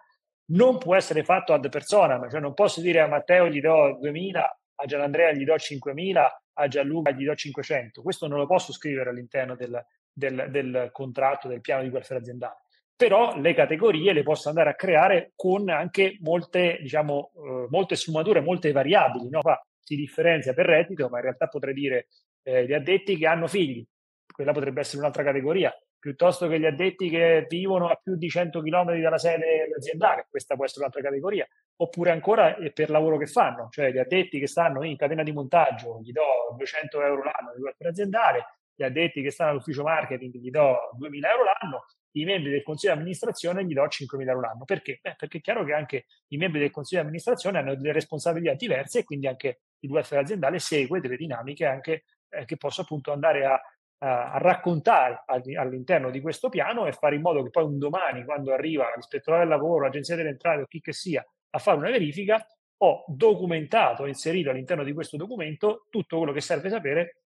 non 0.53 0.79
può 0.79 0.95
essere 0.95 1.25
fatto 1.25 1.53
ad 1.53 1.69
persona, 1.69 2.29
cioè 2.29 2.41
non 2.41 2.55
posso 2.55 2.81
dire 2.81 3.01
a 3.01 3.07
Matteo 3.07 3.49
gli 3.49 3.61
do 3.61 3.97
2000, 4.01 4.59
a 4.75 4.85
Gianandrea 4.87 5.33
gli 5.33 5.45
do 5.45 5.57
5000, 5.57 6.43
a 6.55 6.69
Gianluca 6.69 7.11
gli 7.13 7.25
do 7.25 7.35
500. 7.35 8.03
Questo 8.03 8.27
non 8.27 8.39
lo 8.39 8.47
posso 8.47 8.73
scrivere 8.73 9.11
all'interno 9.11 9.55
del, 9.55 9.83
del, 10.13 10.49
del 10.51 10.91
contratto, 10.93 11.49
del 11.49 11.61
piano 11.61 11.83
di 11.83 11.89
welfare 11.89 12.21
aziendale. 12.21 12.57
Però 12.95 13.37
le 13.39 13.55
categorie 13.55 14.13
le 14.13 14.23
posso 14.23 14.49
andare 14.49 14.71
a 14.71 14.75
creare 14.75 15.33
con 15.35 15.69
anche 15.71 16.19
molte, 16.21 16.79
diciamo, 16.81 17.33
eh, 17.35 17.67
molte 17.69 17.97
sfumature, 17.97 18.41
molte 18.41 18.71
variabili. 18.73 19.29
No? 19.29 19.41
Si 19.83 19.97
differenzia 19.97 20.55
per 20.55 20.67
reddito, 20.67 21.09
ma 21.09 21.19
in 21.19 21.25
realtà 21.25 21.49
potrei 21.49 21.75
dire 21.75 22.09
eh, 22.43 22.67
gli 22.67 22.73
addetti 22.73 23.17
che 23.17 23.27
hanno 23.27 23.47
figli, 23.47 23.85
quella 24.33 24.53
potrebbe 24.53 24.81
essere 24.81 24.99
un'altra 24.99 25.23
categoria, 25.23 25.75
piuttosto 25.99 26.49
che 26.49 26.59
gli 26.59 26.67
addetti 26.67 27.09
che 27.09 27.47
vivono 27.49 27.89
a 27.89 27.95
più 27.95 28.17
di 28.17 28.29
100 28.29 28.61
km 28.61 29.01
dalla 29.01 29.19
sede 29.19 29.73
aziendale, 29.77 30.27
questa 30.29 30.57
può 30.57 30.65
essere 30.65 30.81
un'altra 30.81 31.03
categoria, 31.03 31.47
oppure 31.77 32.11
ancora 32.11 32.57
eh, 32.57 32.73
per 32.73 32.91
lavoro 32.91 33.17
che 33.19 33.27
fanno, 33.27 33.69
cioè 33.71 33.93
gli 33.93 33.99
addetti 33.99 34.39
che 34.39 34.47
stanno 34.47 34.85
in 34.85 34.97
catena 34.97 35.23
di 35.23 35.33
montaggio, 35.33 36.01
gli 36.03 36.13
do 36.13 36.55
200 36.57 37.03
euro 37.03 37.23
l'anno 37.23 37.53
di 37.55 37.63
welfare 37.63 37.91
aziendale, 37.91 38.47
gli 38.75 38.83
addetti 38.83 39.23
che 39.23 39.31
stanno 39.31 39.51
all'ufficio 39.51 39.83
marketing 39.83 40.35
gli 40.35 40.51
do 40.51 40.91
2000 40.97 41.31
euro 41.31 41.45
l'anno, 41.45 41.87
i 42.13 42.25
membri 42.25 42.51
del 42.51 42.63
consiglio 42.63 42.93
di 42.93 42.99
amministrazione 42.99 43.65
gli 43.65 43.73
do 43.73 43.85
5.000 43.85 44.29
euro 44.29 44.41
l'anno. 44.41 44.65
Perché? 44.65 44.99
Beh, 45.01 45.15
perché 45.17 45.39
è 45.39 45.41
chiaro 45.41 45.65
che 45.65 45.73
anche 45.73 46.07
i 46.29 46.37
membri 46.37 46.61
del 46.61 46.71
consiglio 46.71 47.01
di 47.01 47.07
amministrazione 47.07 47.59
hanno 47.59 47.75
delle 47.75 47.93
responsabilità 47.93 48.55
diverse 48.55 49.01
e 49.01 49.05
quindi 49.05 49.27
anche 49.27 49.61
il 49.83 49.91
welfare 49.91 50.23
aziendale 50.23 50.59
segue 50.59 51.01
delle 51.01 51.17
dinamiche 51.17 51.65
anche 51.65 52.05
eh, 52.29 52.45
che 52.45 52.57
posso 52.57 52.83
appunto 52.83 53.13
andare 53.13 53.45
a, 53.45 53.61
a, 53.99 54.33
a 54.33 54.39
raccontare 54.39 55.23
all'interno 55.27 56.11
di 56.11 56.21
questo 56.21 56.49
piano 56.49 56.87
e 56.87 56.93
fare 56.93 57.17
in 57.17 57.23
modo 57.23 57.43
che 57.43 57.51
poi 57.51 57.65
un 57.65 57.79
domani, 57.79 58.25
quando 58.25 58.53
arriva 58.53 58.93
l'ispettorato 58.95 59.43
del 59.43 59.53
lavoro, 59.53 59.85
l'agenzia 59.85 60.17
delle 60.17 60.31
entrate 60.31 60.63
o 60.63 60.67
chi 60.67 60.81
che 60.81 60.93
sia 60.93 61.25
a 61.55 61.59
fare 61.59 61.77
una 61.77 61.91
verifica, 61.91 62.45
ho 62.85 63.05
documentato, 63.07 64.07
inserito 64.07 64.51
all'interno 64.51 64.83
di 64.83 64.93
questo 64.93 65.17
documento 65.17 65.87
tutto 65.89 66.17
quello 66.17 66.33
che 66.33 66.41
serve 66.41 66.69
sapere 66.69 67.23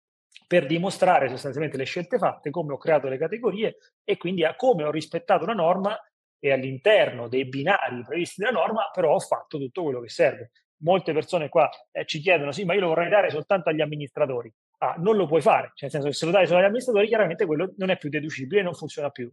per 0.46 0.64
dimostrare 0.66 1.28
sostanzialmente 1.28 1.76
le 1.76 1.84
scelte 1.84 2.16
fatte, 2.18 2.50
come 2.50 2.72
ho 2.72 2.78
creato 2.78 3.08
le 3.08 3.18
categorie 3.18 3.76
e 4.02 4.16
quindi 4.16 4.44
a 4.44 4.56
come 4.56 4.84
ho 4.84 4.90
rispettato 4.90 5.44
la 5.44 5.52
norma 5.52 5.98
e 6.38 6.52
all'interno 6.52 7.28
dei 7.28 7.46
binari 7.46 8.02
previsti 8.02 8.40
dalla 8.40 8.58
norma, 8.58 8.90
però 8.92 9.14
ho 9.14 9.20
fatto 9.20 9.58
tutto 9.58 9.82
quello 9.82 10.00
che 10.00 10.08
serve. 10.08 10.50
Molte 10.82 11.12
persone 11.12 11.48
qua 11.48 11.70
eh, 11.90 12.04
ci 12.06 12.20
chiedono, 12.20 12.52
sì, 12.52 12.64
ma 12.64 12.74
io 12.74 12.80
lo 12.80 12.88
vorrei 12.88 13.08
dare 13.08 13.30
soltanto 13.30 13.68
agli 13.68 13.80
amministratori. 13.80 14.52
Ah, 14.78 14.96
non 14.98 15.16
lo 15.16 15.26
puoi 15.26 15.40
fare, 15.40 15.72
cioè 15.74 15.88
nel 15.88 15.90
senso 15.90 16.08
che 16.08 16.14
se 16.14 16.24
lo 16.26 16.32
dai 16.32 16.46
solo 16.46 16.58
agli 16.58 16.64
amministratori, 16.64 17.06
chiaramente 17.06 17.46
quello 17.46 17.72
non 17.76 17.90
è 17.90 17.96
più 17.96 18.08
deducibile 18.08 18.62
non 18.62 18.74
funziona 18.74 19.10
più 19.10 19.30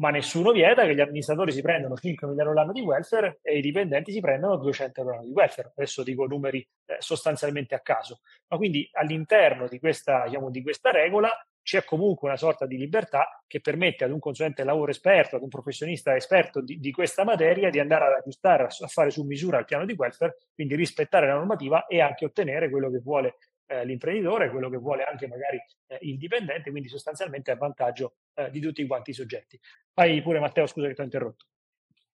ma 0.00 0.10
nessuno 0.10 0.50
vieta 0.50 0.84
che 0.84 0.94
gli 0.94 1.00
amministratori 1.00 1.52
si 1.52 1.60
prendano 1.60 1.94
5 1.94 2.26
milioni 2.26 2.50
all'anno 2.50 2.72
di 2.72 2.80
welfare 2.80 3.38
e 3.42 3.58
i 3.58 3.60
dipendenti 3.60 4.12
si 4.12 4.20
prendano 4.20 4.56
200 4.56 5.00
euro 5.00 5.12
all'anno 5.12 5.28
di 5.28 5.34
welfare. 5.34 5.72
Adesso 5.76 6.02
dico 6.02 6.26
numeri 6.26 6.66
eh, 6.86 6.96
sostanzialmente 6.98 7.74
a 7.74 7.80
caso. 7.80 8.20
Ma 8.48 8.56
quindi 8.56 8.88
all'interno 8.92 9.68
di 9.68 9.78
questa, 9.78 10.24
diciamo, 10.24 10.50
di 10.50 10.62
questa 10.62 10.90
regola 10.90 11.30
c'è 11.62 11.84
comunque 11.84 12.28
una 12.28 12.36
sorta 12.36 12.66
di 12.66 12.76
libertà 12.76 13.42
che 13.46 13.60
permette 13.60 14.04
ad 14.04 14.10
un 14.10 14.18
consulente 14.18 14.64
lavoro 14.64 14.90
esperto, 14.90 15.36
ad 15.36 15.42
un 15.42 15.48
professionista 15.48 16.16
esperto 16.16 16.60
di, 16.60 16.78
di, 16.78 16.90
questa 16.90 17.24
materia 17.24 17.70
di 17.70 17.78
andare 17.78 18.06
ad 18.06 18.12
aggiustare, 18.12 18.64
a 18.64 18.86
fare 18.86 19.10
su 19.10 19.22
misura 19.24 19.58
il 19.58 19.64
piano 19.64 19.84
di 19.84 19.94
welfare, 19.96 20.38
quindi 20.54 20.74
rispettare 20.74 21.26
la 21.26 21.34
normativa 21.34 21.86
e 21.86 22.00
anche 22.00 22.24
ottenere 22.24 22.70
quello 22.70 22.90
che 22.90 22.98
vuole 22.98 23.36
eh, 23.66 23.84
l'imprenditore, 23.84 24.50
quello 24.50 24.68
che 24.68 24.78
vuole 24.78 25.04
anche 25.04 25.28
magari 25.28 25.62
eh, 25.86 25.98
il 26.02 26.18
dipendente, 26.18 26.70
quindi 26.70 26.88
sostanzialmente 26.88 27.50
a 27.50 27.56
vantaggio 27.56 28.14
eh, 28.34 28.50
di 28.50 28.60
tutti 28.60 28.86
quanti 28.86 29.10
i 29.10 29.14
soggetti. 29.14 29.58
Fai 29.92 30.20
pure 30.22 30.40
Matteo, 30.40 30.66
scusa 30.66 30.88
che 30.88 30.94
ti 30.94 31.00
ho 31.00 31.04
interrotto. 31.04 31.46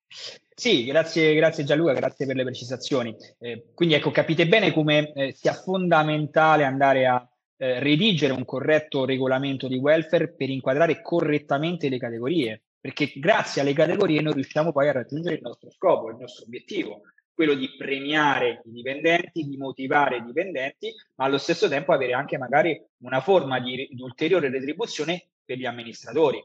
Sì, 0.08 0.84
grazie, 0.84 1.34
grazie 1.34 1.64
Gianluca, 1.64 1.92
grazie 1.92 2.26
per 2.26 2.36
le 2.36 2.44
precisazioni. 2.44 3.14
Eh, 3.38 3.72
quindi 3.74 3.94
ecco, 3.94 4.10
capite 4.10 4.46
bene 4.46 4.72
come 4.72 5.12
eh, 5.12 5.32
sia 5.32 5.52
fondamentale 5.52 6.64
andare 6.64 7.06
a 7.06 7.28
eh, 7.56 7.80
redigere 7.80 8.32
un 8.32 8.44
corretto 8.44 9.04
regolamento 9.04 9.68
di 9.68 9.76
welfare 9.76 10.34
per 10.34 10.50
inquadrare 10.50 11.00
correttamente 11.00 11.88
le 11.88 11.98
categorie, 11.98 12.62
perché 12.80 13.12
grazie 13.16 13.60
alle 13.62 13.72
categorie 13.72 14.20
noi 14.20 14.34
riusciamo 14.34 14.72
poi 14.72 14.88
a 14.88 14.92
raggiungere 14.92 15.36
il 15.36 15.42
nostro 15.42 15.70
scopo, 15.70 16.10
il 16.10 16.16
nostro 16.18 16.44
obiettivo, 16.44 17.00
quello 17.32 17.54
di 17.54 17.68
premiare 17.76 18.62
i 18.64 18.70
dipendenti, 18.70 19.44
di 19.44 19.56
motivare 19.56 20.18
i 20.18 20.24
dipendenti, 20.24 20.92
ma 21.16 21.26
allo 21.26 21.38
stesso 21.38 21.68
tempo 21.68 21.92
avere 21.92 22.14
anche 22.14 22.38
magari 22.38 22.80
una 22.98 23.20
forma 23.20 23.60
di, 23.60 23.88
di 23.90 24.02
ulteriore 24.02 24.48
retribuzione 24.50 25.28
per 25.44 25.58
gli 25.58 25.66
amministratori, 25.66 26.42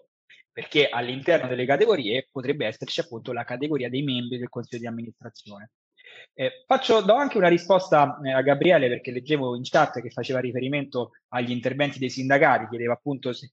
perché 0.52 0.90
all'interno 0.90 1.48
delle 1.48 1.66
categorie 1.66 2.28
potrebbe 2.32 2.66
esserci 2.66 3.00
appunto 3.00 3.32
la 3.32 3.44
categoria 3.44 3.90
dei 3.90 4.04
membri 4.04 4.38
del 4.38 4.50
consiglio 4.50 4.82
di 4.82 4.88
amministrazione. 4.88 5.72
Eh, 6.34 6.64
faccio, 6.66 7.02
do 7.02 7.14
anche 7.14 7.38
una 7.38 7.50
risposta 7.50 8.20
eh, 8.24 8.32
a 8.32 8.42
Gabriele 8.42 8.88
perché 8.88 9.12
leggevo 9.12 9.56
in 9.56 9.64
chat 9.64 10.02
che 10.02 10.10
faceva 10.10 10.40
riferimento 10.40 11.12
agli 11.30 11.52
interventi 11.52 12.00
dei 12.00 12.10
sindacati, 12.10 12.68
chiedeva 12.70 12.94
appunto 12.94 13.34
se, 13.34 13.52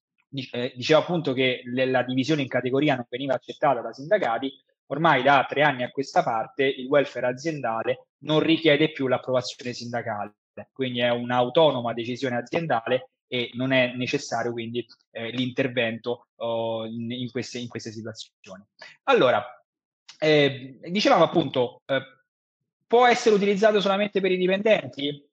eh, 0.52 0.72
diceva 0.76 1.00
appunto 1.00 1.32
che 1.32 1.62
la 1.64 2.02
divisione 2.02 2.42
in 2.42 2.48
categoria 2.48 2.94
non 2.94 3.06
veniva 3.08 3.34
accettata 3.34 3.80
dai 3.80 3.94
sindacati, 3.94 4.52
ormai 4.86 5.22
da 5.22 5.44
tre 5.48 5.62
anni 5.62 5.82
a 5.82 5.90
questa 5.90 6.22
parte 6.22 6.64
il 6.64 6.86
welfare 6.86 7.26
aziendale 7.26 8.08
non 8.18 8.40
richiede 8.40 8.92
più 8.92 9.06
l'approvazione 9.06 9.72
sindacale, 9.72 10.34
quindi 10.72 11.00
è 11.00 11.10
un'autonoma 11.10 11.92
decisione 11.92 12.36
aziendale 12.36 13.10
e 13.26 13.50
non 13.54 13.72
è 13.72 13.92
necessario 13.94 14.52
quindi 14.52 14.84
eh, 15.10 15.30
l'intervento 15.30 16.28
oh, 16.36 16.86
in, 16.86 17.10
in, 17.10 17.30
queste, 17.30 17.58
in, 17.58 17.68
queste, 17.68 17.92
situazioni. 17.92 18.64
Allora, 19.04 19.44
eh, 20.18 20.78
dicevamo 20.80 21.24
appunto, 21.24 21.82
eh, 21.84 22.00
può 22.88 23.06
essere 23.06 23.34
utilizzato 23.36 23.80
solamente 23.80 24.20
per 24.20 24.32
i 24.32 24.36
dipendenti? 24.36 25.24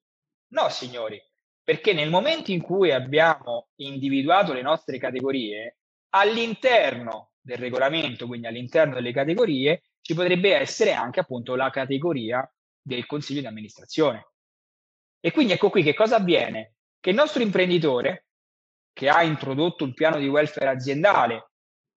No, 0.49 0.69
signori, 0.69 1.19
perché 1.63 1.93
nel 1.93 2.09
momento 2.09 2.51
in 2.51 2.61
cui 2.61 2.91
abbiamo 2.91 3.69
individuato 3.77 4.53
le 4.53 4.61
nostre 4.61 4.99
categorie, 4.99 5.77
all'interno 6.09 7.31
del 7.41 7.57
regolamento, 7.57 8.27
quindi 8.27 8.47
all'interno 8.47 8.93
delle 8.93 9.11
categorie, 9.11 9.83
ci 10.01 10.13
potrebbe 10.13 10.53
essere 10.53 10.93
anche 10.93 11.21
appunto 11.21 11.55
la 11.55 11.69
categoria 11.71 12.47
del 12.79 13.05
consiglio 13.05 13.41
di 13.41 13.47
amministrazione. 13.47 14.27
E 15.19 15.31
quindi 15.31 15.53
ecco 15.53 15.69
qui 15.69 15.81
che 15.81 15.95
cosa 15.95 16.17
avviene? 16.17 16.75
Che 16.99 17.09
il 17.09 17.15
nostro 17.15 17.41
imprenditore, 17.41 18.27
che 18.93 19.09
ha 19.09 19.23
introdotto 19.23 19.83
un 19.83 19.93
piano 19.93 20.19
di 20.19 20.27
welfare 20.27 20.69
aziendale 20.69 21.51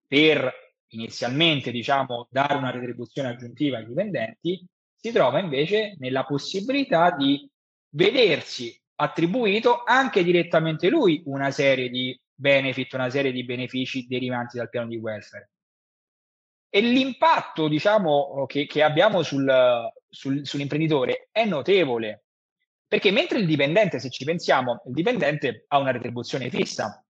per 0.07 0.51
inizialmente 0.93 1.71
diciamo 1.71 2.29
dare 2.31 2.55
una 2.55 2.71
retribuzione 2.71 3.29
aggiuntiva 3.29 3.79
ai 3.79 3.87
dipendenti, 3.87 4.67
si 5.01 5.13
trova 5.13 5.39
invece 5.39 5.95
nella 5.99 6.25
possibilità 6.25 7.15
di 7.15 7.49
vedersi 7.91 8.77
attribuito 8.97 9.83
anche 9.85 10.25
direttamente 10.25 10.89
lui 10.89 11.23
una 11.27 11.51
serie 11.51 11.89
di 11.89 12.19
benefit, 12.35 12.93
una 12.95 13.11
serie 13.11 13.33
di 13.33 13.45
benefici 13.45 14.07
derivanti 14.07 14.57
dal 14.57 14.69
piano 14.69 14.89
di 14.89 14.97
welfare. 14.97 15.51
E 16.69 16.81
l'impatto, 16.81 17.69
diciamo, 17.69 18.45
che, 18.47 18.67
che 18.67 18.83
abbiamo 18.83 19.23
sul, 19.23 19.51
sul, 20.09 20.45
sull'imprenditore 20.45 21.29
è 21.33 21.45
notevole, 21.45 22.25
perché 22.87 23.11
mentre 23.11 23.39
il 23.39 23.47
dipendente, 23.47 23.99
se 23.99 24.11
ci 24.11 24.25
pensiamo, 24.25 24.83
il 24.87 24.93
dipendente 24.93 25.65
ha 25.69 25.79
una 25.79 25.93
retribuzione 25.93 26.51
fissa, 26.51 27.05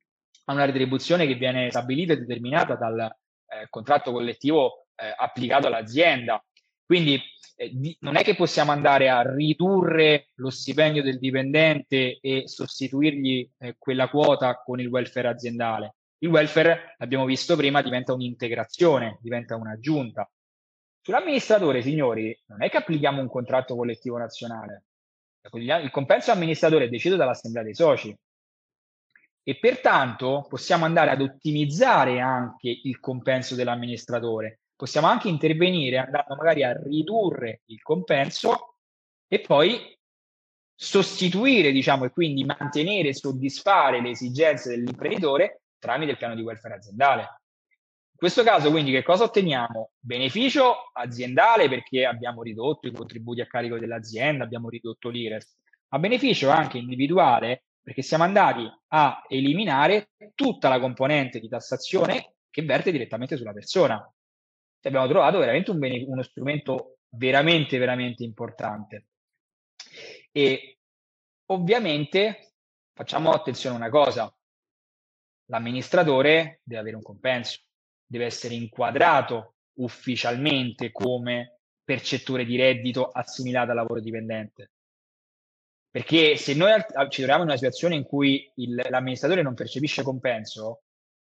ha 0.45 0.53
una 0.53 0.65
retribuzione 0.65 1.27
che 1.27 1.35
viene 1.35 1.71
stabilita 1.71 2.13
e 2.13 2.19
determinata 2.19 2.75
dal 2.75 3.01
eh, 3.01 3.67
contratto 3.69 4.13
collettivo 4.13 4.87
eh, 4.95 5.13
applicato 5.17 5.67
all'azienda. 5.67 6.43
Quindi 6.89 7.21
eh, 7.57 7.71
di, 7.71 7.95
non 8.01 8.17
è 8.17 8.25
che 8.25 8.35
possiamo 8.35 8.73
andare 8.73 9.11
a 9.11 9.21
ridurre 9.21 10.31
lo 10.37 10.49
stipendio 10.49 11.03
del 11.03 11.19
dipendente 11.19 12.19
e 12.19 12.49
sostituirgli 12.49 13.47
eh, 13.59 13.75
quella 13.77 14.09
quota 14.09 14.55
con 14.57 14.81
il 14.81 14.87
welfare 14.87 15.29
aziendale. 15.29 15.97
Il 16.21 16.31
welfare, 16.31 16.95
abbiamo 16.97 17.27
visto 17.27 17.57
prima, 17.57 17.83
diventa 17.83 18.15
un'integrazione, 18.15 19.19
diventa 19.21 19.55
un'aggiunta. 19.57 20.31
Sull'amministratore, 21.03 21.83
signori, 21.83 22.35
non 22.47 22.63
è 22.63 22.71
che 22.71 22.79
applichiamo 22.79 23.21
un 23.21 23.29
contratto 23.29 23.77
collettivo 23.77 24.17
nazionale. 24.17 24.85
Il 25.53 25.91
compenso 25.91 26.33
amministratore 26.33 26.87
è 26.87 26.89
deciso 26.89 27.17
dall'assemblea 27.17 27.65
dei 27.65 27.75
soci 27.75 28.19
e 29.43 29.59
pertanto 29.59 30.47
possiamo 30.49 30.87
andare 30.87 31.11
ad 31.11 31.21
ottimizzare 31.21 32.19
anche 32.21 32.81
il 32.83 32.99
compenso 32.99 33.55
dell'amministratore 33.55 34.61
possiamo 34.79 35.09
anche 35.09 35.29
intervenire 35.29 35.99
andando 35.99 36.37
magari 36.37 36.63
a 36.63 36.73
ridurre 36.73 37.63
il 37.67 37.83
compenso 37.83 38.77
e 39.27 39.41
poi 39.41 39.99
sostituire, 40.73 41.73
diciamo, 41.73 42.05
e 42.05 42.11
quindi 42.11 42.45
mantenere 42.45 43.09
e 43.09 43.15
soddisfare 43.15 44.01
le 44.01 44.11
esigenze 44.11 44.71
dell'imprenditore 44.71 45.63
tramite 45.81 46.13
il 46.13 46.17
piano 46.17 46.37
di 46.37 46.43
welfare 46.43 46.75
aziendale. 46.75 47.23
In 47.23 48.19
questo 48.19 48.45
caso, 48.45 48.71
quindi, 48.71 48.93
che 48.93 49.03
cosa 49.03 49.25
otteniamo? 49.25 49.91
Beneficio 49.99 50.93
aziendale 50.93 51.69
perché 51.69 52.07
abbiamo 52.07 52.43
ridotto 52.43 52.87
i 52.87 52.93
contributi 52.93 53.41
a 53.41 53.47
carico 53.47 53.81
dell'azienda, 53.81 54.45
abbiamo 54.45 54.69
ridotto 54.69 55.09
l'IRES, 55.09 55.57
ma 55.89 55.99
beneficio 55.99 56.51
anche 56.51 56.79
individuale 56.79 57.65
perché 57.83 58.03
siamo 58.03 58.23
andati 58.23 58.65
a 58.89 59.25
eliminare 59.27 60.11
tutta 60.37 60.69
la 60.69 60.79
componente 60.79 61.41
di 61.41 61.49
tassazione 61.49 62.35
che 62.49 62.63
verte 62.63 62.93
direttamente 62.93 63.37
sulla 63.37 63.53
persona 63.53 64.09
abbiamo 64.83 65.09
trovato 65.09 65.39
veramente 65.39 65.71
un 65.71 65.79
bene, 65.79 66.05
uno 66.07 66.23
strumento 66.23 66.99
veramente, 67.11 67.79
veramente 67.79 68.23
importante. 68.23 69.07
E 70.31 70.79
ovviamente 71.47 72.55
facciamo 72.93 73.31
attenzione 73.31 73.75
a 73.75 73.79
una 73.79 73.91
cosa, 73.91 74.33
l'amministratore 75.47 76.61
deve 76.63 76.81
avere 76.81 76.97
un 76.97 77.03
compenso, 77.03 77.61
deve 78.07 78.27
essere 78.27 78.55
inquadrato 78.55 79.57
ufficialmente 79.79 80.91
come 80.91 81.61
percettore 81.83 82.45
di 82.45 82.57
reddito 82.57 83.07
assimilato 83.07 83.71
al 83.71 83.77
lavoro 83.77 84.01
dipendente. 84.01 84.73
Perché 85.91 86.37
se 86.37 86.55
noi 86.55 86.73
ci 87.09 87.23
troviamo 87.23 87.43
in 87.43 87.49
una 87.49 87.57
situazione 87.57 87.95
in 87.95 88.05
cui 88.05 88.51
il, 88.57 88.75
l'amministratore 88.91 89.43
non 89.43 89.55
percepisce 89.55 90.03
compenso, 90.03 90.83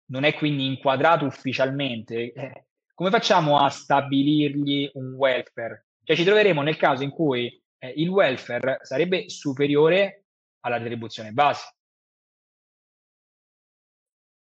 non 0.09 0.23
è 0.23 0.33
quindi 0.33 0.65
inquadrato 0.65 1.25
ufficialmente, 1.25 2.31
eh, 2.31 2.66
come 2.97 3.11
facciamo 3.11 3.59
a 3.59 3.69
stabilirgli 3.69 4.89
un 4.95 5.13
welfare? 5.13 5.85
Cioè 6.03 6.15
ci 6.15 6.23
troveremo 6.23 6.63
nel 6.63 6.77
caso 6.77 7.03
in 7.03 7.11
cui 7.11 7.45
eh, 7.77 7.93
il 7.95 8.09
welfare 8.09 8.79
sarebbe 8.81 9.29
superiore 9.29 10.23
alla 10.61 10.79
retribuzione 10.79 11.31
base. 11.31 11.75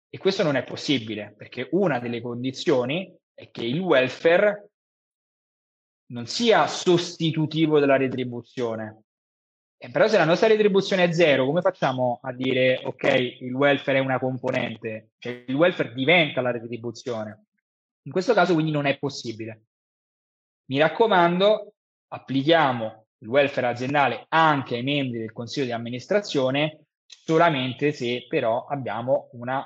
E 0.07 0.18
questo 0.18 0.42
non 0.42 0.57
è 0.57 0.64
possibile 0.64 1.34
perché 1.34 1.68
una 1.72 1.98
delle 1.98 2.20
condizioni 2.20 3.16
è 3.32 3.50
che 3.50 3.64
il 3.64 3.80
welfare 3.80 4.72
non 6.11 6.26
sia 6.26 6.66
sostitutivo 6.66 7.80
della 7.80 7.96
retribuzione. 7.96 9.05
Eh, 9.78 9.90
però 9.90 10.07
se 10.09 10.18
la 10.18 10.26
nostra 10.26 10.48
retribuzione 10.48 11.05
è 11.05 11.12
zero, 11.12 11.46
come 11.46 11.62
facciamo 11.62 12.20
a 12.22 12.34
dire 12.34 12.82
ok, 12.84 13.38
il 13.40 13.55
welfare 13.55 13.96
è 13.96 14.03
una 14.03 14.18
componente? 14.18 15.12
Cioè 15.16 15.44
il 15.46 15.55
welfare 15.55 15.94
diventa 15.94 16.42
la 16.42 16.50
retribuzione. 16.50 17.46
In 18.05 18.12
questo 18.12 18.34
caso 18.34 18.55
quindi 18.55 18.72
non 18.72 18.86
è 18.86 18.98
possibile. 18.98 19.66
Mi 20.66 20.78
raccomando, 20.78 21.74
applichiamo 22.09 23.07
il 23.18 23.28
welfare 23.28 23.68
aziendale 23.68 24.26
anche 24.28 24.76
ai 24.76 24.82
membri 24.82 25.18
del 25.18 25.32
consiglio 25.32 25.66
di 25.66 25.72
amministrazione 25.72 26.86
solamente 27.07 27.92
se 27.92 28.26
però 28.28 28.66
abbiamo 28.66 29.28
una 29.32 29.64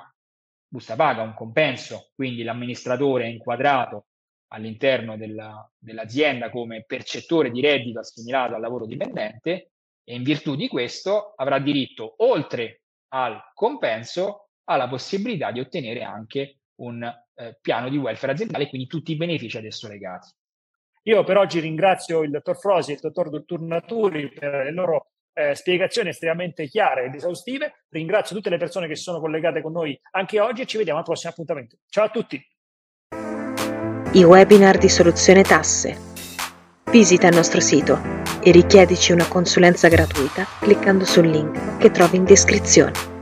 busta 0.67 0.95
paga, 0.95 1.21
un 1.21 1.33
compenso, 1.33 2.11
quindi 2.13 2.43
l'amministratore 2.43 3.23
è 3.23 3.27
inquadrato 3.27 4.07
all'interno 4.49 5.17
della, 5.17 5.69
dell'azienda 5.77 6.49
come 6.49 6.83
percettore 6.85 7.49
di 7.49 7.61
reddito 7.61 7.99
assimilato 7.99 8.55
al 8.55 8.61
lavoro 8.61 8.85
dipendente 8.85 9.71
e 10.03 10.15
in 10.15 10.23
virtù 10.23 10.55
di 10.55 10.67
questo 10.67 11.33
avrà 11.35 11.59
diritto, 11.59 12.15
oltre 12.17 12.81
al 13.09 13.41
compenso, 13.53 14.49
alla 14.65 14.87
possibilità 14.87 15.51
di 15.51 15.59
ottenere 15.59 16.03
anche 16.03 16.56
un 16.77 17.03
eh, 17.03 17.57
piano 17.61 17.89
di 17.89 17.97
welfare 17.97 18.33
aziendale 18.33 18.65
e 18.65 18.69
quindi 18.69 18.87
tutti 18.87 19.11
i 19.11 19.17
benefici 19.17 19.57
ad 19.57 19.65
esso 19.65 19.87
legati. 19.87 20.29
Io 21.03 21.23
per 21.23 21.37
oggi 21.37 21.59
ringrazio 21.59 22.21
il 22.21 22.31
dottor 22.31 22.57
Frosi 22.57 22.91
e 22.91 22.93
il 22.95 22.99
dottor 22.99 23.43
Turnaturi 23.45 24.29
per 24.29 24.65
le 24.65 24.71
loro 24.71 25.11
eh, 25.33 25.55
spiegazioni 25.55 26.09
estremamente 26.09 26.67
chiare 26.67 27.05
ed 27.05 27.15
esaustive. 27.15 27.85
Ringrazio 27.89 28.35
tutte 28.35 28.49
le 28.49 28.57
persone 28.57 28.87
che 28.87 28.95
sono 28.95 29.19
collegate 29.19 29.61
con 29.61 29.71
noi 29.71 29.97
anche 30.11 30.39
oggi 30.39 30.63
e 30.63 30.65
ci 30.65 30.77
vediamo 30.77 30.99
al 30.99 31.05
prossimo 31.05 31.31
appuntamento. 31.31 31.77
Ciao 31.87 32.05
a 32.05 32.09
tutti. 32.09 32.45
I 34.13 34.23
webinar 34.23 34.77
di 34.77 34.89
Soluzione 34.89 35.43
Tasse. 35.43 36.15
Visita 36.91 37.27
il 37.27 37.35
nostro 37.35 37.59
sito 37.59 37.99
e 38.41 38.51
richiedici 38.51 39.11
una 39.11 39.27
consulenza 39.27 39.87
gratuita 39.87 40.45
cliccando 40.59 41.05
sul 41.05 41.27
link 41.27 41.77
che 41.77 41.91
trovi 41.91 42.17
in 42.17 42.25
descrizione. 42.25 43.16